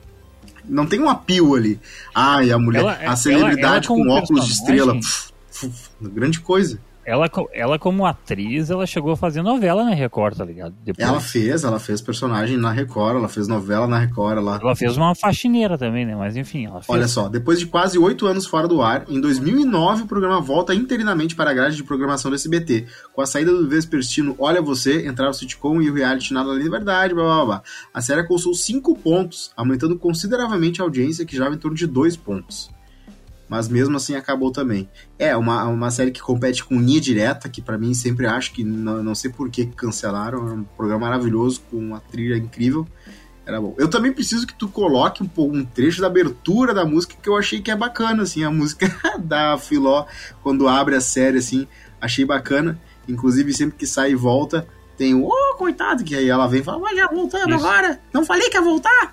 Não 0.64 0.87
tem 0.87 1.01
um 1.01 1.09
apio 1.09 1.55
ali. 1.55 1.79
Ai, 2.14 2.51
a 2.51 2.59
mulher, 2.59 2.81
Ela- 2.81 2.94
ela- 3.03 3.12
a 3.12 3.16
celebridade 3.16 3.87
ela 3.87 3.87
como 3.87 4.05
com 4.05 4.11
óculos 4.11 4.46
de 4.46 4.53
estrela. 4.53 4.94
Puf, 4.94 5.31
puf, 5.61 5.90
grande 6.01 6.40
coisa. 6.40 6.79
Ela, 7.11 7.29
ela 7.53 7.77
como 7.77 8.07
atriz, 8.07 8.70
ela 8.70 8.87
chegou 8.87 9.11
a 9.12 9.16
fazer 9.16 9.42
novela 9.42 9.83
na 9.85 9.90
Record, 9.90 10.37
tá 10.37 10.44
ligado? 10.44 10.73
Depois, 10.85 11.09
Ela 11.09 11.20
fez, 11.20 11.64
ela 11.64 11.81
fez 11.81 12.01
personagem 12.01 12.57
na 12.57 12.70
Record, 12.70 13.16
ela 13.16 13.29
fez 13.29 13.49
novela 13.49 13.88
na 13.88 13.99
Record, 13.99 14.38
ela. 14.38 14.61
ela 14.62 14.77
fez 14.77 14.96
uma 14.96 15.12
faxineira 15.16 15.77
também, 15.77 16.07
né? 16.07 16.14
Mas 16.14 16.37
enfim, 16.37 16.66
ela 16.66 16.81
fez. 16.81 16.88
Olha 16.88 17.09
só, 17.09 17.29
depois 17.29 17.59
de 17.59 17.66
quase 17.66 17.99
oito 17.99 18.29
anos 18.29 18.46
fora 18.46 18.68
do 18.68 18.81
ar, 18.81 19.07
em 19.09 19.20
2009 19.20 20.05
o 20.05 20.07
programa 20.07 20.40
volta 20.40 20.73
interinamente 20.73 21.35
para 21.35 21.51
a 21.51 21.53
grade 21.53 21.75
de 21.75 21.83
programação 21.83 22.31
do 22.31 22.37
SBT. 22.37 22.87
Com 23.12 23.20
a 23.20 23.27
saída 23.27 23.51
do 23.51 23.68
Vespertino 23.68 24.37
Olha 24.38 24.62
Você, 24.62 25.05
entrar 25.05 25.29
o 25.29 25.33
sitcom 25.33 25.83
e 25.83 25.90
o 25.90 25.94
reality 25.94 26.33
Nada 26.33 26.51
Além 26.51 26.64
da 26.64 26.70
Verdade, 26.70 27.12
blá 27.12 27.25
blá 27.25 27.44
blá. 27.44 27.62
A 27.92 28.01
série 28.01 28.20
alcançou 28.20 28.55
cinco 28.55 28.96
pontos, 28.96 29.51
aumentando 29.57 29.99
consideravelmente 29.99 30.81
a 30.81 30.85
audiência, 30.85 31.27
que 31.27 31.33
já 31.33 31.40
estava 31.42 31.57
em 31.57 31.59
torno 31.59 31.77
de 31.77 31.88
dois 31.88 32.16
pontos. 32.16 32.70
Mas 33.50 33.66
mesmo 33.68 33.96
assim 33.96 34.14
acabou 34.14 34.52
também. 34.52 34.88
É, 35.18 35.36
uma, 35.36 35.64
uma 35.64 35.90
série 35.90 36.12
que 36.12 36.20
compete 36.22 36.64
com 36.64 36.80
linha 36.80 37.00
direta, 37.00 37.48
que 37.48 37.60
pra 37.60 37.76
mim 37.76 37.92
sempre 37.94 38.24
acho 38.24 38.52
que 38.52 38.62
não, 38.62 39.02
não 39.02 39.12
sei 39.12 39.28
por 39.32 39.50
que 39.50 39.66
cancelaram. 39.66 40.48
É 40.48 40.52
um 40.52 40.62
programa 40.62 41.06
maravilhoso, 41.08 41.60
com 41.68 41.76
uma 41.76 41.98
trilha 41.98 42.36
incrível. 42.36 42.86
Era 43.44 43.60
bom. 43.60 43.74
Eu 43.76 43.88
também 43.88 44.12
preciso 44.12 44.46
que 44.46 44.54
tu 44.54 44.68
coloque 44.68 45.24
um, 45.24 45.26
po- 45.26 45.50
um 45.50 45.64
trecho 45.64 46.00
da 46.00 46.06
abertura 46.06 46.72
da 46.72 46.84
música 46.84 47.16
que 47.20 47.28
eu 47.28 47.36
achei 47.36 47.60
que 47.60 47.72
é 47.72 47.74
bacana, 47.76 48.22
assim, 48.22 48.44
a 48.44 48.50
música 48.52 48.86
da 49.18 49.58
Filó, 49.58 50.06
quando 50.44 50.68
abre 50.68 50.94
a 50.94 51.00
série, 51.00 51.38
assim, 51.38 51.66
achei 52.00 52.24
bacana. 52.24 52.80
Inclusive, 53.08 53.52
sempre 53.52 53.76
que 53.76 53.86
sai 53.86 54.12
e 54.12 54.14
volta, 54.14 54.64
tem 54.96 55.12
o, 55.14 55.24
ô, 55.26 55.54
coitado, 55.56 56.04
que 56.04 56.14
aí 56.14 56.28
ela 56.28 56.46
vem 56.46 56.60
e 56.60 56.62
fala, 56.62 56.78
mas 56.78 56.96
já 56.96 57.08
voltando 57.08 57.52
Isso. 57.56 57.66
agora? 57.66 57.98
Não 58.12 58.24
falei 58.24 58.48
que 58.48 58.56
ia 58.56 58.62
voltar? 58.62 59.12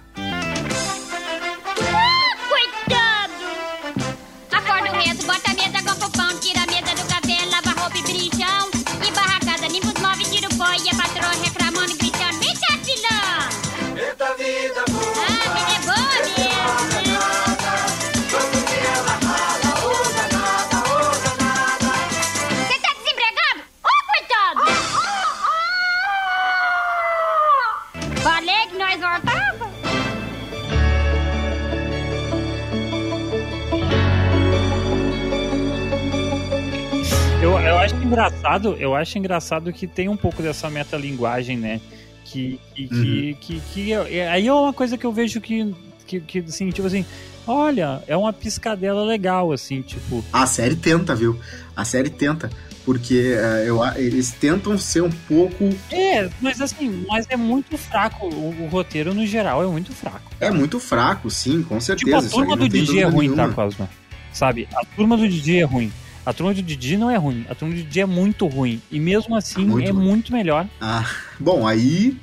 Eu 38.66 38.96
acho 38.96 39.18
engraçado 39.18 39.72
que 39.74 39.88
tem 39.88 40.10
um 40.10 40.18
pouco 40.18 40.42
dessa 40.42 40.70
metalinguagem, 40.70 41.58
né? 41.58 41.80
Que, 42.26 42.60
que, 42.76 42.88
que, 42.88 43.38
que, 43.40 43.62
que 43.74 43.94
é- 43.94 44.30
aí 44.30 44.48
é 44.48 44.54
uma 44.54 44.74
coisa 44.74 44.98
que 44.98 45.06
eu 45.06 45.14
vejo 45.14 45.40
que, 45.40 45.74
que, 46.06 46.20
que 46.20 46.40
assim, 46.40 46.70
tipo 46.70 46.86
assim, 46.88 47.06
olha, 47.48 48.02
é 48.08 48.18
uma 48.18 48.34
piscadela 48.34 49.04
legal, 49.04 49.52
assim, 49.52 49.82
tipo, 49.82 50.24
A 50.34 50.46
série 50.46 50.76
tenta, 50.76 51.16
viu? 51.16 51.40
A 51.76 51.86
série 51.86 52.10
tenta. 52.10 52.50
Porque 52.84 53.34
eh, 53.38 53.66
eu, 53.68 53.82
eles 53.98 54.32
tentam 54.32 54.78
ser 54.78 55.02
um 55.04 55.10
pouco. 55.10 55.70
é, 55.92 56.30
mas 56.40 56.62
assim, 56.62 57.04
mas 57.06 57.26
é 57.30 57.36
muito 57.36 57.78
fraco, 57.78 58.28
o, 58.28 58.64
o 58.64 58.68
roteiro 58.68 59.14
no 59.14 59.26
geral 59.26 59.62
é 59.62 59.68
muito 59.68 59.92
fraco. 59.92 60.32
É 60.40 60.50
muito 60.50 60.80
fraco, 60.80 61.30
sim, 61.30 61.62
com 61.64 61.82
certeza. 61.82 62.22
Tipo, 62.28 62.28
a 62.28 62.46
turma 62.46 62.56
do 62.56 62.70
DJ 62.70 63.02
é 63.02 63.04
ruim, 63.06 63.28
tá, 63.30 63.36
nenhuma. 63.36 63.54
Cosma? 63.54 63.90
Sabe? 64.32 64.70
A 64.74 64.86
turma 64.96 65.18
do 65.18 65.28
DJ 65.28 65.60
é 65.60 65.64
ruim. 65.66 65.92
A 66.28 66.34
turma 66.34 66.54
do 66.54 66.62
Didi 66.62 66.98
não 66.98 67.10
é 67.10 67.16
ruim. 67.16 67.46
A 67.50 67.56
turma 67.56 67.74
do 67.74 67.82
Didi 67.82 68.02
é 68.02 68.06
muito 68.06 68.46
ruim. 68.48 68.82
E 68.92 69.00
mesmo 69.00 69.34
assim 69.34 69.66
Muito 69.66 69.88
é 69.88 69.92
ruim. 69.92 70.04
muito 70.06 70.34
melhor. 70.34 70.68
Ah, 70.82 71.06
bom, 71.40 71.66
aí, 71.66 72.18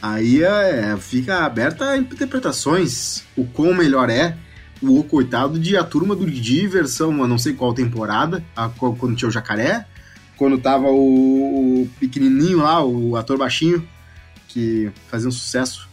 aí 0.00 0.42
é, 0.42 0.96
fica 0.98 1.44
aberta 1.44 1.90
a 1.90 1.98
interpretações. 1.98 3.24
O 3.36 3.44
quão 3.44 3.74
melhor 3.74 4.08
é 4.08 4.36
o 4.80 5.04
coitado 5.04 5.58
de 5.58 5.76
a 5.76 5.84
turma 5.84 6.16
do 6.16 6.24
Didi, 6.24 6.66
versão, 6.66 7.12
não 7.12 7.36
sei 7.36 7.52
qual 7.52 7.74
temporada, 7.74 8.42
a- 8.56 8.68
quando 8.70 9.14
tinha 9.14 9.28
o 9.28 9.32
jacaré, 9.32 9.86
quando 10.36 10.56
tava 10.58 10.88
o, 10.88 11.82
o 11.82 11.90
pequenininho 12.00 12.58
lá, 12.58 12.82
o 12.84 13.16
ator 13.16 13.36
baixinho, 13.38 13.86
que 14.48 14.90
fazia 15.08 15.28
um 15.28 15.32
sucesso. 15.32 15.88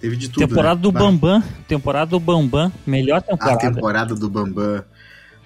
Teve 0.00 0.16
de 0.16 0.28
tudo. 0.28 0.46
temporada 0.46 0.74
né? 0.74 0.82
do 0.82 0.92
Bambam. 0.92 1.42
Temporada 1.66 2.10
do 2.10 2.20
Bambam. 2.20 2.70
Melhor 2.86 3.18
A 3.18 3.20
temporada. 3.22 3.58
temporada 3.58 4.14
do 4.14 4.28
Bambam. 4.28 4.84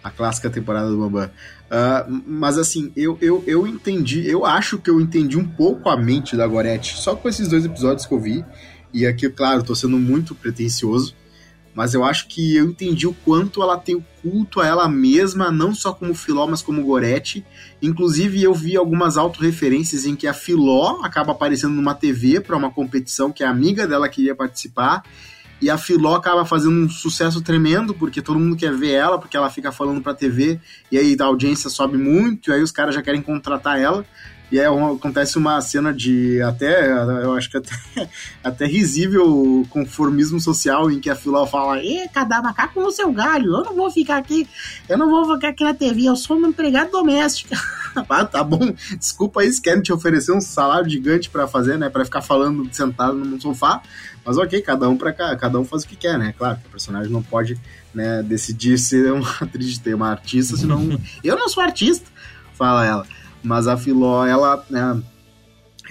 A 0.03 0.11
clássica 0.11 0.49
temporada 0.49 0.89
do 0.89 0.97
Bambam. 0.97 1.31
Ah, 1.71 2.05
mas 2.09 2.59
assim, 2.59 2.91
eu, 2.97 3.17
eu, 3.21 3.45
eu 3.47 3.67
entendi, 3.67 4.29
eu 4.29 4.45
acho 4.45 4.79
que 4.79 4.91
eu 4.91 5.01
entendi 5.01 5.39
um 5.39 5.47
pouco 5.47 5.89
a 5.89 5.97
mente 5.97 6.37
da 6.37 6.47
Gorete, 6.47 6.97
só 6.97 7.15
com 7.15 7.29
esses 7.29 7.47
dois 7.47 7.65
episódios 7.65 8.07
que 8.07 8.13
eu 8.13 8.21
vi. 8.21 8.45
E 8.93 9.07
aqui, 9.07 9.29
claro, 9.29 9.63
tô 9.63 9.73
sendo 9.73 9.97
muito 9.97 10.35
pretencioso, 10.35 11.15
mas 11.73 11.95
eu 11.95 12.03
acho 12.03 12.27
que 12.27 12.57
eu 12.57 12.65
entendi 12.67 13.07
o 13.07 13.15
quanto 13.25 13.63
ela 13.63 13.79
tem 13.79 13.95
o 13.95 14.05
culto 14.21 14.61
a 14.61 14.67
ela 14.67 14.89
mesma, 14.89 15.53
não 15.53 15.73
só 15.73 15.93
como 15.93 16.13
Filó, 16.13 16.47
mas 16.49 16.61
como 16.61 16.85
Gorete. 16.85 17.47
Inclusive, 17.81 18.43
eu 18.43 18.53
vi 18.53 18.77
algumas 18.77 19.17
autorreferências 19.17 20.05
em 20.05 20.17
que 20.17 20.27
a 20.27 20.35
Filó 20.35 21.01
acaba 21.05 21.31
aparecendo 21.31 21.75
numa 21.75 21.95
TV 21.95 22.41
para 22.41 22.57
uma 22.57 22.73
competição 22.73 23.31
que 23.31 23.45
a 23.45 23.51
amiga 23.51 23.87
dela 23.87 24.09
queria 24.09 24.35
participar. 24.35 25.05
E 25.61 25.69
a 25.69 25.77
Filó 25.77 26.15
acaba 26.15 26.45
fazendo 26.45 26.85
um 26.85 26.89
sucesso 26.89 27.43
tremendo, 27.43 27.95
porque 27.95 28.23
todo 28.23 28.39
mundo 28.39 28.57
quer 28.57 28.73
ver 28.73 28.93
ela, 28.93 29.19
porque 29.19 29.37
ela 29.37 29.51
fica 29.51 29.71
falando 29.71 30.01
pra 30.01 30.15
TV, 30.15 30.59
e 30.91 30.99
aí 30.99 31.17
a 31.19 31.25
audiência 31.25 31.69
sobe 31.69 31.99
muito, 31.99 32.51
e 32.51 32.55
aí 32.55 32.63
os 32.63 32.73
caras 32.73 32.95
já 32.95 33.03
querem 33.03 33.21
contratar 33.21 33.79
ela. 33.79 34.05
E 34.51 34.59
aí 34.59 34.67
acontece 34.67 35.39
uma 35.39 35.61
cena 35.61 35.95
de 35.95 36.43
até, 36.43 36.91
eu 36.91 37.35
acho 37.35 37.49
que 37.49 37.57
até, 37.57 37.71
até 38.43 38.67
risível 38.67 39.65
conformismo 39.71 40.41
social, 40.41 40.91
em 40.91 40.99
que 40.99 41.09
a 41.09 41.15
Filó 41.15 41.47
fala: 41.47 41.79
Ê, 41.79 42.09
cada 42.13 42.43
macaco 42.43 42.81
no 42.81 42.91
seu 42.91 43.13
galho, 43.13 43.47
eu 43.47 43.65
não 43.65 43.77
vou 43.77 43.91
ficar 43.91 44.17
aqui, 44.17 44.49
eu 44.89 44.99
não 44.99 45.09
vou 45.09 45.35
ficar 45.35 45.51
aqui 45.51 45.63
na 45.63 45.73
TV, 45.73 46.07
eu 46.07 46.17
sou 46.17 46.37
uma 46.37 46.49
empregada 46.49 46.91
doméstica. 46.91 47.57
ah, 48.09 48.25
tá 48.25 48.43
bom, 48.43 48.75
desculpa 48.99 49.41
aí 49.41 49.53
se 49.53 49.63
querem 49.63 49.83
te 49.83 49.93
oferecer 49.93 50.33
um 50.33 50.41
salário 50.41 50.91
gigante 50.91 51.31
pra 51.31 51.47
fazer, 51.47 51.79
né, 51.79 51.89
pra 51.89 52.05
ficar 52.05 52.21
falando 52.21 52.69
sentado 52.73 53.15
num 53.15 53.41
sofá, 53.41 53.81
mas 54.25 54.37
ok, 54.39 54.61
cada 54.63 54.89
um 54.89 54.97
para 54.97 55.13
cada 55.13 55.59
um 55.59 55.65
faz 55.65 55.85
o 55.85 55.89
que 55.89 55.97
quer, 55.97 56.19
né? 56.19 56.35
Claro 56.37 56.59
que 56.59 56.67
o 56.67 56.71
personagem 56.71 57.11
não 57.13 57.23
pode 57.23 57.59
né, 57.95 58.23
decidir 58.23 58.77
ser 58.79 59.13
uma 59.13 59.31
atriz, 59.41 59.79
ter 59.79 59.95
uma 59.95 60.09
artista, 60.09 60.57
senão. 60.57 61.01
eu 61.25 61.37
não 61.37 61.49
sou 61.49 61.63
artista, 61.63 62.07
fala 62.55 62.85
ela. 62.85 63.07
Mas 63.43 63.67
a 63.67 63.77
Filó, 63.77 64.27
ela. 64.27 64.65
Né, 64.69 65.03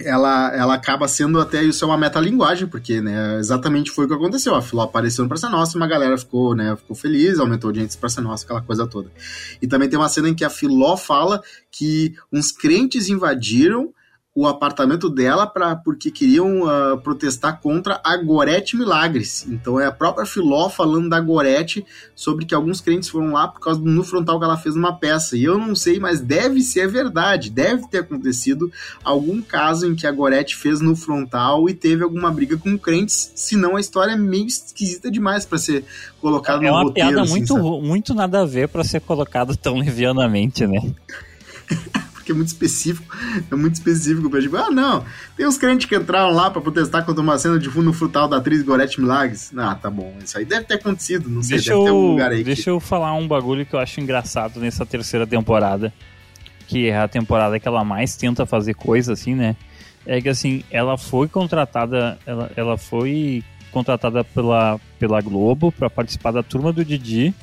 ela, 0.02 0.54
ela 0.54 0.74
acaba 0.74 1.06
sendo 1.06 1.38
até 1.38 1.62
isso 1.62 1.84
é 1.84 1.88
uma 1.88 1.98
metalinguagem, 1.98 2.66
porque 2.66 3.02
né, 3.02 3.38
exatamente 3.38 3.90
foi 3.90 4.06
o 4.06 4.08
que 4.08 4.14
aconteceu. 4.14 4.54
A 4.54 4.62
Filó 4.62 4.82
apareceu 4.82 5.24
no 5.24 5.28
Praça 5.28 5.50
Nossa, 5.50 5.76
uma 5.76 5.86
galera 5.86 6.16
ficou, 6.16 6.54
né, 6.54 6.74
ficou 6.76 6.96
feliz, 6.96 7.38
aumentou 7.38 7.68
a 7.68 7.70
audiência 7.70 7.98
do 7.98 8.00
Praça 8.00 8.20
Nossa, 8.20 8.44
aquela 8.44 8.62
coisa 8.62 8.86
toda. 8.86 9.10
E 9.60 9.66
também 9.66 9.88
tem 9.88 9.98
uma 9.98 10.08
cena 10.08 10.28
em 10.28 10.34
que 10.34 10.44
a 10.44 10.50
Filó 10.50 10.96
fala 10.96 11.42
que 11.70 12.14
uns 12.32 12.50
crentes 12.50 13.08
invadiram 13.08 13.92
o 14.40 14.46
apartamento 14.46 15.10
dela 15.10 15.46
pra, 15.46 15.76
porque 15.76 16.10
queriam 16.10 16.66
ah, 16.66 16.96
protestar 16.96 17.60
contra 17.60 18.00
a 18.02 18.16
Gorete 18.16 18.74
Milagres. 18.76 19.46
Então 19.48 19.78
é 19.78 19.84
a 19.86 19.92
própria 19.92 20.24
Filó 20.24 20.70
falando 20.70 21.10
da 21.10 21.20
Gorete 21.20 21.84
sobre 22.14 22.46
que 22.46 22.54
alguns 22.54 22.80
crentes 22.80 23.10
foram 23.10 23.32
lá 23.32 23.46
por 23.48 23.60
causa 23.60 23.78
do 23.78 23.86
nu 23.90 24.02
frontal 24.02 24.38
que 24.38 24.44
ela 24.46 24.56
fez 24.56 24.74
numa 24.74 24.94
peça. 24.96 25.36
E 25.36 25.44
eu 25.44 25.58
não 25.58 25.74
sei, 25.74 26.00
mas 26.00 26.20
deve 26.20 26.62
ser 26.62 26.88
verdade. 26.88 27.50
Deve 27.50 27.86
ter 27.88 27.98
acontecido 27.98 28.72
algum 29.04 29.42
caso 29.42 29.86
em 29.86 29.94
que 29.94 30.06
a 30.06 30.12
Gorete 30.12 30.56
fez 30.56 30.80
no 30.80 30.96
frontal 30.96 31.68
e 31.68 31.74
teve 31.74 32.02
alguma 32.02 32.30
briga 32.30 32.56
com 32.56 32.78
crentes. 32.78 33.32
Senão 33.34 33.76
a 33.76 33.80
história 33.80 34.12
é 34.12 34.16
meio 34.16 34.46
esquisita 34.46 35.10
demais 35.10 35.44
pra 35.44 35.58
ser 35.58 35.84
colocada 36.20 36.64
É 36.64 36.68
no 36.68 36.74
uma 36.76 36.82
roteiro. 36.84 37.08
piada 37.10 37.22
assim, 37.22 37.30
muito, 37.32 37.54
sabe? 37.54 37.86
muito 37.86 38.14
nada 38.14 38.40
a 38.40 38.44
ver 38.46 38.68
pra 38.68 38.84
ser 38.84 39.00
colocado 39.00 39.54
tão 39.54 39.76
levianamente, 39.78 40.66
né? 40.66 40.78
porque 42.30 42.32
é 42.32 42.34
muito 42.34 42.48
específico, 42.48 43.16
é 43.50 43.54
muito 43.54 43.74
específico 43.74 44.30
pra 44.30 44.40
tipo, 44.40 44.56
ah, 44.56 44.70
não, 44.70 45.04
tem 45.36 45.46
uns 45.46 45.58
crentes 45.58 45.86
que 45.86 45.96
entraram 45.96 46.32
lá 46.32 46.50
pra 46.50 46.60
protestar 46.60 47.04
contra 47.04 47.20
uma 47.20 47.38
cena 47.38 47.58
de 47.58 47.68
fundo 47.68 47.92
frutal 47.92 48.28
da 48.28 48.36
atriz 48.36 48.62
Gorete 48.62 49.00
Milagres. 49.00 49.52
Ah, 49.56 49.74
tá 49.74 49.90
bom, 49.90 50.14
isso 50.22 50.38
aí 50.38 50.44
deve 50.44 50.64
ter 50.64 50.74
acontecido, 50.74 51.28
não 51.28 51.42
sei, 51.42 51.56
Deixa 51.56 51.72
deve 51.72 51.84
ter 51.84 51.90
algum 51.90 52.04
eu, 52.04 52.10
lugar 52.10 52.30
aí 52.30 52.44
deixa 52.44 52.64
que... 52.64 52.70
eu 52.70 52.80
falar 52.80 53.12
um 53.14 53.26
bagulho 53.26 53.66
que 53.66 53.74
eu 53.74 53.80
acho 53.80 54.00
engraçado 54.00 54.60
nessa 54.60 54.86
terceira 54.86 55.26
temporada. 55.26 55.92
que 56.66 56.88
é 56.88 56.98
a 56.98 57.08
temporada 57.08 57.58
que 57.58 57.66
ela 57.66 57.84
mais 57.84 58.16
tenta 58.16 58.46
fazer 58.46 58.74
coisa, 58.74 59.12
assim, 59.12 59.34
né? 59.34 59.56
É 60.06 60.20
que, 60.20 60.28
assim, 60.28 60.62
ela 60.70 60.96
foi 60.96 61.28
contratada, 61.28 62.16
ela, 62.24 62.50
ela 62.56 62.78
foi 62.78 63.42
contratada 63.72 64.22
pela, 64.22 64.80
pela 64.98 65.20
Globo 65.20 65.72
para 65.72 65.90
participar 65.90 66.30
da 66.30 66.42
Turma 66.42 66.72
do 66.72 66.84
Didi 66.84 67.34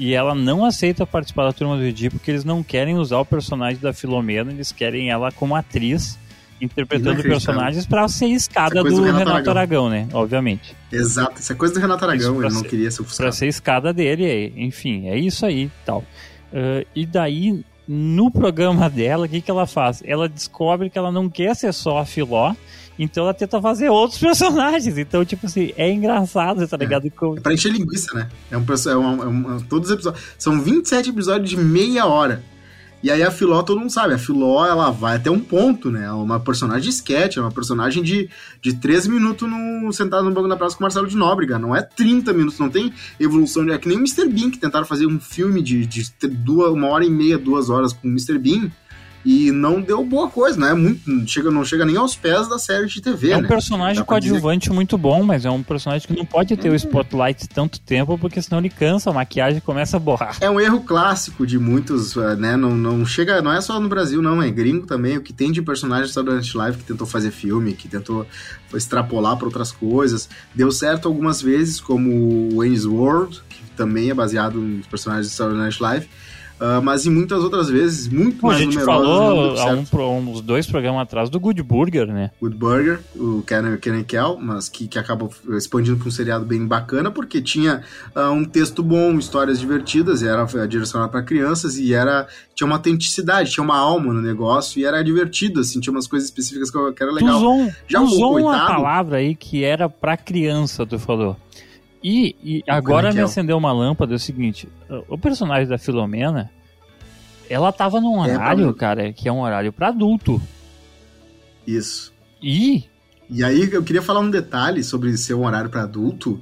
e 0.00 0.14
ela 0.14 0.34
não 0.34 0.64
aceita 0.64 1.06
participar 1.06 1.44
da 1.44 1.52
Turma 1.52 1.76
do 1.76 1.82
Didi 1.82 2.08
porque 2.10 2.30
eles 2.30 2.44
não 2.44 2.62
querem 2.62 2.96
usar 2.96 3.18
o 3.18 3.24
personagem 3.24 3.80
da 3.80 3.92
Filomena, 3.92 4.50
eles 4.50 4.72
querem 4.72 5.10
ela 5.10 5.30
como 5.30 5.54
atriz 5.54 6.18
interpretando 6.60 7.22
personagens 7.22 7.86
para 7.86 8.06
ser 8.08 8.26
escada 8.28 8.82
do 8.82 8.90
do 8.90 9.02
Renato, 9.02 9.18
Renato 9.30 9.50
Aragão, 9.50 9.88
né? 9.88 10.08
Obviamente. 10.12 10.74
Exato, 10.92 11.40
isso 11.40 11.52
é 11.52 11.54
coisa 11.56 11.72
do 11.74 11.80
Renato 11.80 12.04
Aragão, 12.04 12.36
pra 12.36 12.46
ele 12.46 12.54
não 12.54 12.62
ser- 12.62 12.68
queria 12.68 12.90
ser 12.90 12.96
Pra 12.98 13.04
ofuscado. 13.06 13.32
ser 13.34 13.46
escada 13.46 13.92
dele, 13.92 14.24
é- 14.26 14.52
enfim, 14.62 15.08
é 15.08 15.18
isso 15.18 15.46
aí 15.46 15.64
e 15.64 15.70
tal. 15.86 16.04
Ah, 16.52 16.84
e 16.94 17.06
daí, 17.06 17.64
no 17.88 18.30
programa 18.30 18.90
dela, 18.90 19.26
o 19.26 19.28
que, 19.28 19.40
que 19.40 19.50
ela 19.50 19.66
faz? 19.66 20.02
Ela 20.06 20.28
descobre 20.28 20.90
que 20.90 20.98
ela 20.98 21.10
não 21.10 21.28
quer 21.30 21.54
ser 21.56 21.72
só 21.72 21.98
a 21.98 22.04
Filó, 22.04 22.54
então 23.02 23.24
ela 23.24 23.34
tenta 23.34 23.60
fazer 23.60 23.88
outros 23.88 24.18
personagens. 24.20 24.96
Então, 24.98 25.24
tipo 25.24 25.46
assim, 25.46 25.72
é 25.76 25.90
engraçado, 25.90 26.66
tá 26.68 26.76
ligado? 26.76 27.10
Como- 27.10 27.38
É 27.38 27.40
pra 27.40 27.52
encher 27.54 27.72
linguiça, 27.72 28.14
né? 28.14 28.28
É 28.50 28.56
um, 28.56 28.64
perso- 28.64 28.90
é 28.90 28.96
um, 28.96 29.22
é 29.22 29.26
um- 29.26 29.60
todos 29.60 29.88
os 29.88 29.94
episódios. 29.94 30.22
São 30.38 30.60
27 30.60 31.10
episódios 31.10 31.48
de 31.50 31.56
meia 31.56 32.06
hora. 32.06 32.42
E 33.02 33.10
aí 33.10 33.22
a 33.22 33.30
Filó, 33.30 33.62
todo 33.62 33.80
mundo 33.80 33.88
sabe, 33.90 34.12
a 34.12 34.18
Filó, 34.18 34.66
ela 34.66 34.90
vai 34.90 35.16
até 35.16 35.30
um 35.30 35.40
ponto, 35.40 35.90
né? 35.90 36.04
É 36.04 36.12
uma 36.12 36.38
personagem 36.38 36.82
de 36.82 36.90
sketch, 36.90 37.38
é 37.38 37.40
uma 37.40 37.50
personagem 37.50 38.02
de, 38.02 38.28
de 38.60 38.74
3 38.74 39.06
minutos 39.06 39.48
no, 39.48 39.90
sentado 39.90 40.22
no 40.24 40.30
banco 40.32 40.46
da 40.48 40.54
praça 40.54 40.76
com 40.76 40.82
o 40.82 40.84
Marcelo 40.84 41.08
de 41.08 41.16
Nóbrega. 41.16 41.58
Não 41.58 41.74
é 41.74 41.80
30 41.80 42.34
minutos, 42.34 42.58
não 42.58 42.68
tem 42.68 42.92
evolução. 43.18 43.64
de- 43.64 43.72
É 43.72 43.78
que 43.78 43.88
nem 43.88 43.96
o 43.96 44.00
Mr. 44.00 44.28
Bean, 44.28 44.50
que 44.50 44.58
tentaram 44.58 44.84
fazer 44.84 45.06
um 45.06 45.18
filme 45.18 45.62
de, 45.62 45.86
de 45.86 46.10
ter 46.10 46.28
duas, 46.28 46.70
uma 46.74 46.88
hora 46.88 47.02
e 47.02 47.08
meia, 47.08 47.38
duas 47.38 47.70
horas 47.70 47.94
com 47.94 48.06
o 48.06 48.10
Mr. 48.10 48.36
Bean. 48.36 48.70
E 49.24 49.52
não 49.52 49.80
deu 49.80 50.04
boa 50.04 50.28
coisa, 50.30 50.58
né? 50.58 50.72
Muito, 50.72 51.28
chega, 51.28 51.50
não 51.50 51.64
chega 51.64 51.84
nem 51.84 51.96
aos 51.96 52.16
pés 52.16 52.48
da 52.48 52.58
série 52.58 52.86
de 52.86 53.00
TV, 53.02 53.32
É 53.32 53.36
um 53.36 53.42
né? 53.42 53.48
personagem 53.48 54.02
pra 54.02 54.18
dizer 54.18 54.30
coadjuvante 54.30 54.72
muito 54.72 54.96
bom, 54.96 55.22
mas 55.22 55.44
é 55.44 55.50
um 55.50 55.62
personagem 55.62 56.06
que 56.08 56.16
não 56.16 56.24
pode 56.24 56.56
ter 56.56 56.70
o 56.70 56.74
spotlight 56.74 57.48
tanto 57.48 57.78
tempo, 57.80 58.16
porque 58.16 58.40
senão 58.40 58.58
ele 58.60 58.70
cansa, 58.70 59.10
a 59.10 59.12
maquiagem 59.12 59.60
começa 59.60 59.96
a 59.98 60.00
borrar. 60.00 60.36
É 60.40 60.48
um 60.48 60.58
erro 60.58 60.80
clássico 60.80 61.46
de 61.46 61.58
muitos, 61.58 62.16
eh, 62.16 62.36
né? 62.36 62.56
Não, 62.56 62.74
não 62.74 63.04
chega, 63.04 63.42
não 63.42 63.52
é 63.52 63.60
só 63.60 63.78
no 63.78 63.88
Brasil, 63.88 64.22
não, 64.22 64.40
é 64.42 64.50
gringo 64.50 64.86
também. 64.86 65.18
O 65.18 65.22
que 65.22 65.32
tem 65.32 65.52
de 65.52 65.60
personagem 65.60 66.08
Saturday 66.08 66.36
Night 66.36 66.56
Live 66.56 66.78
que 66.78 66.84
tentou 66.84 67.06
fazer 67.06 67.30
filme, 67.30 67.74
que 67.74 67.88
tentou 67.88 68.26
extrapolar 68.74 69.36
para 69.36 69.46
outras 69.46 69.70
coisas. 69.70 70.28
Deu 70.54 70.70
certo 70.72 71.08
algumas 71.08 71.42
vezes, 71.42 71.80
como 71.80 72.10
o 72.10 72.56
Wayne's 72.58 72.86
World, 72.86 73.42
que 73.48 73.62
também 73.76 74.10
é 74.10 74.14
baseado 74.14 74.58
nos 74.58 74.86
personagens 74.86 75.28
do 75.28 75.34
Saturday 75.34 75.62
Night 75.62 75.82
Live. 75.82 76.08
Ah, 76.60 76.80
mas 76.82 77.06
em 77.06 77.10
muitas 77.10 77.42
outras 77.42 77.68
vezes, 77.68 78.06
muito 78.08 78.40
Bom, 78.40 78.48
a 78.48 78.50
mais 78.52 78.62
gente 78.62 78.76
numerosas, 78.78 79.60
falou 79.60 80.08
há 80.08 80.10
um, 80.18 80.30
uns 80.30 80.40
dois 80.40 80.66
programas 80.66 81.02
atrás 81.02 81.30
do 81.30 81.40
Good 81.40 81.62
Burger, 81.62 82.06
né? 82.06 82.30
Good 82.40 82.56
Burger, 82.56 83.00
o 83.16 83.42
Kenan 83.42 84.02
Kel, 84.04 84.38
mas 84.40 84.68
que, 84.68 84.86
que 84.86 84.98
acabou 84.98 85.30
expandindo 85.56 85.96
para 85.98 86.08
um 86.08 86.10
seriado 86.10 86.44
bem 86.44 86.66
bacana, 86.66 87.10
porque 87.10 87.40
tinha 87.40 87.82
ah, 88.14 88.30
um 88.30 88.44
texto 88.44 88.82
bom, 88.82 89.18
histórias 89.18 89.58
divertidas, 89.58 90.22
e 90.22 90.28
era 90.28 90.44
direcionado 90.66 91.10
para 91.10 91.22
crianças, 91.22 91.78
e 91.78 91.94
era 91.94 92.26
tinha 92.54 92.66
uma 92.66 92.76
autenticidade, 92.76 93.50
tinha 93.50 93.64
uma 93.64 93.78
alma 93.78 94.12
no 94.12 94.20
negócio, 94.20 94.78
e 94.78 94.84
era 94.84 95.02
divertido, 95.02 95.60
assim, 95.60 95.80
tinha 95.80 95.92
umas 95.92 96.06
coisas 96.06 96.28
específicas 96.28 96.70
que, 96.70 96.76
eu- 96.76 96.92
que 96.92 97.02
era 97.02 97.10
Tu 97.12 97.16
legal. 97.16 97.36
usou, 97.38 97.54
um- 97.54 97.70
Já 97.88 97.98
tu 98.00 98.04
usou 98.04 98.32
uma 98.38 98.42
coitado- 98.50 98.66
palavra 98.74 99.16
aí 99.16 99.34
que 99.34 99.64
era 99.64 99.88
pra 99.88 100.16
criança, 100.16 100.84
tu 100.84 100.98
falou. 100.98 101.36
E, 102.02 102.34
e 102.42 102.64
agora 102.66 103.12
me 103.12 103.20
acendeu 103.20 103.56
uma 103.58 103.72
lâmpada, 103.72 104.14
é 104.14 104.16
o 104.16 104.18
seguinte, 104.18 104.68
o 105.08 105.18
personagem 105.18 105.68
da 105.68 105.76
Filomena, 105.76 106.50
ela 107.48 107.70
tava 107.72 108.00
num 108.00 108.24
É, 108.24 108.32
horário, 108.34 108.64
pra- 108.72 108.74
cara, 108.74 109.12
que 109.12 109.28
é 109.28 109.32
um 109.32 109.40
horário 109.42 109.72
pra 109.72 109.88
adulto. 109.88 110.40
Isso. 111.66 112.12
E 112.42 112.84
E 113.28 113.44
aí 113.44 113.68
eu 113.72 113.82
queria 113.82 114.02
falar 114.02 114.20
um 114.20 114.30
detalhe 114.30 114.82
sobre 114.82 115.16
ser 115.16 115.34
um 115.34 115.44
horário 115.46 115.70
para 115.70 115.82
adulto, 115.82 116.40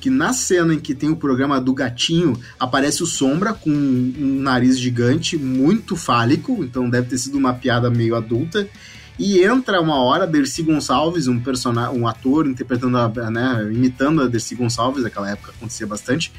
que 0.00 0.08
na 0.08 0.32
cena 0.32 0.72
em 0.74 0.78
que 0.80 0.94
tem 0.94 1.10
o 1.10 1.16
programa 1.16 1.60
do 1.60 1.74
gatinho, 1.74 2.38
aparece 2.58 3.02
o 3.02 3.06
Sombra 3.06 3.52
com 3.52 3.70
um 3.70 4.40
nariz 4.40 4.78
gigante, 4.78 5.36
muito 5.36 5.96
fálico, 5.96 6.62
então 6.64 6.88
deve 6.88 7.08
ter 7.08 7.18
sido 7.18 7.36
uma 7.36 7.52
piada 7.54 7.90
meio 7.90 8.14
adulta. 8.14 8.68
E 9.18 9.42
entra 9.42 9.80
uma 9.80 10.02
hora 10.02 10.26
Dercy 10.26 10.62
Gonçalves, 10.62 11.28
um 11.28 11.38
personagem, 11.38 11.98
um 11.98 12.08
ator 12.08 12.46
interpretando, 12.46 12.98
a, 12.98 13.08
né, 13.30 13.68
imitando 13.72 14.22
a 14.22 14.26
Dercy 14.26 14.56
Gonçalves, 14.56 15.04
naquela 15.04 15.30
época 15.30 15.52
acontecia 15.56 15.86
bastante, 15.86 16.32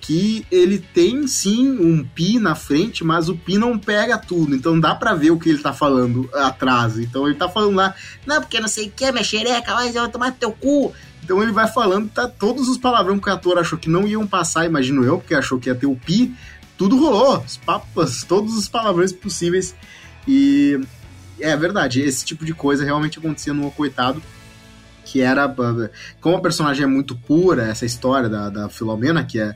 que 0.00 0.46
ele 0.50 0.78
tem 0.78 1.26
sim 1.26 1.70
um 1.70 2.04
pi 2.04 2.38
na 2.38 2.54
frente, 2.54 3.04
mas 3.04 3.28
o 3.28 3.36
pi 3.36 3.56
não 3.56 3.78
pega 3.78 4.18
tudo, 4.18 4.54
então 4.54 4.78
dá 4.78 4.94
pra 4.94 5.14
ver 5.14 5.30
o 5.30 5.38
que 5.38 5.48
ele 5.48 5.58
tá 5.58 5.72
falando 5.72 6.28
atrás. 6.34 6.98
Então 6.98 7.26
ele 7.26 7.36
tá 7.36 7.48
falando 7.48 7.76
lá, 7.76 7.94
não, 8.26 8.40
porque 8.40 8.60
não 8.60 8.68
sei 8.68 8.88
o 8.88 8.90
que, 8.90 9.10
minha 9.12 9.24
xereca, 9.24 9.74
mas 9.74 9.94
eu 9.94 10.02
vou 10.02 10.10
tomar 10.10 10.32
teu 10.32 10.52
cu. 10.52 10.92
Então 11.24 11.40
ele 11.40 11.52
vai 11.52 11.68
falando, 11.68 12.08
tá 12.08 12.26
todos 12.26 12.68
os 12.68 12.78
palavrões 12.78 13.20
que 13.20 13.30
o 13.30 13.32
ator 13.32 13.58
achou 13.58 13.78
que 13.78 13.88
não 13.88 14.06
iam 14.06 14.26
passar, 14.26 14.66
imagino 14.66 15.04
eu, 15.04 15.18
porque 15.18 15.34
achou 15.34 15.58
que 15.58 15.68
ia 15.68 15.74
ter 15.74 15.86
o 15.86 15.94
pi, 15.94 16.34
tudo 16.76 16.98
rolou, 16.98 17.38
os 17.38 17.56
papas, 17.56 18.24
todos 18.24 18.56
os 18.56 18.68
palavrões 18.68 19.12
possíveis. 19.12 19.74
E 20.26 20.80
é 21.42 21.56
verdade, 21.56 22.00
esse 22.00 22.24
tipo 22.24 22.44
de 22.44 22.54
coisa 22.54 22.84
realmente 22.84 23.18
acontecia 23.18 23.52
no 23.52 23.70
Coitado, 23.70 24.22
que 25.04 25.20
era, 25.20 25.54
como 26.20 26.36
a 26.36 26.40
personagem 26.40 26.84
é 26.84 26.86
muito 26.86 27.14
pura, 27.16 27.64
essa 27.64 27.84
história 27.84 28.28
da, 28.28 28.48
da 28.48 28.68
Filomena, 28.68 29.24
que 29.24 29.38
é 29.40 29.54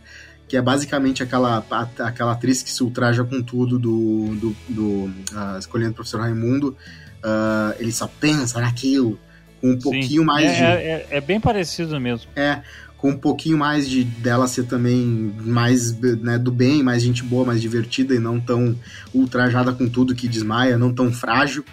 que 0.48 0.56
é 0.56 0.62
basicamente 0.62 1.24
aquela, 1.24 1.64
a- 1.68 1.88
aquela 2.06 2.30
atriz 2.30 2.62
que 2.62 2.70
se 2.70 2.80
ultraja 2.80 3.24
com 3.24 3.42
tudo 3.42 3.80
do, 3.80 4.28
do, 4.36 4.56
do 4.68 5.10
ah, 5.34 5.56
Escolhendo 5.58 5.90
o 5.90 5.94
Professor 5.94 6.20
Raimundo, 6.20 6.76
ah, 7.20 7.74
ele 7.80 7.90
só 7.90 8.06
pensa 8.06 8.60
naquilo, 8.60 9.18
com 9.60 9.70
um 9.70 9.78
pouquinho 9.80 10.22
sim, 10.22 10.24
mais 10.24 10.52
é, 10.52 10.54
de 10.54 10.62
é, 10.62 10.68
é- 11.10 11.16
é 11.16 11.20
bem 11.20 11.40
parecido 11.40 11.98
mesmo. 11.98 12.30
é, 12.36 12.62
com 12.96 13.10
um 13.10 13.16
pouquinho 13.16 13.58
mais 13.58 13.88
de 13.88 14.02
dela 14.04 14.48
ser 14.48 14.64
também 14.64 15.32
mais 15.42 15.98
né, 16.00 16.38
do 16.38 16.50
bem, 16.50 16.82
mais 16.82 17.02
gente 17.02 17.22
boa, 17.22 17.44
mais 17.44 17.60
divertida 17.60 18.14
e 18.14 18.18
não 18.18 18.40
tão 18.40 18.74
ultrajada 19.14 19.72
com 19.72 19.88
tudo 19.88 20.14
que 20.14 20.26
desmaia, 20.26 20.78
não 20.78 20.92
tão 20.92 21.12
frágil. 21.12 21.64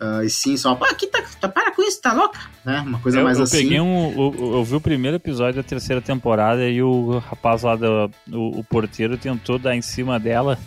ah, 0.00 0.24
e 0.24 0.28
sim, 0.30 0.56
só, 0.56 0.74
pá, 0.74 0.90
aqui 0.90 1.06
tá, 1.06 1.22
tá, 1.40 1.48
para 1.48 1.70
com 1.70 1.82
isso, 1.82 2.00
tá 2.00 2.12
louca? 2.12 2.40
Né? 2.64 2.80
Uma 2.80 2.98
coisa 2.98 3.20
eu, 3.20 3.24
mais 3.24 3.38
eu 3.38 3.44
assim. 3.44 3.58
peguei 3.58 3.80
um. 3.80 4.12
Eu, 4.12 4.54
eu 4.56 4.64
vi 4.64 4.74
o 4.74 4.80
primeiro 4.80 5.16
episódio 5.16 5.62
da 5.62 5.68
terceira 5.68 6.02
temporada 6.02 6.68
e 6.68 6.82
o 6.82 7.18
rapaz 7.18 7.62
lá 7.62 7.76
do. 7.76 8.10
O, 8.30 8.60
o 8.60 8.64
porteiro 8.64 9.16
tentou 9.16 9.58
dar 9.58 9.76
em 9.76 9.82
cima 9.82 10.18
dela. 10.18 10.58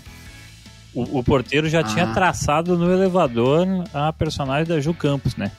O, 0.94 1.20
o 1.20 1.24
porteiro 1.24 1.68
já 1.68 1.84
tinha 1.84 2.06
Ah. 2.06 2.14
traçado 2.14 2.78
no 2.78 2.90
elevador 2.90 3.68
a 3.94 4.14
personagem 4.14 4.66
da 4.66 4.80
Ju 4.80 4.94
Campos, 4.94 5.36
né? 5.36 5.52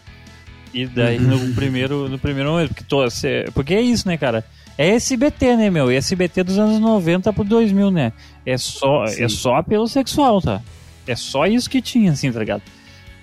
E 0.74 0.86
daí 0.86 1.18
Uhum. 1.18 1.46
no 1.48 1.54
primeiro, 1.54 2.08
no 2.08 2.18
primeiro 2.18 2.50
momento, 2.50 2.68
porque, 2.68 2.84
tô, 2.84 3.08
cê- 3.10 3.46
porque 3.54 3.74
é 3.74 3.80
isso, 3.80 4.06
né, 4.06 4.16
cara? 4.16 4.44
É 4.78 4.88
SBT, 4.90 5.56
né, 5.56 5.70
meu? 5.70 5.90
E 5.90 5.96
SBT 5.96 6.42
dos 6.42 6.58
anos 6.58 6.78
90 6.78 7.32
pro 7.32 7.44
2000, 7.44 7.90
né? 7.90 8.12
É 8.44 8.58
só, 8.58 9.06
Sim. 9.06 9.24
é 9.24 9.28
só 9.28 9.54
apelo 9.56 9.88
sexual, 9.88 10.40
tá? 10.42 10.60
É 11.06 11.16
só 11.16 11.46
isso 11.46 11.70
que 11.70 11.80
tinha, 11.80 12.12
assim, 12.12 12.30
tá 12.30 12.38
ligado? 12.40 12.62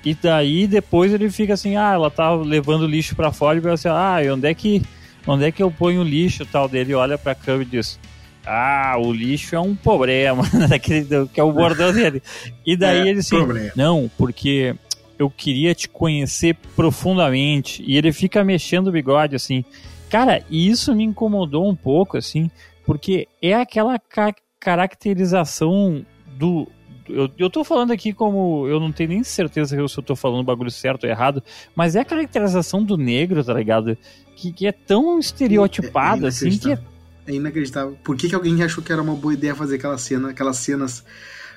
E 0.04 0.14
daí 0.16 0.66
depois 0.68 1.14
ele 1.14 1.30
fica 1.30 1.54
assim, 1.54 1.76
ah, 1.78 1.92
ela 1.94 2.10
tá 2.10 2.34
levando 2.34 2.88
lixo 2.88 3.16
pra 3.16 3.32
fora 3.32 3.58
e 3.58 3.62
vai 3.62 3.74
assim, 3.74 3.88
ah, 3.90 4.22
e 4.24 4.30
onde 4.30 4.48
é 4.48 4.54
que 4.54 4.82
onde 5.26 5.46
é 5.46 5.52
que 5.52 5.64
eu 5.64 5.72
ponho 5.72 6.02
o 6.02 6.04
lixo 6.04 6.46
tal 6.46 6.68
dele? 6.68 6.94
Olha 6.94 7.18
pra 7.18 7.34
câmera 7.36 7.64
e 7.64 7.66
diz, 7.68 7.98
ah, 8.46 8.96
o 9.00 9.14
lixo 9.14 9.56
é 9.56 9.60
um 9.60 9.76
problema, 9.76 10.44
que 10.82 11.40
é 11.40 11.44
o 11.44 11.54
bordão 11.54 11.94
dele. 11.94 12.22
E 12.66 12.76
daí 12.76 13.08
É, 13.08 13.10
ele 13.12 13.20
assim, 13.20 13.38
problema. 13.38 13.72
não, 13.76 14.10
porque 14.18 14.76
eu 15.24 15.30
queria 15.30 15.74
te 15.74 15.90
conhecer 15.90 16.56
profundamente. 16.76 17.84
E 17.86 17.98
ele 17.98 18.12
fica 18.14 18.44
mexendo 18.44 18.88
o 18.88 18.92
bigode 18.92 19.36
assim. 19.36 19.66
Cara, 20.10 20.44
e 20.50 20.70
isso 20.70 20.94
me 20.96 21.04
incomodou 21.04 21.68
um 21.68 21.76
pouco 21.76 22.18
assim, 22.18 22.52
porque 22.86 23.28
é 23.42 23.54
aquela 23.56 23.98
ca- 23.98 24.36
caracterização 24.60 26.06
do 26.38 26.68
eu, 27.10 27.30
eu 27.38 27.50
tô 27.50 27.64
falando 27.66 27.92
aqui 27.92 28.14
como 28.14 28.66
eu 28.68 28.80
não 28.80 28.92
tenho 28.92 29.10
nem 29.10 29.24
certeza 29.24 29.76
se 29.88 29.98
eu 29.98 30.04
tô 30.04 30.16
falando 30.16 30.40
o 30.40 30.44
bagulho 30.46 30.72
certo 30.72 31.04
ou 31.04 31.10
errado, 31.10 31.44
mas 31.76 31.96
é 31.98 32.00
a 32.00 32.06
caracterização 32.06 32.82
do 32.82 32.96
negro, 32.96 33.44
tá 33.44 33.54
ligado? 33.54 33.98
Que, 34.38 34.54
que 34.54 34.66
é 34.68 34.72
tão 34.72 35.20
estereotipada 35.20 36.28
É 36.28 36.30
assim 36.30 36.58
que 36.58 36.72
é 36.72 36.80
É 37.28 37.34
inacreditável. 37.34 37.98
Por 38.04 38.16
que, 38.16 38.30
que 38.30 38.36
alguém 38.36 38.64
achou 38.64 38.82
que 38.84 38.92
era 38.92 39.02
uma 39.02 39.16
boa 39.16 39.34
ideia 39.34 39.54
fazer 39.54 39.76
aquela 39.76 39.98
cena, 39.98 40.30
aquelas 40.30 40.58
cenas. 40.58 41.04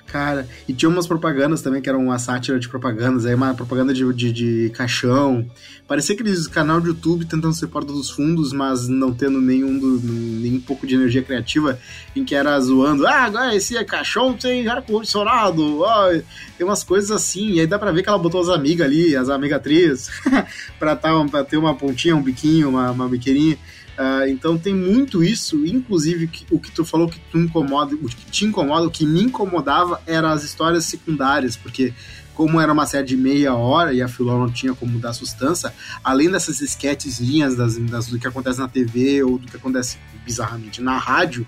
Cara, 0.06 0.48
e 0.68 0.72
tinha 0.72 0.88
umas 0.88 1.06
propagandas 1.06 1.62
também 1.62 1.82
que 1.82 1.88
eram 1.88 2.04
uma 2.04 2.18
sátira 2.18 2.60
de 2.60 2.68
propagandas, 2.68 3.26
aí 3.26 3.34
uma 3.34 3.54
propaganda 3.54 3.92
de, 3.92 4.10
de, 4.12 4.32
de 4.32 4.70
caixão. 4.70 5.44
Parecia 5.86 6.14
aqueles 6.14 6.46
canal 6.46 6.80
de 6.80 6.88
YouTube 6.88 7.24
tentando 7.24 7.54
ser 7.54 7.66
porta 7.66 7.92
dos 7.92 8.10
fundos, 8.10 8.52
mas 8.52 8.86
não 8.86 9.12
tendo 9.12 9.40
nenhum, 9.40 9.78
do, 9.78 10.00
nenhum 10.00 10.60
pouco 10.60 10.86
de 10.86 10.94
energia 10.94 11.22
criativa, 11.22 11.78
em 12.14 12.24
que 12.24 12.34
era 12.34 12.58
zoando, 12.60 13.06
ah, 13.06 13.24
agora 13.24 13.54
esse 13.54 13.76
é 13.76 13.84
caixão 13.84 14.38
sem 14.38 14.66
ar-condicionado, 14.68 15.80
ó, 15.80 16.08
tem 16.56 16.66
umas 16.66 16.84
coisas 16.84 17.10
assim, 17.10 17.52
e 17.52 17.60
aí 17.60 17.66
dá 17.66 17.78
pra 17.78 17.90
ver 17.90 18.02
que 18.02 18.08
ela 18.08 18.18
botou 18.18 18.40
as 18.40 18.48
amigas 18.48 18.86
ali, 18.86 19.16
as 19.16 19.28
amigas 19.28 19.58
atriz, 19.58 20.08
pra, 20.78 20.94
tá, 20.94 21.12
pra 21.24 21.44
ter 21.44 21.56
uma 21.56 21.74
pontinha, 21.74 22.14
um 22.14 22.22
biquinho, 22.22 22.68
uma, 22.68 22.92
uma 22.92 23.08
biqueirinha. 23.08 23.58
Uh, 23.98 24.28
então 24.28 24.58
tem 24.58 24.74
muito 24.74 25.24
isso, 25.24 25.64
inclusive 25.64 26.26
que, 26.26 26.46
o 26.50 26.60
que 26.60 26.70
tu 26.70 26.84
falou 26.84 27.08
que 27.08 27.18
tu 27.18 27.38
incomoda, 27.38 27.94
o 27.94 28.08
que 28.08 28.30
te 28.30 28.44
incomoda, 28.44 28.86
o 28.86 28.90
que 28.90 29.06
me 29.06 29.22
incomodava 29.22 30.02
eram 30.06 30.28
as 30.28 30.44
histórias 30.44 30.84
secundárias, 30.84 31.56
porque 31.56 31.94
como 32.34 32.60
era 32.60 32.70
uma 32.70 32.84
série 32.84 33.06
de 33.06 33.16
meia 33.16 33.54
hora 33.54 33.94
e 33.94 34.02
a 34.02 34.08
Filó 34.08 34.38
não 34.38 34.50
tinha 34.50 34.74
como 34.74 34.98
dar 34.98 35.14
sustância, 35.14 35.72
além 36.04 36.30
dessas 36.30 36.60
esquetezinhas 36.60 37.56
das, 37.56 37.78
das, 37.78 38.08
do 38.08 38.18
que 38.18 38.28
acontece 38.28 38.58
na 38.58 38.68
TV 38.68 39.22
ou 39.22 39.38
do 39.38 39.46
que 39.46 39.56
acontece 39.56 39.96
bizarramente 40.22 40.82
na 40.82 40.98
rádio, 40.98 41.46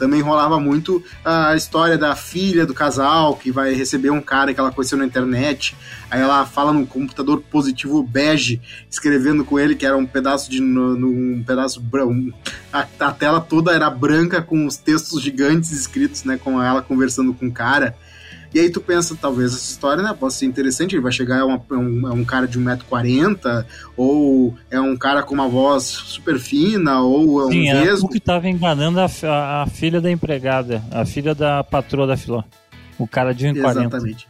também 0.00 0.22
rolava 0.22 0.58
muito 0.58 1.04
a 1.22 1.54
história 1.54 1.98
da 1.98 2.16
filha 2.16 2.64
do 2.64 2.72
casal 2.72 3.36
que 3.36 3.52
vai 3.52 3.74
receber 3.74 4.08
um 4.08 4.22
cara 4.22 4.54
que 4.54 4.58
ela 4.58 4.72
conheceu 4.72 4.96
na 4.96 5.04
internet. 5.04 5.76
Aí 6.10 6.22
ela 6.22 6.46
fala 6.46 6.72
no 6.72 6.86
computador 6.86 7.42
positivo 7.42 8.02
bege, 8.02 8.62
escrevendo 8.90 9.44
com 9.44 9.58
ele 9.58 9.76
que 9.76 9.84
era 9.84 9.98
um 9.98 10.06
pedaço 10.06 10.50
de 10.50 10.62
um 10.62 11.44
pedaço 11.46 11.82
branco. 11.82 12.34
A, 12.72 12.86
a, 12.98 13.12
tela 13.12 13.42
toda 13.42 13.72
era 13.72 13.90
branca 13.90 14.40
com 14.40 14.64
os 14.66 14.78
textos 14.78 15.20
gigantes 15.22 15.70
escritos, 15.70 16.24
né, 16.24 16.40
com 16.42 16.60
ela 16.62 16.80
conversando 16.80 17.34
com 17.34 17.48
o 17.48 17.52
cara. 17.52 17.94
E 18.52 18.58
aí 18.58 18.70
tu 18.70 18.80
pensa, 18.80 19.16
talvez 19.20 19.54
essa 19.54 19.70
história 19.70 20.02
né, 20.02 20.14
possa 20.18 20.38
ser 20.38 20.46
interessante, 20.46 20.94
ele 20.94 21.02
vai 21.02 21.12
chegar 21.12 21.40
a, 21.40 21.46
uma, 21.46 21.62
um, 21.70 22.06
a 22.06 22.12
um 22.12 22.24
cara 22.24 22.48
de 22.48 22.58
1,40m, 22.58 23.64
ou 23.96 24.56
é 24.70 24.80
um 24.80 24.96
cara 24.96 25.22
com 25.22 25.34
uma 25.34 25.48
voz 25.48 25.84
super 25.84 26.38
fina, 26.38 27.00
ou 27.00 27.42
é 27.42 27.46
um 27.46 27.50
Sim, 27.50 27.72
mesmo. 27.72 28.08
que 28.08 28.18
estava 28.18 28.48
enganando 28.48 28.98
a, 29.00 29.06
a, 29.06 29.62
a, 29.62 29.66
filha 29.66 30.00
da 30.00 30.10
empregada, 30.10 30.82
a 30.90 31.04
filha 31.04 31.34
da 31.34 31.62
patroa 31.62 32.06
da 32.06 32.16
Filó. 32.16 32.42
O 32.98 33.06
cara 33.06 33.32
de 33.32 33.46
1,40m. 33.46 33.68
Exatamente. 33.68 34.28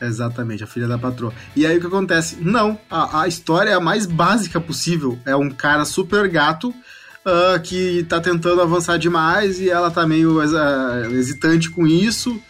Exatamente, 0.00 0.62
a 0.62 0.66
filha 0.66 0.86
da 0.86 0.96
patroa. 0.96 1.32
E 1.56 1.66
aí 1.66 1.76
o 1.76 1.80
que 1.80 1.86
acontece? 1.86 2.36
Não, 2.40 2.78
a, 2.88 3.22
a 3.22 3.28
história 3.28 3.70
é 3.70 3.74
a 3.74 3.80
mais 3.80 4.06
básica 4.06 4.60
possível. 4.60 5.18
É 5.26 5.34
um 5.34 5.50
cara 5.50 5.84
super 5.84 6.28
gato 6.28 6.68
uh, 6.68 7.60
que 7.62 8.04
tá 8.08 8.20
tentando 8.20 8.60
avançar 8.60 8.96
demais 8.96 9.58
e 9.60 9.68
ela 9.68 9.90
tá 9.90 10.06
meio 10.06 10.38
uh, 10.38 11.14
hesitante 11.14 11.70
com 11.70 11.86
isso. 11.86 12.40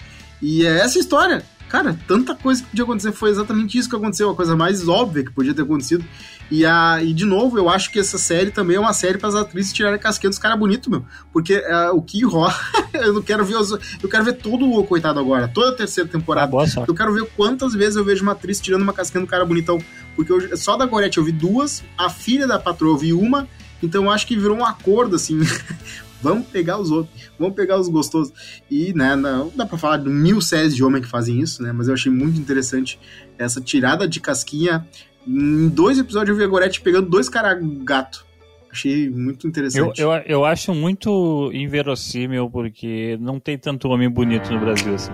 E 0.41 0.65
é 0.65 0.81
essa 0.81 0.99
história. 0.99 1.45
Cara, 1.69 1.99
tanta 2.07 2.35
coisa 2.35 2.63
que 2.63 2.71
podia 2.71 2.85
acontecer. 2.85 3.13
Foi 3.13 3.31
exatamente 3.31 3.77
isso 3.77 3.91
que 3.91 3.97
aconteceu. 3.97 4.31
A 4.31 4.35
coisa 4.35 4.57
mais 4.57 4.89
óbvia 4.89 5.23
que 5.23 5.31
podia 5.31 5.53
ter 5.53 5.63
acontecido. 5.63 6.03
E, 6.51 6.65
a, 6.65 7.03
e 7.03 7.13
de 7.13 7.27
novo, 7.27 7.59
eu 7.59 7.69
acho 7.69 7.93
que 7.93 7.99
essa 7.99 8.17
série 8.17 8.51
também 8.51 8.77
é 8.77 8.81
uma 8.81 8.95
série 8.95 9.19
para 9.19 9.29
as 9.29 9.35
atrizes 9.35 9.73
tirarem 9.73 9.99
casquinha 9.99 10.31
dos 10.31 10.39
caras 10.39 10.59
bonitos, 10.59 10.89
meu. 10.89 11.05
Porque 11.31 11.59
uh, 11.59 11.95
o 11.95 12.01
que 12.01 12.25
rola. 12.25 12.55
eu 12.95 13.13
não 13.13 13.23
quero 13.23 13.45
ver 13.45 13.57
os, 13.57 13.71
Eu 13.71 14.09
quero 14.09 14.25
ver 14.25 14.35
todo 14.35 14.67
o 14.67 14.85
coitado 14.85 15.21
agora. 15.21 15.47
Toda 15.47 15.71
a 15.71 15.75
terceira 15.75 16.09
temporada. 16.09 16.57
Ah, 16.57 16.85
eu 16.89 16.95
quero 16.95 17.13
ver 17.13 17.29
quantas 17.37 17.75
vezes 17.75 17.97
eu 17.97 18.05
vejo 18.05 18.23
uma 18.23 18.33
atriz 18.33 18.61
tirando 18.61 18.83
uma 18.83 18.95
casquinha 18.95 19.23
do 19.23 19.29
cara 19.29 19.45
bonitão. 19.45 19.79
Porque 20.17 20.33
eu, 20.33 20.57
só 20.57 20.75
da 20.77 20.87
Gorete 20.87 21.19
eu 21.19 21.25
vi 21.25 21.33
duas, 21.33 21.85
a 21.99 22.09
filha 22.09 22.47
da 22.47 22.59
patroa 22.59 22.95
eu 22.95 22.99
vi 22.99 23.13
uma. 23.13 23.47
Então 23.83 24.05
eu 24.05 24.11
acho 24.11 24.27
que 24.27 24.37
virou 24.37 24.57
um 24.57 24.65
acordo, 24.65 25.17
assim. 25.17 25.39
Vamos 26.21 26.47
pegar 26.49 26.79
os 26.79 26.91
outros, 26.91 27.31
vamos 27.39 27.55
pegar 27.55 27.79
os 27.79 27.89
gostosos. 27.89 28.33
E, 28.71 28.93
né, 28.93 29.15
não 29.15 29.53
dá 29.55 29.65
pra 29.65 29.79
falar 29.79 29.99
de 29.99 30.09
mil 30.09 30.41
séries 30.41 30.75
de 30.75 30.83
homem 30.83 31.01
que 31.01 31.09
fazem 31.09 31.41
isso, 31.41 31.63
né? 31.63 31.73
Mas 31.73 31.89
eu 31.89 31.95
achei 31.95 32.11
muito 32.11 32.39
interessante 32.39 32.99
essa 33.39 33.61
tirada 33.61 34.09
de 34.09 34.21
casquinha. 34.21 34.87
Em 35.27 35.69
dois 35.69 35.99
episódios 35.99 36.31
eu 36.31 36.37
vi 36.37 36.45
a 36.45 36.49
Gorete 36.49 36.81
pegando 36.81 37.09
dois 37.09 37.29
caras 37.29 37.59
gato. 37.85 38.27
Achei 38.71 39.09
muito 39.09 39.47
interessante. 39.47 40.01
Eu, 40.01 40.13
eu, 40.13 40.23
eu 40.27 40.45
acho 40.45 40.75
muito 40.75 41.51
inverossímil, 41.53 42.51
porque 42.51 43.17
não 43.21 43.41
tem 43.41 43.57
tanto 43.57 43.89
homem 43.89 44.11
bonito 44.11 44.53
no 44.53 44.61
Brasil 44.61 44.95
assim. 44.95 45.13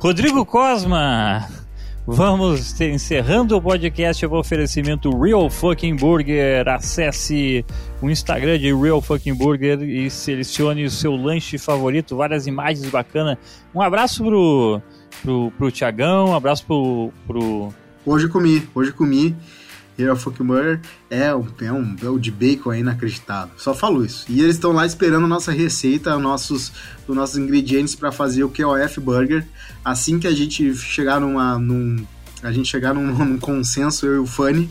Rodrigo 0.00 0.46
Cosma, 0.46 1.48
Vamos 2.10 2.80
encerrando 2.80 3.54
o 3.54 3.60
podcast 3.60 4.26
com 4.26 4.34
o 4.34 4.38
oferecimento 4.38 5.10
Real 5.10 5.50
Fucking 5.50 5.94
Burger. 5.94 6.66
Acesse 6.66 7.62
o 8.00 8.08
Instagram 8.08 8.58
de 8.58 8.74
Real 8.74 9.02
Fucking 9.02 9.34
Burger 9.34 9.82
e 9.82 10.08
selecione 10.08 10.86
o 10.86 10.90
seu 10.90 11.14
lanche 11.14 11.58
favorito. 11.58 12.16
Várias 12.16 12.46
imagens 12.46 12.88
bacanas. 12.88 13.36
Um 13.74 13.82
abraço 13.82 14.24
pro, 14.24 14.80
pro, 15.20 15.52
pro 15.58 15.70
Tiagão, 15.70 16.30
um 16.30 16.34
abraço 16.34 16.64
pro, 16.64 17.12
pro. 17.26 17.68
Hoje 18.06 18.26
comi, 18.26 18.66
hoje 18.74 18.90
comi. 18.90 19.36
Real 19.98 20.16
Fucking 20.16 20.44
Burger 20.44 20.80
é 21.10 21.34
um, 21.34 21.46
é 21.60 21.72
um 21.72 21.96
é 22.02 22.08
o 22.08 22.18
de 22.18 22.30
bacon 22.30 22.72
é 22.72 22.78
inacreditável. 22.78 23.54
Só 23.56 23.74
falo 23.74 24.04
isso. 24.04 24.24
E 24.28 24.40
eles 24.40 24.54
estão 24.54 24.72
lá 24.72 24.86
esperando 24.86 25.24
a 25.24 25.28
nossa 25.28 25.50
receita, 25.50 26.16
nossos, 26.18 26.72
os 27.06 27.16
nossos 27.16 27.36
ingredientes 27.36 27.96
para 27.96 28.12
fazer 28.12 28.44
o 28.44 28.50
QOF 28.50 29.00
Burger 29.00 29.44
assim 29.84 30.18
que 30.18 30.26
a 30.26 30.32
gente 30.32 30.74
chegar 30.74 31.20
numa. 31.20 31.58
Num, 31.58 32.04
a 32.42 32.52
gente 32.52 32.68
chegar 32.68 32.94
num, 32.94 33.06
num 33.24 33.38
consenso, 33.38 34.06
eu 34.06 34.16
e 34.16 34.18
o 34.18 34.26
Fanny. 34.26 34.70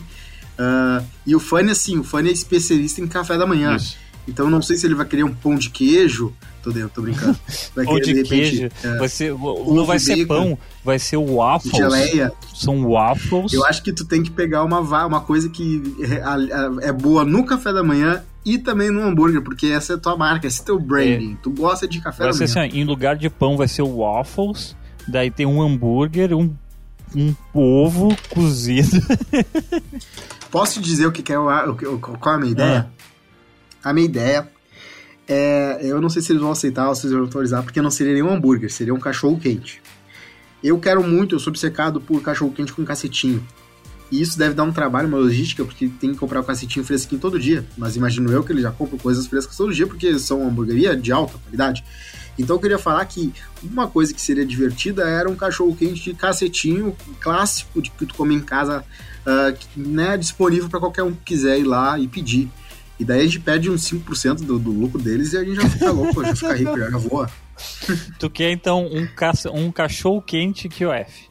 Uh, 0.58 1.04
e 1.26 1.36
o 1.36 1.40
Fanny, 1.40 1.70
assim, 1.70 1.98
o 1.98 2.04
Fanny 2.04 2.30
é 2.30 2.32
especialista 2.32 3.00
em 3.00 3.06
café 3.06 3.36
da 3.36 3.46
manhã. 3.46 3.76
Isso. 3.76 3.96
Então 4.26 4.50
não 4.50 4.60
sei 4.60 4.76
se 4.76 4.86
ele 4.86 4.94
vai 4.94 5.06
querer 5.06 5.24
um 5.24 5.34
pão 5.34 5.56
de 5.56 5.70
queijo. 5.70 6.34
Tô, 6.68 6.72
dentro, 6.72 6.90
tô 6.94 7.02
brincando. 7.02 7.38
Vai 7.74 7.84
pão 7.84 7.94
querer, 7.94 8.06
de, 8.06 8.12
de 8.12 8.22
repente, 8.22 8.58
queijo. 8.58 8.96
Uh, 8.96 8.98
vai 8.98 9.08
ser, 9.08 9.32
não 9.32 9.84
vai 9.86 9.98
ser 9.98 10.16
bacon, 10.16 10.26
pão, 10.26 10.58
vai 10.84 10.98
ser 10.98 11.16
o 11.16 11.36
waffles. 11.36 11.76
Geleia. 11.76 12.32
São 12.54 12.88
waffles. 12.90 13.52
Eu 13.52 13.64
acho 13.64 13.82
que 13.82 13.92
tu 13.92 14.04
tem 14.04 14.22
que 14.22 14.30
pegar 14.30 14.64
uma, 14.64 14.80
uma 14.80 15.20
coisa 15.20 15.48
que 15.48 15.96
é, 16.82 16.88
é 16.88 16.92
boa 16.92 17.24
no 17.24 17.44
café 17.44 17.72
da 17.72 17.82
manhã 17.82 18.22
e 18.44 18.58
também 18.58 18.90
no 18.90 19.02
hambúrguer, 19.02 19.42
porque 19.42 19.66
essa 19.68 19.94
é 19.94 19.96
a 19.96 19.98
tua 19.98 20.16
marca, 20.16 20.46
esse 20.46 20.60
é 20.60 20.64
teu 20.64 20.78
branding. 20.78 21.32
É. 21.32 21.36
Tu 21.42 21.50
gosta 21.50 21.88
de 21.88 22.00
café 22.00 22.24
vai 22.24 22.32
da 22.32 22.38
manhã. 22.38 22.44
Assim, 22.44 22.78
em 22.78 22.84
lugar 22.84 23.16
de 23.16 23.30
pão 23.30 23.56
vai 23.56 23.68
ser 23.68 23.82
o 23.82 23.98
waffles 23.98 24.76
Daí 25.06 25.30
tem 25.30 25.46
um 25.46 25.62
hambúrguer, 25.62 26.34
um, 26.34 26.54
um 27.16 27.34
ovo 27.54 28.14
cozido. 28.28 29.00
Posso 30.50 30.82
dizer 30.82 31.06
o 31.06 31.12
que, 31.12 31.22
que 31.22 31.32
é 31.32 31.38
o, 31.38 31.98
qual 31.98 32.34
é 32.34 32.36
a 32.36 32.38
minha 32.38 32.52
ideia? 32.52 32.90
É. 32.94 33.88
A 33.88 33.92
minha 33.94 34.04
ideia 34.04 34.48
é. 35.28 35.78
Eu 35.82 36.00
não 36.00 36.08
sei 36.08 36.22
se 36.22 36.32
eles 36.32 36.42
vão 36.42 36.50
aceitar 36.50 36.88
ou 36.88 36.94
se 36.94 37.02
eles 37.02 37.12
vão 37.12 37.22
autorizar, 37.22 37.62
porque 37.62 37.80
não 37.82 37.90
seria 37.90 38.14
nenhum 38.14 38.30
hambúrguer, 38.30 38.70
seria 38.70 38.94
um 38.94 39.00
cachorro 39.00 39.38
quente. 39.38 39.82
Eu 40.62 40.78
quero 40.78 41.02
muito, 41.02 41.34
eu 41.34 41.38
sou 41.38 41.50
obcecado 41.50 42.00
por 42.00 42.20
cachorro 42.22 42.52
quente 42.52 42.72
com 42.72 42.84
cacetinho. 42.84 43.46
E 44.10 44.20
isso 44.20 44.38
deve 44.38 44.54
dar 44.54 44.64
um 44.64 44.72
trabalho, 44.72 45.06
uma 45.06 45.18
logística, 45.18 45.64
porque 45.64 45.88
tem 45.88 46.12
que 46.12 46.18
comprar 46.18 46.40
o 46.40 46.44
cacetinho 46.44 46.84
fresquinho 46.84 47.20
todo 47.20 47.38
dia. 47.38 47.64
Mas 47.76 47.94
imagino 47.94 48.32
eu 48.32 48.42
que 48.42 48.52
ele 48.52 48.62
já 48.62 48.70
compra 48.70 48.98
coisas 48.98 49.26
frescas 49.26 49.56
todo 49.56 49.72
dia, 49.72 49.86
porque 49.86 50.18
são 50.18 50.46
hamburgueria 50.48 50.96
de 50.96 51.12
alta 51.12 51.36
qualidade. 51.38 51.84
Então 52.38 52.56
eu 52.56 52.60
queria 52.60 52.78
falar 52.78 53.04
que 53.04 53.32
uma 53.62 53.88
coisa 53.88 54.14
que 54.14 54.20
seria 54.20 54.46
divertida 54.46 55.02
era 55.02 55.28
um 55.28 55.34
cachorro 55.34 55.74
quente 55.76 56.04
de 56.04 56.14
cacetinho 56.14 56.96
clássico 57.20 57.82
de 57.82 57.90
que 57.90 58.06
tu 58.06 58.14
come 58.14 58.34
em 58.34 58.40
casa, 58.40 58.84
uh, 59.26 59.58
né, 59.76 60.16
disponível 60.16 60.68
para 60.68 60.78
qualquer 60.78 61.02
um 61.02 61.12
que 61.12 61.24
quiser 61.24 61.58
ir 61.58 61.64
lá 61.64 61.98
e 61.98 62.06
pedir. 62.06 62.48
E 62.98 63.04
daí 63.04 63.20
a 63.20 63.24
gente 63.24 63.40
pede 63.40 63.70
uns 63.70 63.82
5% 63.82 64.44
do, 64.44 64.58
do 64.58 64.70
lucro 64.70 65.00
deles 65.00 65.32
e 65.32 65.36
a 65.36 65.44
gente 65.44 65.56
já 65.56 65.68
fica 65.68 65.90
louco, 65.90 66.24
já 66.24 66.34
fica 66.34 66.54
rico, 66.54 66.78
já 66.78 66.98
voa. 66.98 67.30
Tu 68.18 68.30
quer 68.30 68.50
então 68.50 68.86
um, 68.86 69.06
ca 69.06 69.32
um 69.52 69.70
cachorro 69.70 70.22
quente 70.22 70.68
QF? 70.68 71.28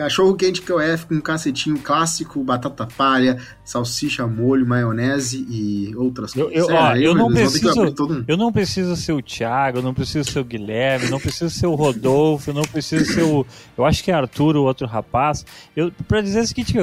Cachorro 0.00 0.34
quente 0.34 0.62
que 0.62 0.72
eu 0.72 0.80
F 0.80 1.04
com 1.04 1.16
um 1.16 1.20
cacetinho 1.20 1.78
clássico, 1.78 2.42
batata 2.42 2.86
palha, 2.86 3.36
salsicha, 3.62 4.26
molho, 4.26 4.66
maionese 4.66 5.46
e 5.46 5.94
outras 5.94 6.32
coisas. 6.32 6.52
Eu, 6.54 6.70
eu, 6.70 6.74
ó, 6.74 6.96
eu, 6.96 7.14
não 7.14 7.30
preciso, 7.30 7.94
eu 8.26 8.36
não 8.38 8.50
preciso 8.50 8.96
ser 8.96 9.12
o 9.12 9.20
Thiago, 9.20 9.76
eu 9.76 9.82
não 9.82 9.92
preciso 9.92 10.30
ser 10.30 10.38
o 10.38 10.44
Guilherme, 10.44 11.10
não 11.10 11.20
preciso 11.20 11.50
ser 11.50 11.66
o 11.66 11.74
Rodolfo, 11.74 12.48
eu 12.48 12.54
não 12.54 12.62
preciso 12.62 13.12
ser 13.12 13.24
o. 13.24 13.44
Eu 13.76 13.84
acho 13.84 14.02
que 14.02 14.10
é 14.10 14.14
Arthur, 14.14 14.56
o 14.56 14.62
outro 14.62 14.86
rapaz. 14.86 15.44
Eu, 15.76 15.92
pra 16.08 16.22
dizer 16.22 16.40
o 16.40 16.46
seguinte, 16.46 16.78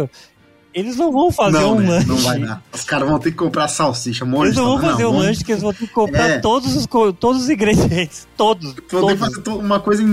eles 0.78 0.96
não 0.96 1.12
vão 1.12 1.32
fazer 1.32 1.58
não, 1.58 1.76
um 1.76 1.80
né? 1.80 1.90
lanche. 1.90 2.08
Não 2.08 2.18
vai 2.18 2.40
dar. 2.40 2.62
Os 2.72 2.84
caras 2.84 3.10
vão 3.10 3.18
ter 3.18 3.32
que 3.32 3.38
comprar 3.38 3.68
salsicha, 3.68 4.24
molho. 4.24 4.50
Eles 4.50 4.58
não 4.58 4.66
vão 4.66 4.80
fazer 4.80 5.04
não, 5.04 5.12
um 5.12 5.18
lanche 5.18 5.44
que 5.44 5.52
eles 5.52 5.64
vão 5.64 5.74
ter 5.74 5.88
que 5.88 5.94
comprar 5.94 6.30
é. 6.30 6.38
todos, 6.38 6.76
os, 6.76 6.86
todos 7.20 7.42
os 7.42 7.50
ingredientes. 7.50 8.28
Todos. 8.38 8.76
Vão 8.92 9.08
ter 9.08 9.14
que 9.14 9.20
fazer 9.20 9.50
uma 9.50 9.80
coisa, 9.80 10.04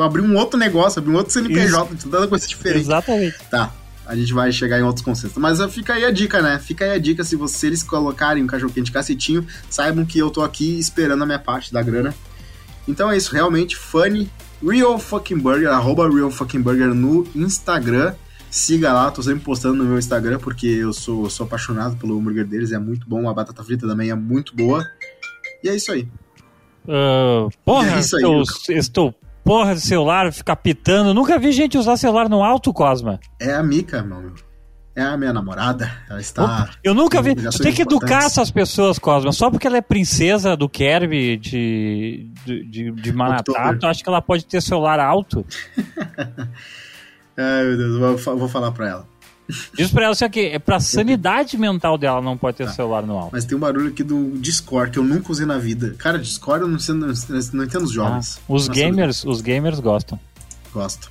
abrir 0.00 0.22
um 0.22 0.34
outro 0.38 0.58
negócio, 0.58 0.98
abrir 0.98 1.12
um 1.12 1.16
outro 1.16 1.30
CNPJ, 1.30 1.96
tanta 2.10 2.26
coisa 2.26 2.48
diferente. 2.48 2.80
Exatamente. 2.80 3.36
Tá. 3.50 3.70
A 4.06 4.16
gente 4.16 4.32
vai 4.32 4.50
chegar 4.50 4.78
em 4.78 4.82
outros 4.82 5.04
conceitos. 5.04 5.36
Mas 5.36 5.62
fica 5.70 5.92
aí 5.92 6.06
a 6.06 6.10
dica, 6.10 6.40
né? 6.40 6.58
Fica 6.58 6.86
aí 6.86 6.92
a 6.92 6.98
dica. 6.98 7.22
Se 7.22 7.36
vocês 7.36 7.82
colocarem 7.82 8.42
um 8.42 8.46
cachorro 8.46 8.72
quente 8.72 8.90
cacetinho, 8.90 9.46
saibam 9.68 10.06
que 10.06 10.18
eu 10.18 10.30
tô 10.30 10.42
aqui 10.42 10.78
esperando 10.78 11.22
a 11.22 11.26
minha 11.26 11.38
parte 11.38 11.70
da 11.70 11.82
grana. 11.82 12.14
Então 12.88 13.10
é 13.10 13.16
isso, 13.16 13.34
realmente, 13.34 13.76
funny, 13.76 14.30
Real 14.66 14.98
Fucking 14.98 15.38
Burger, 15.38 15.68
arroba 15.68 16.08
Real 16.08 16.30
Fucking 16.30 16.62
Burger 16.62 16.94
no 16.94 17.26
Instagram. 17.34 18.14
Siga 18.54 18.92
lá, 18.92 19.10
tô 19.10 19.20
sempre 19.20 19.42
postando 19.42 19.74
no 19.74 19.84
meu 19.84 19.98
Instagram, 19.98 20.38
porque 20.38 20.68
eu 20.68 20.92
sou, 20.92 21.28
sou 21.28 21.44
apaixonado 21.44 21.96
pelo 21.96 22.16
hambúrguer 22.16 22.46
deles, 22.46 22.70
é 22.70 22.78
muito 22.78 23.04
bom, 23.04 23.28
a 23.28 23.34
batata 23.34 23.64
frita 23.64 23.84
também 23.84 24.10
é 24.10 24.14
muito 24.14 24.54
boa. 24.54 24.80
E 25.60 25.68
é 25.68 25.74
isso 25.74 25.90
aí. 25.90 26.08
Uh, 26.84 27.50
porra, 27.64 27.96
é 27.96 27.98
isso 27.98 28.16
aí, 28.16 28.22
eu, 28.22 28.44
estou 28.78 29.12
porra 29.42 29.74
de 29.74 29.80
celular, 29.80 30.32
ficar 30.32 30.54
pitando. 30.54 31.12
Nunca 31.12 31.36
vi 31.36 31.50
gente 31.50 31.76
usar 31.76 31.96
celular 31.96 32.28
no 32.28 32.44
alto, 32.44 32.72
Cosma. 32.72 33.18
É 33.40 33.52
a 33.52 33.62
Mica, 33.62 34.04
meu. 34.04 34.32
É 34.94 35.02
a 35.02 35.16
minha 35.16 35.32
namorada. 35.32 35.90
Ela 36.08 36.20
está. 36.20 36.70
Eu 36.84 36.94
nunca 36.94 37.20
vi. 37.20 37.34
Tu 37.34 37.58
tem 37.58 37.72
que 37.72 37.82
educar 37.82 38.26
essas 38.26 38.52
pessoas, 38.52 39.00
Cosma. 39.00 39.32
Só 39.32 39.50
porque 39.50 39.66
ela 39.66 39.78
é 39.78 39.82
princesa 39.82 40.56
do 40.56 40.68
Kirby 40.68 41.36
de, 41.38 42.30
de, 42.46 42.64
de, 42.66 42.90
de 42.92 43.12
Manhattan, 43.12 43.78
tu 43.80 43.86
acha 43.86 44.00
que 44.00 44.08
ela 44.08 44.22
pode 44.22 44.46
ter 44.46 44.62
celular 44.62 45.00
alto? 45.00 45.44
Ai, 47.36 47.64
meu 47.64 47.76
Deus, 47.76 47.98
vou, 48.24 48.38
vou 48.38 48.48
falar 48.48 48.70
pra 48.72 48.88
ela. 48.88 49.14
Diz 49.74 49.90
pra 49.90 50.04
ela 50.04 50.12
isso 50.14 50.24
aqui, 50.24 50.46
é 50.46 50.58
pra 50.58 50.80
sanidade 50.80 51.58
mental 51.58 51.98
dela 51.98 52.22
não 52.22 52.36
pode 52.36 52.56
ter 52.56 52.68
celular 52.70 53.02
no 53.02 53.16
alto. 53.16 53.30
Mas 53.32 53.44
tem 53.44 53.56
um 53.56 53.60
barulho 53.60 53.88
aqui 53.88 54.02
do 54.02 54.30
Discord 54.38 54.90
que 54.92 54.98
eu 54.98 55.04
nunca 55.04 55.30
usei 55.30 55.44
na 55.44 55.58
vida. 55.58 55.94
Cara, 55.98 56.18
Discord 56.18 56.62
eu 56.62 56.68
não, 56.68 56.78
sei, 56.78 56.94
não, 56.94 57.08
não 57.52 57.64
entendo 57.64 57.82
os 57.84 57.90
Ah, 57.90 57.94
jovens. 57.94 58.40
os 58.48 58.68
Nossa, 58.68 58.80
gamers, 58.80 59.24
os 59.24 59.40
gamers 59.42 59.80
gostam. 59.80 60.18
Gosto. 60.72 61.10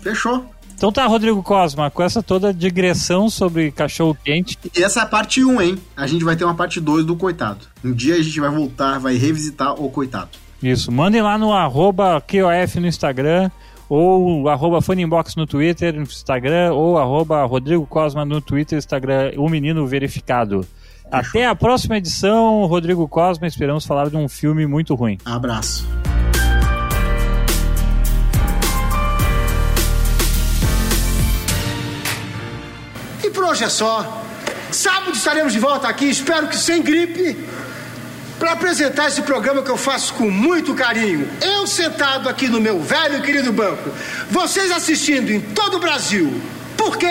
Fechou. 0.00 0.44
Então 0.74 0.90
tá, 0.90 1.06
Rodrigo 1.06 1.42
Cosma, 1.42 1.90
com 1.90 2.02
essa 2.02 2.22
toda 2.22 2.54
digressão 2.54 3.28
sobre 3.28 3.70
cachorro 3.70 4.16
quente, 4.24 4.58
E 4.74 4.82
essa 4.82 5.00
é 5.00 5.02
a 5.02 5.06
parte 5.06 5.44
1, 5.44 5.60
hein? 5.60 5.78
A 5.94 6.06
gente 6.06 6.24
vai 6.24 6.34
ter 6.36 6.44
uma 6.44 6.54
parte 6.54 6.80
2 6.80 7.04
do 7.04 7.14
Coitado. 7.14 7.66
Um 7.84 7.92
dia 7.92 8.14
a 8.14 8.22
gente 8.22 8.40
vai 8.40 8.48
voltar, 8.50 8.98
vai 8.98 9.14
revisitar 9.16 9.74
o 9.74 9.90
Coitado. 9.90 10.30
Isso, 10.62 10.90
mandem 10.90 11.20
lá 11.22 11.36
no 11.36 11.52
arroba 11.52 12.20
QOF 12.22 12.80
no 12.80 12.86
Instagram, 12.86 13.50
ou 13.90 14.48
arroba 14.48 14.80
Funnybox 14.80 15.34
no 15.34 15.48
Twitter, 15.48 15.92
no 15.92 16.02
Instagram, 16.02 16.72
ou 16.72 16.96
arroba 16.96 17.44
Rodrigo 17.44 17.84
Cosma 17.84 18.24
no 18.24 18.40
Twitter, 18.40 18.78
Instagram, 18.78 19.32
o 19.36 19.48
menino 19.48 19.84
verificado. 19.84 20.64
Até 21.10 21.44
a 21.44 21.56
próxima 21.56 21.98
edição, 21.98 22.64
Rodrigo 22.66 23.08
Cosma, 23.08 23.48
esperamos 23.48 23.84
falar 23.84 24.08
de 24.08 24.16
um 24.16 24.28
filme 24.28 24.64
muito 24.64 24.94
ruim. 24.94 25.18
Abraço. 25.24 25.88
E 33.24 33.30
por 33.30 33.44
hoje 33.44 33.64
é 33.64 33.68
só. 33.68 34.22
Sábado 34.70 35.10
estaremos 35.16 35.52
de 35.52 35.58
volta 35.58 35.88
aqui, 35.88 36.04
espero 36.04 36.46
que 36.46 36.56
sem 36.56 36.80
gripe, 36.80 37.36
para 38.40 38.52
apresentar 38.52 39.08
esse 39.08 39.20
programa 39.20 39.62
que 39.62 39.70
eu 39.70 39.76
faço 39.76 40.14
com 40.14 40.30
muito 40.30 40.74
carinho. 40.74 41.30
Eu 41.42 41.66
sentado 41.66 42.26
aqui 42.26 42.48
no 42.48 42.58
meu 42.58 42.80
velho 42.80 43.18
e 43.18 43.20
querido 43.20 43.52
banco, 43.52 43.90
vocês 44.30 44.70
assistindo 44.72 45.30
em 45.30 45.40
todo 45.40 45.76
o 45.76 45.80
Brasil. 45.80 46.40
Por 46.74 46.96
quê? 46.96 47.06